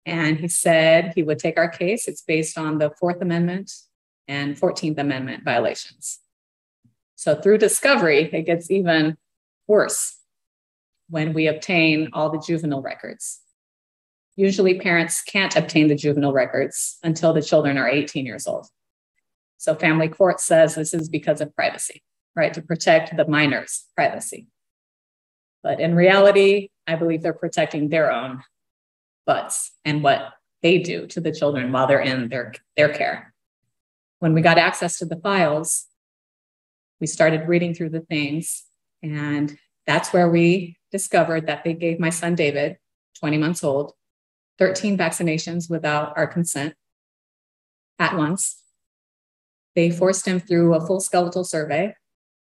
And 0.06 0.38
he 0.38 0.48
said 0.48 1.12
he 1.14 1.22
would 1.22 1.38
take 1.38 1.58
our 1.58 1.68
case. 1.68 2.08
It's 2.08 2.22
based 2.22 2.56
on 2.56 2.78
the 2.78 2.90
Fourth 2.98 3.20
Amendment 3.20 3.72
and 4.28 4.56
14th 4.56 4.98
Amendment 4.98 5.44
violations. 5.44 6.20
So 7.16 7.34
through 7.34 7.58
discovery, 7.58 8.30
it 8.32 8.42
gets 8.42 8.70
even 8.70 9.16
worse 9.66 10.18
when 11.08 11.32
we 11.32 11.46
obtain 11.46 12.10
all 12.12 12.30
the 12.30 12.38
juvenile 12.40 12.82
records. 12.82 13.40
Usually, 14.36 14.80
parents 14.80 15.22
can't 15.22 15.54
obtain 15.56 15.88
the 15.88 15.94
juvenile 15.94 16.32
records 16.32 16.98
until 17.02 17.32
the 17.32 17.42
children 17.42 17.78
are 17.78 17.88
18 17.88 18.26
years 18.26 18.46
old. 18.46 18.66
So, 19.58 19.74
family 19.74 20.08
court 20.08 20.40
says 20.40 20.74
this 20.74 20.92
is 20.92 21.08
because 21.08 21.40
of 21.40 21.54
privacy, 21.54 22.02
right? 22.34 22.52
To 22.54 22.62
protect 22.62 23.16
the 23.16 23.26
minor's 23.26 23.84
privacy. 23.94 24.48
But 25.62 25.80
in 25.80 25.94
reality, 25.94 26.70
I 26.86 26.96
believe 26.96 27.22
they're 27.22 27.32
protecting 27.32 27.88
their 27.88 28.12
own 28.12 28.42
butts 29.26 29.72
and 29.84 30.02
what 30.02 30.32
they 30.62 30.78
do 30.78 31.06
to 31.08 31.20
the 31.20 31.32
children 31.32 31.72
while 31.72 31.86
they're 31.86 32.00
in 32.00 32.28
their, 32.28 32.52
their 32.76 32.92
care. 32.92 33.32
When 34.18 34.34
we 34.34 34.42
got 34.42 34.58
access 34.58 34.98
to 34.98 35.06
the 35.06 35.16
files, 35.16 35.86
we 37.00 37.06
started 37.06 37.48
reading 37.48 37.74
through 37.74 37.90
the 37.90 38.00
things, 38.00 38.64
and 39.02 39.56
that's 39.86 40.12
where 40.12 40.28
we 40.28 40.76
discovered 40.90 41.46
that 41.46 41.64
they 41.64 41.74
gave 41.74 41.98
my 41.98 42.10
son 42.10 42.34
David, 42.34 42.78
20 43.20 43.38
months 43.38 43.64
old, 43.64 43.92
13 44.58 44.96
vaccinations 44.96 45.68
without 45.68 46.16
our 46.16 46.26
consent 46.26 46.74
at 47.98 48.16
once. 48.16 48.62
They 49.74 49.90
forced 49.90 50.26
him 50.26 50.40
through 50.40 50.74
a 50.74 50.86
full 50.86 51.00
skeletal 51.00 51.44
survey, 51.44 51.94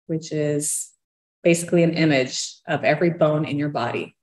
which 0.07 0.33
is 0.33 0.91
basically 1.43 1.83
an 1.83 1.95
image 1.95 2.55
of 2.67 2.85
every 2.85 3.11
bone 3.11 3.45
in 3.45 3.59
your 3.59 3.69
body 3.69 4.17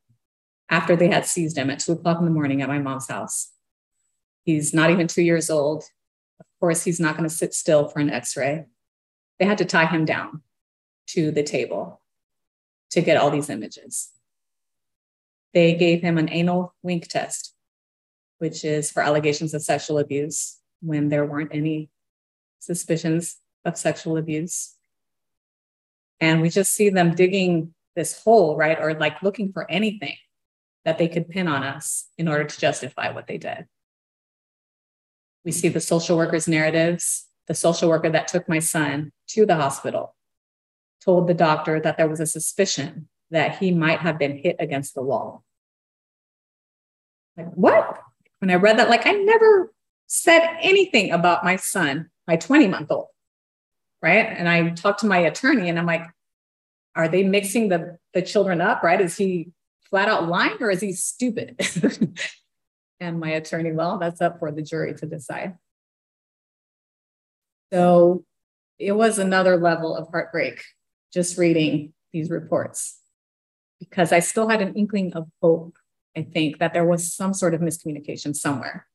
after 0.69 0.95
they 0.95 1.09
had 1.09 1.25
seized 1.25 1.57
him 1.57 1.69
at 1.69 1.79
two 1.79 1.93
o'clock 1.93 2.19
in 2.19 2.25
the 2.25 2.31
morning 2.31 2.61
at 2.61 2.67
my 2.67 2.79
mom's 2.79 3.07
house. 3.07 3.51
He's 4.43 4.73
not 4.73 4.91
even 4.91 5.07
two 5.07 5.21
years 5.21 5.49
old. 5.49 5.83
Of 6.39 6.45
course, 6.59 6.83
he's 6.83 6.99
not 6.99 7.17
going 7.17 7.27
to 7.27 7.35
sit 7.35 7.53
still 7.53 7.87
for 7.87 7.99
an 7.99 8.09
x 8.09 8.35
ray. 8.35 8.65
They 9.39 9.45
had 9.45 9.57
to 9.59 9.65
tie 9.65 9.85
him 9.85 10.05
down 10.05 10.41
to 11.07 11.31
the 11.31 11.43
table 11.43 12.01
to 12.91 13.01
get 13.01 13.17
all 13.17 13.31
these 13.31 13.49
images. 13.49 14.11
They 15.53 15.73
gave 15.73 16.01
him 16.01 16.17
an 16.17 16.29
anal 16.29 16.75
wink 16.83 17.07
test, 17.07 17.54
which 18.39 18.63
is 18.63 18.91
for 18.91 19.01
allegations 19.01 19.53
of 19.53 19.61
sexual 19.61 19.99
abuse 19.99 20.59
when 20.81 21.09
there 21.09 21.25
weren't 21.25 21.53
any 21.53 21.89
suspicions 22.59 23.37
of 23.63 23.77
sexual 23.77 24.17
abuse. 24.17 24.75
And 26.19 26.41
we 26.41 26.49
just 26.49 26.73
see 26.73 26.89
them 26.89 27.15
digging 27.15 27.73
this 27.95 28.21
hole, 28.23 28.55
right? 28.55 28.79
Or 28.79 28.93
like 28.93 29.21
looking 29.21 29.51
for 29.51 29.69
anything 29.69 30.15
that 30.83 30.97
they 30.97 31.07
could 31.07 31.29
pin 31.29 31.47
on 31.47 31.63
us 31.63 32.07
in 32.17 32.27
order 32.27 32.43
to 32.43 32.59
justify 32.59 33.11
what 33.11 33.27
they 33.27 33.37
did. 33.37 33.65
We 35.43 35.51
see 35.51 35.69
the 35.69 35.81
social 35.81 36.17
workers' 36.17 36.47
narratives. 36.47 37.27
The 37.47 37.53
social 37.53 37.89
worker 37.89 38.09
that 38.09 38.27
took 38.27 38.49
my 38.49 38.57
son 38.57 39.11
to 39.29 39.45
the 39.45 39.55
hospital 39.55 40.15
told 40.99 41.27
the 41.27 41.35
doctor 41.35 41.79
that 41.79 41.97
there 41.97 42.09
was 42.09 42.19
a 42.19 42.25
suspicion 42.25 43.07
that 43.29 43.57
he 43.59 43.71
might 43.71 43.99
have 43.99 44.17
been 44.17 44.37
hit 44.37 44.55
against 44.59 44.95
the 44.95 45.03
wall. 45.03 45.43
Like, 47.37 47.51
what? 47.53 47.99
When 48.45 48.55
I 48.55 48.61
read 48.61 48.77
that, 48.77 48.91
like 48.91 49.07
I 49.07 49.13
never 49.13 49.73
said 50.05 50.57
anything 50.61 51.09
about 51.09 51.43
my 51.43 51.55
son, 51.55 52.11
my 52.27 52.35
20 52.35 52.67
month 52.67 52.91
old. 52.91 53.07
Right. 54.03 54.23
And 54.23 54.47
I 54.47 54.69
talked 54.69 54.99
to 54.99 55.07
my 55.07 55.17
attorney 55.17 55.67
and 55.67 55.79
I'm 55.79 55.87
like, 55.87 56.05
are 56.95 57.07
they 57.07 57.23
mixing 57.23 57.69
the, 57.69 57.97
the 58.13 58.21
children 58.21 58.61
up? 58.61 58.83
Right. 58.83 59.01
Is 59.01 59.17
he 59.17 59.49
flat 59.89 60.09
out 60.09 60.27
lying 60.27 60.57
or 60.61 60.69
is 60.69 60.79
he 60.79 60.93
stupid? 60.93 61.59
and 62.99 63.19
my 63.19 63.31
attorney, 63.31 63.71
well, 63.71 63.97
that's 63.97 64.21
up 64.21 64.37
for 64.37 64.51
the 64.51 64.61
jury 64.61 64.93
to 64.93 65.07
decide. 65.07 65.55
So 67.73 68.25
it 68.77 68.91
was 68.91 69.17
another 69.17 69.57
level 69.57 69.97
of 69.97 70.09
heartbreak 70.09 70.61
just 71.11 71.39
reading 71.39 71.93
these 72.13 72.29
reports 72.29 72.99
because 73.79 74.11
I 74.11 74.19
still 74.19 74.47
had 74.47 74.61
an 74.61 74.75
inkling 74.75 75.13
of 75.13 75.27
hope 75.41 75.79
I 76.15 76.23
think 76.23 76.59
that 76.59 76.73
there 76.73 76.85
was 76.85 77.13
some 77.13 77.33
sort 77.33 77.53
of 77.53 77.61
miscommunication 77.61 78.35
somewhere, 78.35 78.87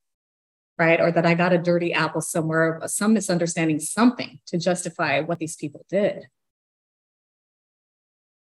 right? 0.78 1.00
Or 1.00 1.12
that 1.12 1.26
I 1.26 1.34
got 1.34 1.52
a 1.52 1.58
dirty 1.58 1.92
apple 1.92 2.22
somewhere, 2.22 2.80
some 2.86 3.12
misunderstanding, 3.12 3.78
something 3.80 4.40
to 4.46 4.58
justify 4.58 5.20
what 5.20 5.38
these 5.38 5.56
people 5.56 5.84
did. 5.88 6.26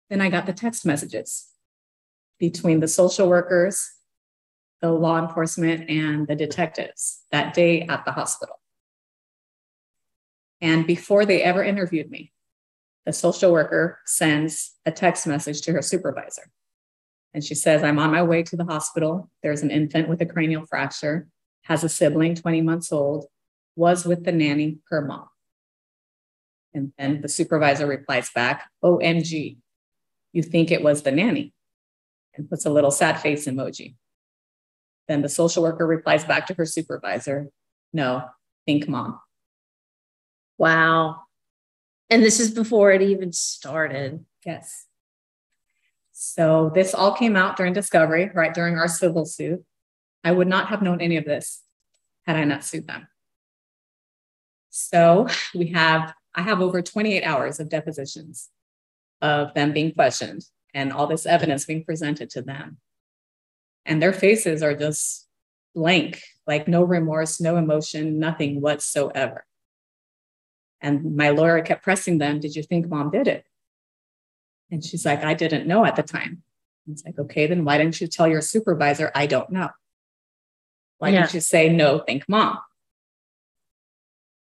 Then 0.09 0.21
I 0.21 0.29
got 0.29 0.45
the 0.45 0.53
text 0.53 0.85
messages 0.85 1.49
between 2.39 2.79
the 2.79 2.87
social 2.87 3.27
workers, 3.27 3.91
the 4.81 4.91
law 4.91 5.19
enforcement, 5.19 5.89
and 5.89 6.27
the 6.27 6.35
detectives 6.35 7.23
that 7.31 7.53
day 7.53 7.81
at 7.81 8.05
the 8.05 8.11
hospital. 8.11 8.59
And 10.61 10.85
before 10.85 11.25
they 11.25 11.41
ever 11.41 11.63
interviewed 11.63 12.11
me, 12.11 12.33
the 13.05 13.13
social 13.13 13.51
worker 13.51 13.99
sends 14.05 14.75
a 14.85 14.91
text 14.91 15.25
message 15.25 15.61
to 15.61 15.71
her 15.71 15.81
supervisor 15.81 16.51
and 17.33 17.43
she 17.43 17.55
says, 17.55 17.83
I'm 17.83 17.99
on 17.99 18.11
my 18.11 18.23
way 18.23 18.43
to 18.43 18.55
the 18.55 18.65
hospital. 18.65 19.29
There's 19.43 19.61
an 19.61 19.71
infant 19.71 20.09
with 20.09 20.21
a 20.21 20.25
cranial 20.25 20.65
fracture, 20.65 21.27
has 21.63 21.83
a 21.83 21.89
sibling, 21.89 22.35
20 22.35 22.61
months 22.61 22.91
old, 22.91 23.25
was 23.75 24.05
with 24.05 24.25
the 24.25 24.31
nanny, 24.31 24.79
her 24.89 25.05
mom. 25.05 25.27
And 26.73 26.91
then 26.97 27.21
the 27.21 27.29
supervisor 27.29 27.85
replies 27.87 28.29
back, 28.33 28.69
OMG, 28.83 29.57
you 30.33 30.43
think 30.43 30.71
it 30.71 30.83
was 30.83 31.03
the 31.03 31.11
nanny? 31.11 31.53
And 32.35 32.49
puts 32.49 32.65
a 32.65 32.69
little 32.69 32.91
sad 32.91 33.19
face 33.19 33.47
emoji. 33.47 33.95
Then 35.07 35.21
the 35.21 35.29
social 35.29 35.63
worker 35.63 35.87
replies 35.87 36.23
back 36.23 36.47
to 36.47 36.53
her 36.53 36.65
supervisor, 36.65 37.49
no, 37.93 38.23
think 38.65 38.87
mom. 38.87 39.19
Wow. 40.57 41.21
And 42.09 42.23
this 42.23 42.39
is 42.39 42.51
before 42.51 42.91
it 42.91 43.01
even 43.01 43.31
started. 43.31 44.25
Yes. 44.45 44.85
So 46.21 46.69
this 46.75 46.93
all 46.93 47.13
came 47.13 47.37
out 47.37 47.55
during 47.55 47.71
discovery, 47.71 48.29
right 48.33 48.53
during 48.53 48.77
our 48.77 48.89
civil 48.89 49.25
suit. 49.25 49.63
I 50.21 50.33
would 50.33 50.49
not 50.49 50.67
have 50.67 50.81
known 50.81 50.99
any 50.99 51.15
of 51.15 51.23
this 51.23 51.61
had 52.27 52.35
I 52.35 52.43
not 52.43 52.65
sued 52.65 52.87
them. 52.87 53.07
So 54.69 55.27
we 55.55 55.67
have 55.67 56.13
I 56.35 56.41
have 56.41 56.59
over 56.59 56.81
28 56.81 57.23
hours 57.23 57.61
of 57.61 57.69
depositions 57.69 58.49
of 59.21 59.53
them 59.53 59.71
being 59.71 59.93
questioned 59.93 60.43
and 60.73 60.91
all 60.91 61.07
this 61.07 61.25
evidence 61.25 61.63
being 61.63 61.85
presented 61.85 62.29
to 62.31 62.41
them. 62.41 62.79
And 63.85 64.01
their 64.01 64.11
faces 64.11 64.61
are 64.61 64.75
just 64.75 65.25
blank, 65.73 66.21
like 66.45 66.67
no 66.67 66.83
remorse, 66.83 67.39
no 67.39 67.55
emotion, 67.55 68.19
nothing 68.19 68.59
whatsoever. 68.59 69.45
And 70.81 71.15
my 71.15 71.29
lawyer 71.29 71.61
kept 71.61 71.81
pressing 71.81 72.17
them, 72.17 72.41
Did 72.41 72.57
you 72.57 72.63
think 72.63 72.89
mom 72.89 73.09
did 73.09 73.29
it? 73.29 73.45
And 74.71 74.83
she's 74.83 75.05
like, 75.05 75.23
I 75.23 75.33
didn't 75.33 75.67
know 75.67 75.85
at 75.85 75.95
the 75.95 76.03
time. 76.03 76.43
It's 76.91 77.05
like, 77.05 77.19
okay, 77.19 77.47
then 77.47 77.65
why 77.65 77.77
didn't 77.77 78.01
you 78.01 78.07
tell 78.07 78.27
your 78.27 78.41
supervisor, 78.41 79.11
I 79.13 79.27
don't 79.27 79.49
know? 79.51 79.69
Why 80.97 81.09
yeah. 81.09 81.21
didn't 81.21 81.33
you 81.35 81.39
say, 81.39 81.69
no, 81.69 81.99
think 81.99 82.27
mom? 82.27 82.57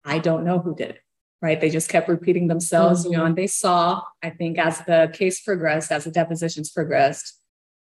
I 0.05 0.19
don't 0.19 0.43
know 0.43 0.59
who 0.59 0.75
did 0.75 0.89
it, 0.89 0.99
right? 1.41 1.59
They 1.59 1.69
just 1.69 1.89
kept 1.89 2.09
repeating 2.09 2.47
themselves, 2.47 3.01
mm-hmm. 3.01 3.11
you 3.11 3.17
know, 3.17 3.23
mm-hmm. 3.23 3.27
and 3.27 3.35
they 3.37 3.47
saw, 3.47 4.01
I 4.21 4.31
think, 4.31 4.57
as 4.57 4.79
the 4.79 5.09
case 5.13 5.41
progressed, 5.41 5.91
as 5.91 6.03
the 6.03 6.11
depositions 6.11 6.69
progressed, 6.69 7.39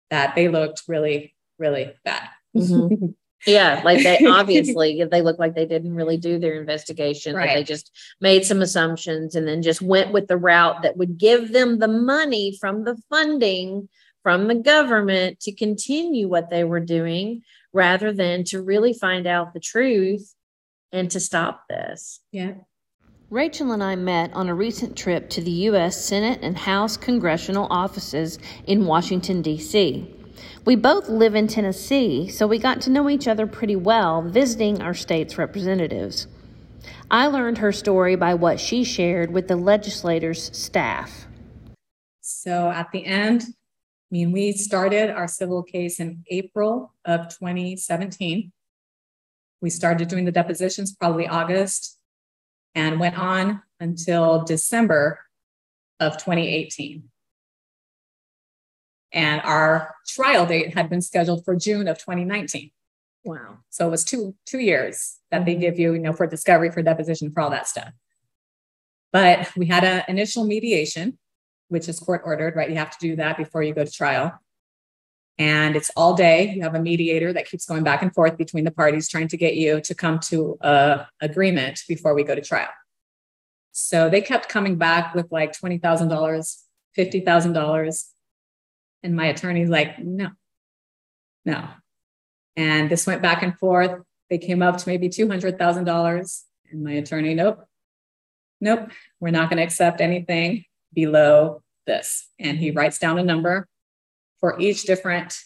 that 0.10 0.36
they 0.36 0.50
looked 0.50 0.84
really, 0.88 1.36
really 1.58 1.94
bad. 2.04 2.28
Mm-hmm. 2.56 3.06
Yeah, 3.46 3.82
like 3.86 4.04
they 4.04 4.26
obviously 4.28 5.04
they 5.04 5.22
look 5.22 5.40
like 5.40 5.56
they 5.56 5.66
didn't 5.66 5.96
really 5.96 6.18
do 6.18 6.40
their 6.40 6.60
investigation. 6.60 7.36
Right. 7.36 7.56
they 7.56 7.64
just 7.64 7.92
made 8.20 8.46
some 8.46 8.62
assumptions 8.62 9.36
and 9.36 9.48
then 9.48 9.62
just 9.62 9.82
went 9.82 10.12
with 10.12 10.28
the 10.28 10.38
route 10.38 10.82
that 10.84 10.98
would 10.98 11.18
give 11.18 11.54
them 11.54 11.80
the 11.80 11.88
money 11.88 12.58
from 12.60 12.84
the 12.84 12.98
funding 13.10 13.88
from 14.24 14.48
the 14.48 14.56
government 14.56 15.40
to 15.42 15.52
continue 15.52 16.28
what 16.28 16.50
they 16.50 16.64
were 16.64 16.80
doing 16.80 17.42
rather 17.74 18.12
than 18.12 18.44
to 18.44 18.62
really 18.62 18.94
find 18.94 19.26
out 19.26 19.54
the 19.54 19.60
truth 19.60 20.34
and 20.92 21.10
to 21.12 21.20
stop 21.20 21.64
this. 21.70 22.20
Yeah. 22.32 22.54
Rachel 23.30 23.72
and 23.72 23.84
I 23.84 23.96
met 23.96 24.34
on 24.34 24.50
a 24.50 24.56
recent 24.56 24.98
trip 24.98 25.30
to 25.32 25.42
the 25.42 25.52
U.S. 25.52 26.04
Senate 26.04 26.40
and 26.42 26.58
House 26.58 26.98
congressional 26.98 27.68
offices 27.70 28.40
in 28.66 28.86
Washington, 28.86 29.44
D.C. 29.44 30.16
We 30.70 30.76
both 30.76 31.10
live 31.10 31.34
in 31.34 31.48
Tennessee, 31.48 32.28
so 32.28 32.46
we 32.46 32.60
got 32.60 32.80
to 32.82 32.92
know 32.92 33.10
each 33.10 33.28
other 33.28 33.48
pretty 33.48 33.76
well 33.76 34.22
visiting 34.22 34.84
our 34.84 34.94
state's 34.94 35.36
representatives. 35.36 36.28
I 37.10 37.26
learned 37.26 37.58
her 37.58 37.72
story 37.72 38.16
by 38.16 38.36
what 38.36 38.60
she 38.60 38.84
shared 38.84 39.32
with 39.32 39.48
the 39.48 39.56
legislators' 39.56 40.56
staff. 40.56 41.26
So 42.22 42.70
at 42.70 42.92
the 42.92 43.04
end, 43.04 43.46
I 43.48 43.56
mean, 44.12 44.32
we 44.32 44.52
started 44.52 45.10
our 45.10 45.28
civil 45.28 45.64
case 45.64 46.00
in 46.00 46.24
April 46.30 46.94
of 47.04 47.30
2017. 47.30 48.52
We 49.62 49.72
started 49.72 50.08
doing 50.08 50.26
the 50.26 50.32
depositions 50.32 50.96
probably 50.96 51.28
August 51.28 51.98
and 52.76 53.00
went 53.00 53.18
on 53.18 53.64
until 53.80 54.44
December 54.44 55.18
of 56.00 56.18
2018. 56.18 57.10
And 59.12 59.42
our 59.42 59.96
trial 60.08 60.46
date 60.46 60.76
had 60.76 60.90
been 60.90 61.02
scheduled 61.02 61.44
for 61.44 61.56
June 61.56 61.88
of 61.88 61.98
2019. 61.98 62.72
Wow. 63.24 63.58
So 63.70 63.88
it 63.88 63.92
was 63.92 64.04
two 64.04 64.36
two 64.46 64.60
years 64.60 65.18
that 65.32 65.46
they 65.46 65.54
mm-hmm. 65.54 65.62
give 65.62 65.80
you, 65.80 65.94
you 65.94 66.00
know, 66.00 66.14
for 66.14 66.28
discovery, 66.28 66.72
for 66.72 66.82
deposition, 66.82 67.32
for 67.32 67.42
all 67.42 67.50
that 67.50 67.68
stuff. 67.68 67.92
But 69.12 69.52
we 69.58 69.66
had 69.66 69.84
an 69.84 70.04
initial 70.08 70.46
mediation, 70.46 71.18
which 71.68 71.90
is 71.90 72.00
court 72.00 72.22
ordered, 72.24 72.56
right? 72.56 72.70
You 72.70 72.76
have 72.78 72.92
to 72.92 72.98
do 73.00 73.16
that 73.18 73.38
before 73.38 73.64
you 73.64 73.74
go 73.74 73.84
to 73.84 73.92
trial. 73.92 74.40
And 75.38 75.76
it's 75.76 75.90
all 75.96 76.14
day. 76.14 76.54
You 76.54 76.64
have 76.64 76.76
a 76.76 76.82
mediator 76.82 77.32
that 77.32 77.50
keeps 77.50 77.66
going 77.66 77.84
back 77.84 78.02
and 78.02 78.14
forth 78.14 78.38
between 78.38 78.66
the 78.66 78.72
parties, 78.72 79.08
trying 79.08 79.30
to 79.30 79.38
get 79.38 79.56
you 79.56 79.80
to 79.82 79.96
come 79.96 80.20
to 80.28 80.58
a 80.62 81.08
agreement 81.22 81.82
before 81.88 82.14
we 82.14 82.24
go 82.24 82.36
to 82.36 82.42
trial. 82.42 82.70
So 83.72 84.10
they 84.10 84.22
kept 84.22 84.50
coming 84.50 84.76
back 84.76 85.16
with 85.16 85.32
like 85.32 85.54
$20,000, 85.54 85.80
$50,000. 86.98 88.04
And 89.04 89.16
my 89.16 89.28
attorney's 89.28 89.70
like, 89.70 90.00
no, 90.00 90.30
no. 91.46 91.68
And 92.56 92.90
this 92.90 93.08
went 93.08 93.22
back 93.22 93.44
and 93.44 93.58
forth. 93.58 94.02
They 94.30 94.38
came 94.38 94.62
up 94.62 94.78
to 94.78 94.90
maybe 94.90 95.10
$200,000. 95.10 96.44
And 96.72 96.84
my 96.84 96.92
attorney, 96.92 97.34
nope, 97.34 97.64
nope, 98.62 98.90
we're 99.20 99.32
not 99.32 99.50
going 99.50 99.58
to 99.58 99.64
accept 99.64 100.02
anything 100.02 100.66
below 100.94 101.62
this. 101.88 102.28
And 102.40 102.58
he 102.58 102.72
writes 102.72 103.00
down 103.00 103.18
a 103.18 103.24
number 103.24 103.68
for 104.40 104.60
each 104.60 104.84
different 104.84 105.38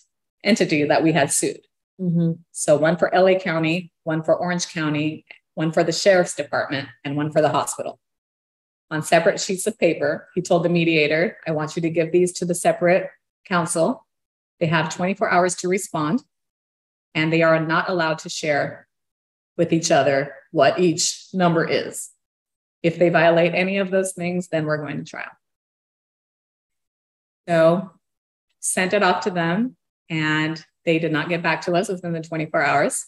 entity 0.43 0.84
that 0.84 1.04
we 1.04 1.12
had 1.12 1.32
sued. 1.32 1.62
Mm-hmm. 1.99 2.34
So 2.51 2.76
one 2.76 2.97
for 2.97 3.12
LA 3.14 3.39
County, 3.39 3.91
one 4.04 4.24
for 4.24 4.36
Orange 4.36 4.68
County, 4.68 5.26
one 5.56 5.72
for 5.72 5.84
the 5.84 5.91
sheriff's 5.91 6.36
department, 6.36 6.89
and 7.04 7.16
one 7.16 7.32
for 7.32 7.41
the 7.41 7.49
hospital. 7.49 7.99
On 8.91 9.01
separate 9.01 9.39
sheets 9.39 9.66
of 9.66 9.80
paper, 9.80 10.28
he 10.36 10.41
told 10.41 10.64
the 10.64 10.70
mediator, 10.70 11.38
I 11.47 11.51
want 11.51 11.76
you 11.76 11.82
to 11.84 11.89
give 11.89 12.12
these 12.12 12.34
to 12.34 12.45
the 12.45 12.56
separate 12.56 13.10
counsel. 13.46 14.06
They 14.60 14.68
have 14.68 14.94
24 14.94 15.30
hours 15.30 15.56
to 15.56 15.68
respond, 15.68 16.24
and 17.14 17.32
they 17.32 17.41
are 17.41 17.60
not 17.60 17.89
allowed 17.89 18.20
to 18.20 18.30
share 18.30 18.88
with 19.58 19.74
each 19.74 19.91
other 19.91 20.36
what 20.52 20.80
each 20.80 21.28
number 21.34 21.68
is. 21.68 22.10
If 22.82 22.98
they 22.98 23.10
violate 23.10 23.54
any 23.54 23.78
of 23.78 23.91
those 23.91 24.14
things, 24.14 24.50
then 24.50 24.66
we're 24.66 24.78
going 24.78 24.98
to 24.98 25.10
trial. 25.10 25.32
So, 27.48 27.91
sent 28.60 28.94
it 28.94 29.04
off 29.04 29.24
to 29.26 29.32
them, 29.32 29.76
and 30.10 30.64
they 30.86 31.00
did 31.00 31.12
not 31.12 31.30
get 31.30 31.44
back 31.44 31.62
to 31.62 31.74
us 31.74 31.89
within 31.89 32.14
the 32.14 32.22
24 32.22 32.62
hours. 32.64 33.06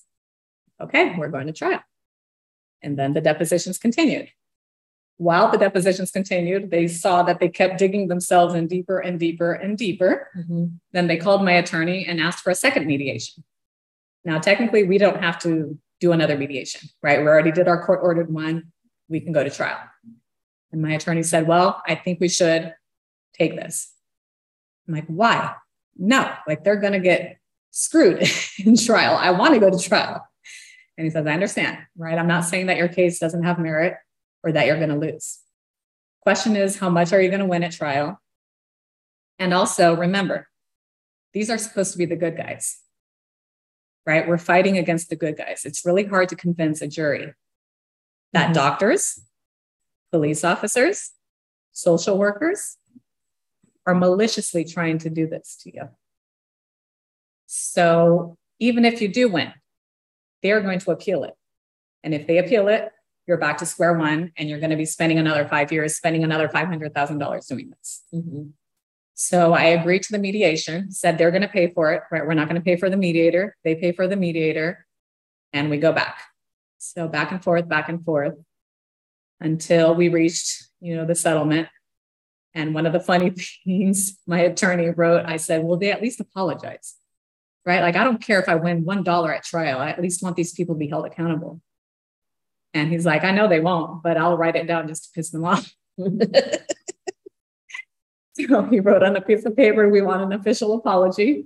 Okay, 0.82 1.16
we're 1.18 1.30
going 1.30 1.48
to 1.48 1.54
trial. 1.54 1.82
And 2.82 2.98
then 3.00 3.14
the 3.14 3.22
depositions 3.22 3.78
continued 3.78 4.30
while 5.18 5.50
the 5.50 5.58
depositions 5.58 6.12
continued, 6.12 6.72
they 6.72 6.88
saw 6.88 7.24
that 7.24 7.40
they 7.40 7.48
kept 7.48 7.78
digging 7.78 8.08
themselves 8.08 8.54
in 8.54 8.68
deeper 8.68 9.00
and 9.00 9.20
deeper 9.20 9.54
and 9.54 9.78
deeper. 9.78 10.30
Mm-hmm. 10.38 10.66
Then 10.92 11.08
they 11.08 11.18
called 11.18 11.44
my 11.44 11.54
attorney 11.54 12.06
and 12.06 12.20
asked 12.20 12.44
for 12.44 12.50
a 12.50 12.56
second 12.56 12.86
mediation. 12.86 13.44
Now, 14.26 14.40
technically, 14.40 14.84
we 14.84 14.98
don't 14.98 15.22
have 15.22 15.40
to 15.40 15.78
do 16.02 16.12
another 16.12 16.38
mediation, 16.38 16.90
right? 17.02 17.20
We 17.20 17.28
already 17.28 17.52
did 17.52 17.68
our 17.68 17.84
court 17.86 18.00
ordered 18.04 18.32
one. 18.32 18.72
We 19.08 19.22
can 19.22 19.32
go 19.32 19.44
to 19.44 19.50
trial. 19.50 19.80
And 20.72 20.82
my 20.82 20.94
attorney 20.94 21.24
said, 21.24 21.48
Well, 21.48 21.82
I 21.88 21.96
think 21.96 22.20
we 22.20 22.28
should 22.28 22.74
take 23.34 23.56
this. 23.56 23.94
I'm 24.88 24.96
like, 24.96 25.08
Why? 25.08 25.54
No, 25.96 26.30
like 26.46 26.64
they're 26.64 26.76
going 26.76 26.94
to 26.94 27.00
get 27.00 27.38
screwed 27.72 28.28
in 28.66 28.76
trial. 28.76 29.16
I 29.16 29.32
want 29.32 29.54
to 29.54 29.60
go 29.60 29.70
to 29.70 29.80
trial. 29.80 30.28
And 30.98 31.06
he 31.06 31.12
says, 31.12 31.26
I 31.26 31.34
understand, 31.34 31.78
right? 31.98 32.18
I'm 32.18 32.28
not 32.28 32.46
saying 32.46 32.68
that 32.68 32.78
your 32.78 32.88
case 32.88 33.20
doesn't 33.20 33.44
have 33.44 33.60
merit 33.60 33.96
or 34.46 34.52
that 34.52 34.68
you're 34.68 34.78
going 34.78 34.90
to 34.90 34.98
lose. 34.98 35.40
Question 36.22 36.56
is, 36.56 36.78
how 36.78 36.90
much 36.90 37.12
are 37.12 37.22
you 37.22 37.30
going 37.30 37.42
to 37.42 37.46
win 37.46 37.64
at 37.64 37.72
trial? 37.72 38.22
And 39.40 39.54
also 39.54 39.96
remember, 39.96 40.48
these 41.34 41.50
are 41.50 41.58
supposed 41.58 41.92
to 41.92 41.98
be 41.98 42.06
the 42.06 42.16
good 42.16 42.38
guys, 42.38 42.80
right? 44.06 44.28
We're 44.28 44.38
fighting 44.38 44.78
against 44.78 45.10
the 45.10 45.16
good 45.18 45.36
guys. 45.38 45.64
It's 45.66 45.86
really 45.86 46.06
hard 46.06 46.30
to 46.30 46.36
convince 46.36 46.82
a 46.82 46.88
jury 46.88 47.34
that 48.32 48.46
mm-hmm. 48.46 48.54
doctors, 48.54 49.20
police 50.12 50.44
officers, 50.44 51.12
social 51.72 52.18
workers 52.18 52.78
are 53.86 53.96
maliciously 53.96 54.64
trying 54.64 55.00
to 55.00 55.10
do 55.10 55.28
this 55.28 55.58
to 55.64 55.74
you. 55.74 55.90
So 57.48 58.38
even 58.60 58.86
if 58.86 59.02
you 59.02 59.08
do 59.08 59.28
win, 59.28 59.54
they're 60.42 60.62
going 60.62 60.80
to 60.80 60.92
appeal 60.92 61.24
it. 61.24 61.34
And 62.04 62.14
if 62.14 62.28
they 62.28 62.38
appeal 62.38 62.68
it, 62.68 62.92
you're 63.28 63.38
back 63.38 63.58
to 63.58 63.66
square 63.66 63.94
one 63.94 64.32
and 64.38 64.50
you're 64.50 64.60
going 64.60 64.70
to 64.70 64.76
be 64.76 64.86
spending 64.86 65.18
another 65.18 65.48
five 65.48 65.72
years, 65.72 65.96
spending 65.96 66.24
another 66.24 66.48
$500,000 66.48 67.48
doing 67.48 67.72
this. 67.72 68.04
Mm-hmm. 68.14 68.50
So 69.16 69.54
I 69.54 69.64
agreed 69.66 70.04
to 70.04 70.12
the 70.12 70.20
mediation, 70.20 70.92
said 70.92 71.18
they're 71.18 71.32
going 71.32 71.42
to 71.42 71.48
pay 71.48 71.72
for 71.72 71.94
it, 71.94 72.04
right? 72.12 72.26
We're 72.26 72.34
not 72.34 72.50
going 72.50 72.62
to 72.62 72.66
pay 72.66 72.76
for 72.76 72.90
the 72.90 72.98
mediator. 72.98 73.56
They 73.64 73.76
pay 73.76 73.94
for 73.94 74.08
the 74.08 74.18
mediator 74.18 74.86
and 75.54 75.70
we 75.70 75.78
go 75.78 75.94
back. 75.94 76.22
So 76.78 77.08
back 77.08 77.32
and 77.32 77.42
forth, 77.42 77.68
back 77.68 77.90
and 77.90 78.04
forth 78.04 78.36
until 79.40 79.96
we 79.96 80.10
reached, 80.10 80.66
you 80.82 80.96
know, 80.96 81.06
the 81.06 81.16
settlement. 81.16 81.70
And 82.54 82.74
one 82.74 82.86
of 82.86 82.94
the 82.94 83.00
funny 83.00 83.30
things 83.66 84.18
my 84.28 84.40
attorney 84.42 84.90
wrote, 84.90 85.26
I 85.26 85.38
said, 85.38 85.64
well, 85.64 85.78
they 85.78 85.92
at 85.92 86.02
least 86.02 86.20
apologize, 86.20 86.96
right? 87.66 87.82
Like, 87.82 87.96
I 87.96 88.04
don't 88.04 88.22
care 88.22 88.40
if 88.40 88.50
I 88.50 88.56
win 88.56 88.86
$1 88.86 89.36
at 89.36 89.44
trial. 89.44 89.80
I 89.80 89.90
at 89.90 90.02
least 90.02 90.22
want 90.22 90.36
these 90.36 90.54
people 90.54 90.76
to 90.76 90.80
be 90.80 90.88
held 90.88 91.06
accountable. 91.06 91.62
And 92.76 92.92
he's 92.92 93.06
like, 93.06 93.24
I 93.24 93.32
know 93.32 93.48
they 93.48 93.62
won't, 93.62 94.04
but 94.04 94.18
I'll 94.18 94.38
write 94.38 94.58
it 94.58 94.68
down 94.68 94.90
just 94.90 95.06
to 95.06 95.10
piss 95.16 95.30
them 95.30 95.46
off. 95.46 95.74
so 95.98 96.10
he 98.64 98.82
wrote 98.82 99.02
on 99.02 99.16
a 99.16 99.22
piece 99.22 99.46
of 99.46 99.56
paper, 99.56 99.88
we 99.88 100.02
want 100.02 100.24
an 100.24 100.34
official 100.34 100.74
apology 100.74 101.46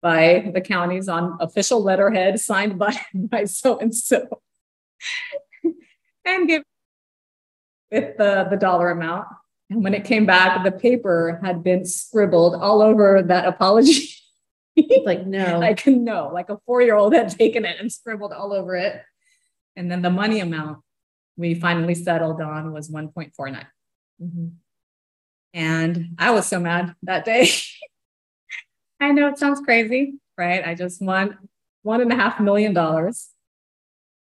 by 0.00 0.50
the 0.54 0.62
counties 0.62 1.08
on 1.08 1.36
official 1.40 1.82
letterhead 1.82 2.40
signed 2.40 2.78
by, 2.78 2.96
by 3.14 3.44
so 3.44 3.78
and 3.78 3.94
so. 3.94 4.40
and 6.24 6.48
give 6.48 6.62
with 7.90 8.16
the, 8.16 8.46
the 8.50 8.56
dollar 8.56 8.90
amount. 8.90 9.26
And 9.68 9.84
when 9.84 9.92
it 9.92 10.04
came 10.04 10.24
back, 10.24 10.64
the 10.64 10.72
paper 10.72 11.38
had 11.44 11.62
been 11.62 11.84
scribbled 11.84 12.54
all 12.54 12.80
over 12.80 13.22
that 13.22 13.46
apology. 13.46 14.08
like, 15.04 15.26
no. 15.26 15.58
Like, 15.58 15.86
no, 15.86 16.30
like 16.32 16.48
a 16.48 16.56
four 16.64 16.80
year 16.80 16.94
old 16.94 17.14
had 17.14 17.28
taken 17.28 17.66
it 17.66 17.76
and 17.78 17.92
scribbled 17.92 18.32
all 18.32 18.54
over 18.54 18.74
it. 18.74 19.02
And 19.76 19.90
then 19.90 20.02
the 20.02 20.10
money 20.10 20.40
amount 20.40 20.78
we 21.36 21.54
finally 21.54 21.94
settled 21.94 22.40
on 22.40 22.72
was 22.72 22.90
1.49. 22.90 23.32
Mm-hmm. 24.22 24.46
And 25.54 26.14
I 26.18 26.30
was 26.30 26.46
so 26.46 26.60
mad 26.60 26.94
that 27.02 27.24
day. 27.24 27.50
I 29.00 29.12
know 29.12 29.28
it 29.28 29.38
sounds 29.38 29.60
crazy, 29.60 30.14
right? 30.38 30.66
I 30.66 30.74
just 30.74 31.02
won 31.02 31.38
one 31.82 32.00
and 32.00 32.12
a 32.12 32.16
half 32.16 32.38
million 32.40 32.72
dollars. 32.72 33.30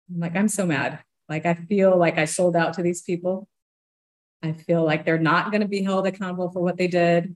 I'm 0.09 0.19
like, 0.19 0.35
I'm 0.35 0.47
so 0.47 0.65
mad. 0.65 0.99
Like, 1.29 1.45
I 1.45 1.53
feel 1.55 1.97
like 1.97 2.17
I 2.17 2.25
sold 2.25 2.55
out 2.55 2.73
to 2.73 2.81
these 2.81 3.01
people. 3.01 3.47
I 4.43 4.53
feel 4.53 4.83
like 4.83 5.05
they're 5.05 5.17
not 5.17 5.51
going 5.51 5.61
to 5.61 5.67
be 5.67 5.83
held 5.83 6.07
accountable 6.07 6.51
for 6.51 6.61
what 6.61 6.77
they 6.77 6.87
did. 6.87 7.35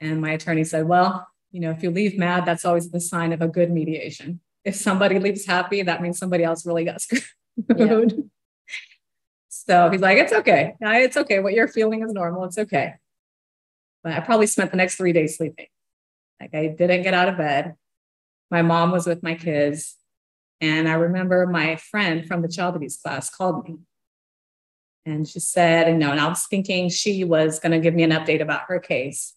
And 0.00 0.20
my 0.20 0.32
attorney 0.32 0.64
said, 0.64 0.86
Well, 0.86 1.26
you 1.50 1.60
know, 1.60 1.70
if 1.70 1.82
you 1.82 1.90
leave 1.90 2.18
mad, 2.18 2.44
that's 2.44 2.64
always 2.64 2.90
the 2.90 3.00
sign 3.00 3.32
of 3.32 3.40
a 3.40 3.48
good 3.48 3.70
mediation. 3.70 4.40
If 4.66 4.74
somebody 4.74 5.18
leaves 5.18 5.46
happy, 5.46 5.80
that 5.82 6.02
means 6.02 6.18
somebody 6.18 6.44
else 6.44 6.66
really 6.66 6.84
got 6.84 7.00
screwed. 7.00 7.24
Yeah. 7.74 8.04
so 9.48 9.90
he's 9.90 10.00
like, 10.00 10.18
It's 10.18 10.32
okay. 10.32 10.74
It's 10.80 11.16
okay. 11.16 11.38
What 11.38 11.54
you're 11.54 11.68
feeling 11.68 12.02
is 12.02 12.12
normal. 12.12 12.44
It's 12.44 12.58
okay. 12.58 12.94
But 14.02 14.12
I 14.12 14.20
probably 14.20 14.46
spent 14.46 14.70
the 14.70 14.76
next 14.76 14.96
three 14.96 15.12
days 15.12 15.36
sleeping. 15.36 15.66
Like 16.40 16.54
I 16.54 16.66
didn't 16.66 17.02
get 17.02 17.14
out 17.14 17.28
of 17.28 17.38
bed. 17.38 17.76
My 18.50 18.62
mom 18.62 18.90
was 18.90 19.06
with 19.06 19.22
my 19.22 19.34
kids. 19.34 19.96
And 20.60 20.88
I 20.88 20.94
remember 20.94 21.46
my 21.46 21.76
friend 21.76 22.26
from 22.26 22.42
the 22.42 22.48
child 22.48 22.76
abuse 22.76 22.96
class 22.96 23.30
called 23.30 23.68
me 23.68 23.78
and 25.06 25.26
she 25.26 25.38
said, 25.38 25.88
and 25.88 26.00
no, 26.00 26.10
and 26.10 26.20
I 26.20 26.28
was 26.28 26.46
thinking 26.46 26.88
she 26.88 27.22
was 27.22 27.60
going 27.60 27.72
to 27.72 27.78
give 27.78 27.94
me 27.94 28.02
an 28.02 28.10
update 28.10 28.42
about 28.42 28.62
her 28.66 28.80
case. 28.80 29.34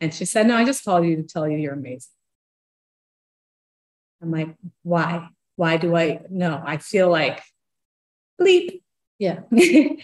And 0.00 0.12
she 0.12 0.24
said, 0.24 0.46
No, 0.46 0.56
I 0.56 0.64
just 0.64 0.84
called 0.84 1.04
you 1.04 1.16
to 1.16 1.22
tell 1.22 1.46
you 1.46 1.58
you're 1.58 1.74
amazing. 1.74 2.10
I'm 4.22 4.30
like, 4.30 4.54
Why? 4.82 5.28
Why 5.56 5.76
do 5.76 5.96
I? 5.96 6.20
No, 6.30 6.62
I 6.64 6.78
feel 6.78 7.10
like 7.10 7.42
bleep. 8.40 8.80
Yeah. 9.18 9.40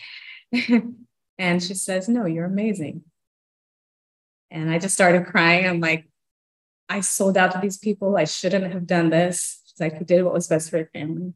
and 1.39 1.63
she 1.63 1.75
says, 1.75 2.09
No, 2.09 2.27
you're 2.27 2.45
amazing. 2.45 3.03
And 4.51 4.71
I 4.71 4.79
just 4.79 4.95
started 4.95 5.27
crying. 5.27 5.67
I'm 5.67 5.81
like, 5.81 6.09
I 6.89 7.01
sold 7.01 7.37
out 7.37 7.53
to 7.53 7.59
these 7.61 7.79
people. 7.79 8.17
I 8.17 8.25
shouldn't 8.25 8.73
have 8.73 8.87
done 8.87 9.11
this. 9.11 9.61
She's 9.65 9.81
like, 9.81 9.99
You 9.99 10.07
did 10.07 10.23
what 10.23 10.35
was 10.35 10.49
best 10.49 10.71
for 10.71 10.79
your 10.79 10.91
family. 10.93 11.35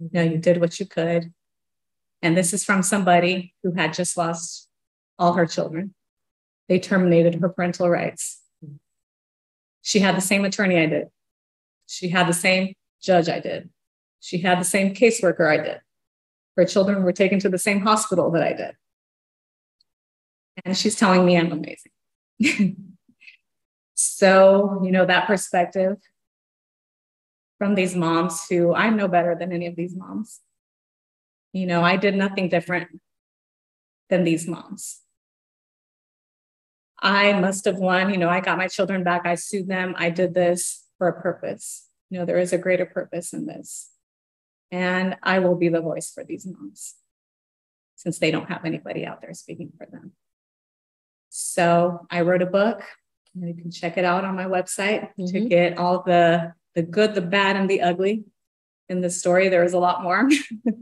You 0.00 0.10
know, 0.12 0.22
you 0.22 0.38
did 0.38 0.60
what 0.60 0.78
you 0.80 0.86
could. 0.86 1.32
And 2.22 2.36
this 2.36 2.52
is 2.52 2.64
from 2.64 2.82
somebody 2.82 3.54
who 3.62 3.72
had 3.72 3.92
just 3.92 4.16
lost 4.16 4.68
all 5.18 5.34
her 5.34 5.46
children. 5.46 5.94
They 6.68 6.78
terminated 6.78 7.34
her 7.36 7.48
parental 7.48 7.90
rights. 7.90 8.40
She 9.82 10.00
had 10.00 10.16
the 10.16 10.22
same 10.22 10.44
attorney 10.44 10.78
I 10.78 10.86
did. 10.86 11.08
She 11.86 12.08
had 12.08 12.26
the 12.28 12.32
same 12.32 12.74
judge 13.02 13.28
I 13.28 13.40
did. 13.40 13.70
She 14.20 14.38
had 14.38 14.60
the 14.60 14.64
same 14.64 14.94
caseworker 14.94 15.48
I 15.48 15.62
did. 15.62 15.80
Her 16.56 16.64
children 16.64 17.02
were 17.02 17.12
taken 17.12 17.38
to 17.40 17.48
the 17.48 17.58
same 17.58 17.80
hospital 17.80 18.30
that 18.32 18.42
I 18.42 18.52
did. 18.52 18.74
And 20.64 20.76
she's 20.76 20.96
telling 20.96 21.26
me 21.26 21.36
I'm 21.36 21.52
amazing. 21.52 21.92
so, 23.94 24.80
you 24.84 24.92
know, 24.92 25.04
that 25.04 25.26
perspective 25.26 25.96
from 27.58 27.74
these 27.74 27.94
moms 27.94 28.46
who 28.48 28.74
I 28.74 28.90
know 28.90 29.08
better 29.08 29.34
than 29.34 29.52
any 29.52 29.66
of 29.66 29.76
these 29.76 29.94
moms 29.96 30.40
you 31.54 31.66
know, 31.66 31.82
I 31.82 31.96
did 31.96 32.16
nothing 32.16 32.48
different 32.48 33.00
than 34.10 34.24
these 34.24 34.46
moms. 34.46 35.00
I 37.00 37.32
must 37.32 37.64
have 37.64 37.78
won. 37.78 38.10
You 38.10 38.18
know, 38.18 38.28
I 38.28 38.40
got 38.40 38.58
my 38.58 38.66
children 38.66 39.04
back. 39.04 39.24
I 39.24 39.36
sued 39.36 39.68
them. 39.68 39.94
I 39.96 40.10
did 40.10 40.34
this 40.34 40.83
for 40.98 41.08
a 41.08 41.20
purpose. 41.20 41.88
You 42.10 42.18
know, 42.18 42.24
there 42.24 42.38
is 42.38 42.52
a 42.52 42.58
greater 42.58 42.86
purpose 42.86 43.32
in 43.32 43.46
this. 43.46 43.90
And 44.70 45.16
I 45.22 45.38
will 45.38 45.56
be 45.56 45.68
the 45.68 45.80
voice 45.80 46.10
for 46.10 46.24
these 46.24 46.46
moms 46.46 46.94
since 47.96 48.18
they 48.18 48.30
don't 48.30 48.48
have 48.48 48.64
anybody 48.64 49.06
out 49.06 49.20
there 49.20 49.34
speaking 49.34 49.72
for 49.78 49.86
them. 49.86 50.12
So 51.30 52.06
I 52.10 52.20
wrote 52.22 52.42
a 52.42 52.46
book. 52.46 52.82
You 53.34 53.54
can 53.54 53.70
check 53.70 53.98
it 53.98 54.04
out 54.04 54.24
on 54.24 54.36
my 54.36 54.44
website 54.44 55.10
mm-hmm. 55.18 55.26
to 55.26 55.40
get 55.48 55.78
all 55.78 56.02
the 56.02 56.54
the 56.74 56.82
good, 56.82 57.14
the 57.14 57.22
bad, 57.22 57.56
and 57.56 57.70
the 57.70 57.80
ugly 57.80 58.24
in 58.88 59.00
the 59.00 59.10
story. 59.10 59.48
There 59.48 59.64
is 59.64 59.72
a 59.72 59.78
lot 59.78 60.02
more, 60.02 60.28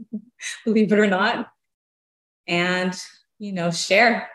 believe 0.65 0.91
it 0.91 0.99
or 0.99 1.07
not. 1.07 1.49
And, 2.47 2.93
you 3.39 3.53
know, 3.53 3.71
share. 3.71 4.29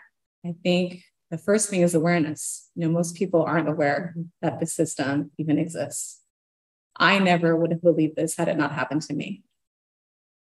I 0.45 0.55
think 0.63 1.03
the 1.31 1.37
first 1.37 1.69
thing 1.69 1.81
is 1.81 1.93
awareness. 1.93 2.69
You 2.75 2.85
know, 2.85 2.91
most 2.91 3.15
people 3.15 3.43
aren't 3.43 3.69
aware 3.69 4.15
that 4.41 4.59
the 4.59 4.65
system 4.65 5.31
even 5.37 5.59
exists. 5.59 6.21
I 6.97 7.19
never 7.19 7.55
would 7.55 7.71
have 7.71 7.81
believed 7.81 8.15
this 8.15 8.35
had 8.35 8.47
it 8.47 8.57
not 8.57 8.73
happened 8.73 9.03
to 9.03 9.13
me. 9.13 9.43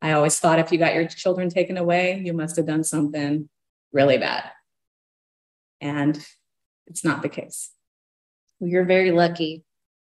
I 0.01 0.11
always 0.11 0.39
thought 0.39 0.59
if 0.59 0.71
you 0.71 0.77
got 0.77 0.93
your 0.93 1.07
children 1.07 1.49
taken 1.49 1.77
away, 1.77 2.21
you 2.23 2.33
must 2.33 2.55
have 2.55 2.67
done 2.67 2.83
something 2.83 3.49
really 3.91 4.17
bad. 4.17 4.43
And 5.81 6.23
it's 6.85 7.03
not 7.03 7.21
the 7.21 7.29
case. 7.29 7.71
Well, 8.59 8.69
you're 8.69 8.85
very 8.85 9.11
lucky. 9.11 9.65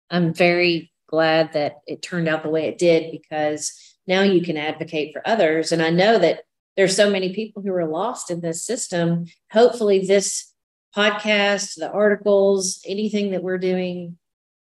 I'm 0.10 0.34
very 0.34 0.92
glad 1.08 1.54
that 1.54 1.80
it 1.88 2.02
turned 2.02 2.28
out 2.28 2.44
the 2.44 2.50
way 2.50 2.68
it 2.68 2.78
did 2.78 3.12
because 3.12 3.74
now 4.08 4.22
you 4.22 4.42
can 4.42 4.58
advocate 4.58 5.14
for 5.14 5.22
others. 5.28 5.72
And 5.72 5.82
I 5.82 5.90
know 5.90 6.18
that 6.18 6.44
there's 6.78 6.96
so 6.96 7.10
many 7.10 7.34
people 7.34 7.62
who 7.62 7.72
are 7.74 7.86
lost 7.86 8.32
in 8.32 8.42
this 8.42 8.64
system. 8.64 9.26
Hopefully, 9.52 10.06
this 10.06 10.51
podcast, 10.96 11.76
the 11.76 11.92
articles, 11.92 12.82
anything 12.86 13.32
that 13.32 13.44
we're 13.44 13.58
doing 13.58 14.18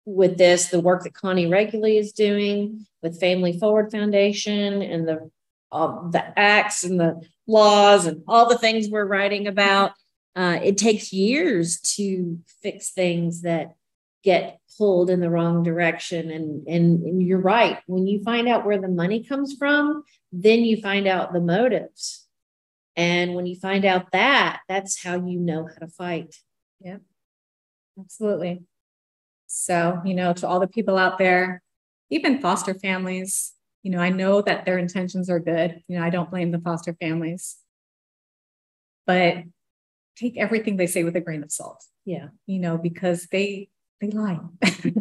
with 0.05 0.39
this, 0.39 0.69
the 0.69 0.81
work 0.81 1.05
that 1.05 1.15
Connie 1.15 1.47
Reguli 1.47 1.99
is 1.99 2.13
doing 2.13 2.87
with 3.03 3.21
Family 3.21 3.59
Forward 3.59 3.91
Foundation 3.91 4.83
and 4.83 5.07
the 5.07 5.31
uh, 5.71 6.09
the 6.11 6.39
acts 6.39 6.83
and 6.83 6.99
the 6.99 7.21
laws 7.47 8.07
and 8.07 8.23
all 8.27 8.49
the 8.49 8.57
things 8.57 8.89
we're 8.89 9.05
writing 9.05 9.47
about. 9.47 9.93
Uh, 10.35 10.59
it 10.63 10.79
takes 10.79 11.13
years 11.13 11.81
to 11.81 12.39
fix 12.63 12.91
things 12.91 13.43
that 13.43 13.75
get 14.23 14.61
pulled 14.77 15.11
in 15.11 15.21
the 15.21 15.31
wrong 15.31 15.63
direction 15.63 16.31
and, 16.31 16.67
and 16.69 17.03
and 17.03 17.23
you're 17.23 17.41
right 17.41 17.79
when 17.87 18.07
you 18.07 18.23
find 18.23 18.49
out 18.49 18.65
where 18.65 18.81
the 18.81 18.89
money 18.89 19.25
comes 19.25 19.55
from 19.55 20.05
then 20.31 20.61
you 20.61 20.81
find 20.81 21.09
out 21.09 21.33
the 21.33 21.41
motives 21.41 22.28
and 22.99 23.35
when 23.35 23.47
you 23.47 23.57
find 23.57 23.85
out 23.85 24.11
that 24.13 24.61
that's 24.69 25.03
how 25.03 25.15
you 25.15 25.39
know 25.39 25.67
how 25.67 25.87
to 25.87 25.89
fight. 25.89 26.35
Yeah 26.81 26.99
absolutely. 27.99 28.63
So 29.47 30.01
you 30.05 30.15
know 30.15 30.33
to 30.35 30.47
all 30.47 30.61
the 30.61 30.69
people 30.69 30.99
out 30.99 31.19
there 31.19 31.63
even 32.11 32.41
foster 32.41 32.75
families 32.75 33.53
you 33.83 33.91
know 33.91 33.99
i 33.99 34.09
know 34.09 34.41
that 34.43 34.65
their 34.65 34.79
intentions 34.79 35.31
are 35.31 35.41
good. 35.41 35.83
You 35.89 35.99
know 35.99 36.05
i 36.05 36.11
don't 36.11 36.31
blame 36.31 36.51
the 36.51 36.61
foster 36.61 36.95
families. 37.01 37.57
But 39.07 39.45
take 40.17 40.37
everything 40.37 40.77
they 40.77 40.87
say 40.87 41.05
with 41.05 41.17
a 41.17 41.21
grain 41.21 41.43
of 41.43 41.53
salt. 41.53 41.83
Yeah. 42.05 42.29
You 42.47 42.59
know 42.59 42.77
because 42.77 43.27
they 43.31 43.69
they 44.01 44.11
lie. 44.11 44.41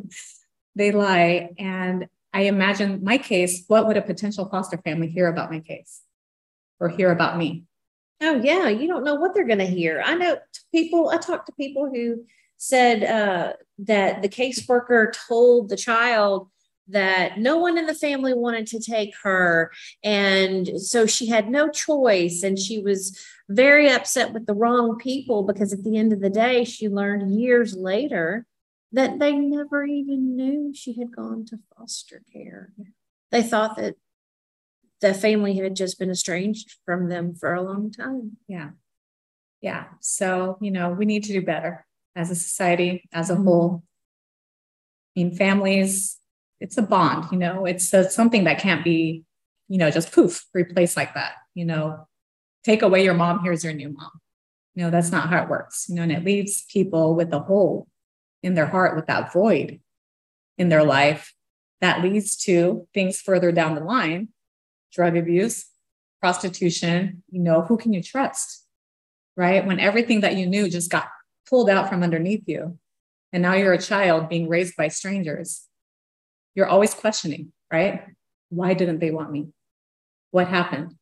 they 0.75 0.91
lie. 0.91 1.49
And 1.57 2.07
I 2.33 2.41
imagine 2.41 3.03
my 3.03 3.17
case, 3.17 3.63
what 3.67 3.87
would 3.87 3.97
a 3.97 4.01
potential 4.01 4.47
foster 4.49 4.77
family 4.77 5.07
hear 5.07 5.27
about 5.27 5.51
my 5.51 5.59
case 5.59 6.01
or 6.79 6.89
hear 6.89 7.11
about 7.11 7.37
me? 7.37 7.65
Oh, 8.22 8.41
yeah. 8.43 8.68
You 8.68 8.88
don't 8.88 9.03
know 9.03 9.15
what 9.15 9.34
they're 9.34 9.45
going 9.45 9.59
to 9.59 9.65
hear. 9.65 10.01
I 10.03 10.15
know 10.15 10.38
people, 10.74 11.09
I 11.09 11.18
talked 11.18 11.45
to 11.47 11.53
people 11.53 11.89
who 11.93 12.26
said 12.57 13.03
uh, 13.03 13.53
that 13.80 14.22
the 14.22 14.30
caseworker 14.30 15.13
told 15.28 15.70
the 15.70 15.78
child 15.78 16.49
that 16.88 17.38
no 17.38 17.57
one 17.57 17.78
in 17.78 17.86
the 17.86 17.93
family 17.93 18.34
wanted 18.34 18.65
to 18.68 18.80
take 18.80 19.13
her. 19.22 19.72
And 20.03 20.82
so 20.82 21.05
she 21.05 21.28
had 21.28 21.49
no 21.49 21.70
choice. 21.70 22.43
And 22.43 22.57
she 22.57 22.80
was 22.80 23.20
very 23.49 23.89
upset 23.89 24.34
with 24.34 24.45
the 24.45 24.53
wrong 24.53 24.97
people 24.97 25.43
because 25.43 25.74
at 25.74 25.84
the 25.84 25.97
end 25.97 26.13
of 26.13 26.22
the 26.22 26.30
day, 26.30 26.63
she 26.63 26.89
learned 26.89 27.39
years 27.39 27.76
later 27.76 28.45
that 28.93 29.20
they 29.20 29.34
never 29.34 29.84
even 29.84 30.36
knew 30.36 30.74
she 30.74 30.93
had 30.97 31.15
gone 31.15 31.45
to 31.45 31.59
foster 31.76 32.24
care. 32.32 32.72
They 33.32 33.43
thought 33.43 33.76
that 33.78 33.95
the 35.01 35.13
family 35.13 35.55
had 35.57 35.75
just 35.75 35.99
been 35.99 36.09
estranged 36.09 36.75
from 36.85 37.09
them 37.09 37.35
for 37.35 37.53
a 37.53 37.61
long 37.61 37.91
time. 37.91 38.37
Yeah. 38.47 38.71
Yeah. 39.61 39.85
So, 39.99 40.57
you 40.61 40.71
know, 40.71 40.89
we 40.91 41.05
need 41.05 41.23
to 41.25 41.33
do 41.33 41.41
better 41.41 41.85
as 42.15 42.31
a 42.31 42.35
society, 42.35 43.07
as 43.11 43.29
a 43.29 43.33
mm-hmm. 43.33 43.43
whole. 43.43 43.83
I 45.15 45.19
mean, 45.19 45.35
families, 45.35 46.17
it's 46.59 46.77
a 46.77 46.81
bond, 46.81 47.25
you 47.31 47.37
know, 47.37 47.65
it's 47.65 47.93
a, 47.93 48.09
something 48.09 48.43
that 48.45 48.59
can't 48.59 48.83
be, 48.83 49.23
you 49.67 49.77
know, 49.77 49.89
just 49.91 50.11
poof, 50.11 50.45
replaced 50.53 50.97
like 50.97 51.13
that. 51.15 51.33
You 51.53 51.65
know, 51.65 52.07
take 52.63 52.81
away 52.81 53.03
your 53.03 53.13
mom, 53.13 53.43
here's 53.43 53.63
your 53.63 53.73
new 53.73 53.89
mom. 53.89 54.11
You 54.75 54.83
know, 54.83 54.89
that's 54.91 55.11
not 55.11 55.29
how 55.29 55.43
it 55.43 55.49
works, 55.49 55.87
you 55.89 55.95
know, 55.95 56.03
and 56.03 56.11
it 56.11 56.23
leaves 56.23 56.65
people 56.71 57.15
with 57.15 57.33
a 57.33 57.39
hole 57.39 57.87
in 58.43 58.53
their 58.53 58.67
heart 58.67 58.95
with 58.95 59.07
that 59.07 59.33
void 59.33 59.79
in 60.57 60.69
their 60.69 60.83
life 60.83 61.33
that 61.81 62.03
leads 62.03 62.37
to 62.37 62.87
things 62.93 63.19
further 63.19 63.51
down 63.51 63.75
the 63.75 63.83
line 63.83 64.29
drug 64.93 65.17
abuse 65.17 65.65
prostitution 66.21 67.23
you 67.29 67.39
know 67.39 67.61
who 67.61 67.77
can 67.77 67.93
you 67.93 68.01
trust 68.01 68.65
right 69.35 69.65
when 69.65 69.79
everything 69.79 70.21
that 70.21 70.35
you 70.35 70.45
knew 70.45 70.69
just 70.69 70.91
got 70.91 71.07
pulled 71.49 71.69
out 71.69 71.89
from 71.89 72.03
underneath 72.03 72.43
you 72.47 72.77
and 73.31 73.41
now 73.43 73.53
you're 73.53 73.73
a 73.73 73.81
child 73.81 74.29
being 74.29 74.47
raised 74.47 74.75
by 74.75 74.88
strangers 74.88 75.65
you're 76.55 76.67
always 76.67 76.93
questioning 76.93 77.51
right 77.71 78.03
why 78.49 78.73
didn't 78.73 78.99
they 78.99 79.11
want 79.11 79.31
me 79.31 79.47
what 80.31 80.47
happened 80.47 80.95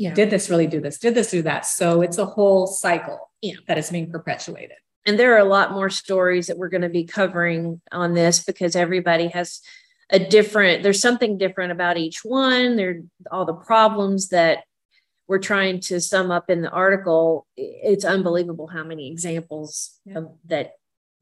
Yeah. 0.00 0.14
Did 0.14 0.30
this 0.30 0.48
really 0.48 0.66
do 0.66 0.80
this? 0.80 0.98
Did 0.98 1.14
this 1.14 1.30
do 1.30 1.42
that? 1.42 1.66
So 1.66 2.00
it's 2.00 2.16
a 2.16 2.24
whole 2.24 2.66
cycle 2.66 3.30
yeah. 3.42 3.56
that 3.68 3.76
is 3.76 3.90
being 3.90 4.10
perpetuated. 4.10 4.78
And 5.04 5.18
there 5.18 5.34
are 5.34 5.38
a 5.38 5.44
lot 5.44 5.72
more 5.72 5.90
stories 5.90 6.46
that 6.46 6.56
we're 6.56 6.70
going 6.70 6.88
to 6.88 6.88
be 6.88 7.04
covering 7.04 7.82
on 7.92 8.14
this 8.14 8.42
because 8.42 8.74
everybody 8.74 9.28
has 9.28 9.60
a 10.10 10.18
different, 10.18 10.82
there's 10.82 11.00
something 11.00 11.38
different 11.38 11.72
about 11.72 11.96
each 11.96 12.24
one. 12.24 12.76
There 12.76 13.02
all 13.30 13.44
the 13.44 13.54
problems 13.54 14.28
that 14.28 14.64
we're 15.28 15.38
trying 15.38 15.80
to 15.80 16.00
sum 16.00 16.30
up 16.30 16.50
in 16.50 16.62
the 16.62 16.70
article. 16.70 17.46
It's 17.56 18.04
unbelievable 18.04 18.66
how 18.66 18.82
many 18.82 19.10
examples 19.10 20.00
yeah. 20.04 20.18
of, 20.18 20.32
that 20.46 20.72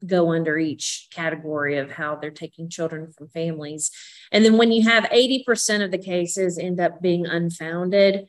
go 0.05 0.31
under 0.31 0.57
each 0.57 1.07
category 1.11 1.77
of 1.77 1.91
how 1.91 2.15
they're 2.15 2.31
taking 2.31 2.69
children 2.69 3.11
from 3.11 3.27
families. 3.27 3.91
And 4.31 4.43
then 4.43 4.57
when 4.57 4.71
you 4.71 4.83
have 4.89 5.03
80% 5.05 5.83
of 5.83 5.91
the 5.91 5.97
cases 5.97 6.57
end 6.57 6.79
up 6.79 7.01
being 7.01 7.25
unfounded, 7.25 8.27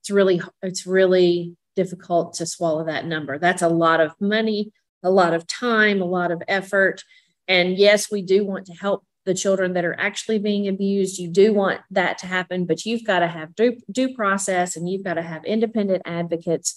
it's 0.00 0.10
really 0.10 0.40
it's 0.62 0.86
really 0.86 1.56
difficult 1.76 2.34
to 2.34 2.46
swallow 2.46 2.84
that 2.84 3.06
number. 3.06 3.38
That's 3.38 3.62
a 3.62 3.68
lot 3.68 4.00
of 4.00 4.12
money, 4.20 4.72
a 5.02 5.10
lot 5.10 5.34
of 5.34 5.46
time, 5.46 6.00
a 6.00 6.06
lot 6.06 6.30
of 6.30 6.42
effort. 6.48 7.04
And 7.46 7.76
yes, 7.76 8.10
we 8.10 8.22
do 8.22 8.44
want 8.44 8.66
to 8.66 8.72
help 8.72 9.04
the 9.24 9.34
children 9.34 9.74
that 9.74 9.84
are 9.84 9.98
actually 9.98 10.38
being 10.38 10.68
abused. 10.68 11.18
You 11.18 11.28
do 11.28 11.52
want 11.52 11.80
that 11.90 12.18
to 12.18 12.26
happen, 12.26 12.64
but 12.64 12.84
you've 12.86 13.04
got 13.04 13.20
to 13.20 13.28
have 13.28 13.54
due, 13.54 13.78
due 13.90 14.14
process 14.14 14.76
and 14.76 14.88
you've 14.88 15.04
got 15.04 15.14
to 15.14 15.22
have 15.22 15.44
independent 15.44 16.02
advocates 16.04 16.74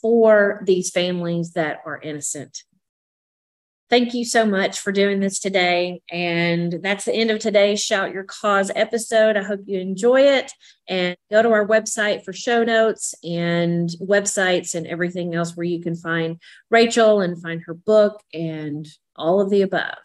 for 0.00 0.62
these 0.66 0.90
families 0.90 1.52
that 1.52 1.80
are 1.84 2.00
innocent 2.00 2.62
Thank 3.90 4.14
you 4.14 4.24
so 4.24 4.46
much 4.46 4.78
for 4.78 4.92
doing 4.92 5.18
this 5.18 5.40
today. 5.40 6.00
And 6.08 6.78
that's 6.80 7.06
the 7.06 7.12
end 7.12 7.32
of 7.32 7.40
today's 7.40 7.82
Shout 7.82 8.14
Your 8.14 8.22
Cause 8.22 8.70
episode. 8.76 9.36
I 9.36 9.42
hope 9.42 9.62
you 9.66 9.80
enjoy 9.80 10.20
it 10.20 10.52
and 10.88 11.16
go 11.28 11.42
to 11.42 11.50
our 11.50 11.66
website 11.66 12.24
for 12.24 12.32
show 12.32 12.62
notes 12.62 13.16
and 13.24 13.90
websites 14.00 14.76
and 14.76 14.86
everything 14.86 15.34
else 15.34 15.56
where 15.56 15.66
you 15.66 15.82
can 15.82 15.96
find 15.96 16.40
Rachel 16.70 17.20
and 17.20 17.42
find 17.42 17.62
her 17.66 17.74
book 17.74 18.22
and 18.32 18.86
all 19.16 19.40
of 19.40 19.50
the 19.50 19.62
above. 19.62 19.98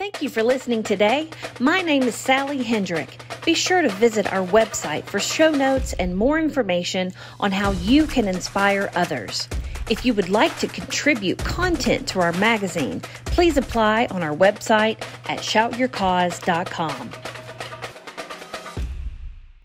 Thank 0.00 0.22
you 0.22 0.30
for 0.30 0.42
listening 0.42 0.82
today. 0.82 1.28
My 1.58 1.82
name 1.82 2.04
is 2.04 2.14
Sally 2.14 2.62
Hendrick. 2.62 3.18
Be 3.44 3.52
sure 3.52 3.82
to 3.82 3.90
visit 3.90 4.32
our 4.32 4.46
website 4.46 5.04
for 5.04 5.20
show 5.20 5.50
notes 5.50 5.92
and 5.92 6.16
more 6.16 6.38
information 6.38 7.12
on 7.38 7.52
how 7.52 7.72
you 7.72 8.06
can 8.06 8.26
inspire 8.26 8.90
others. 8.94 9.46
If 9.90 10.06
you 10.06 10.14
would 10.14 10.30
like 10.30 10.56
to 10.60 10.68
contribute 10.68 11.36
content 11.44 12.08
to 12.08 12.20
our 12.20 12.32
magazine, 12.32 13.02
please 13.26 13.58
apply 13.58 14.06
on 14.06 14.22
our 14.22 14.34
website 14.34 15.02
at 15.28 15.40
shoutyourcause.com. 15.40 17.10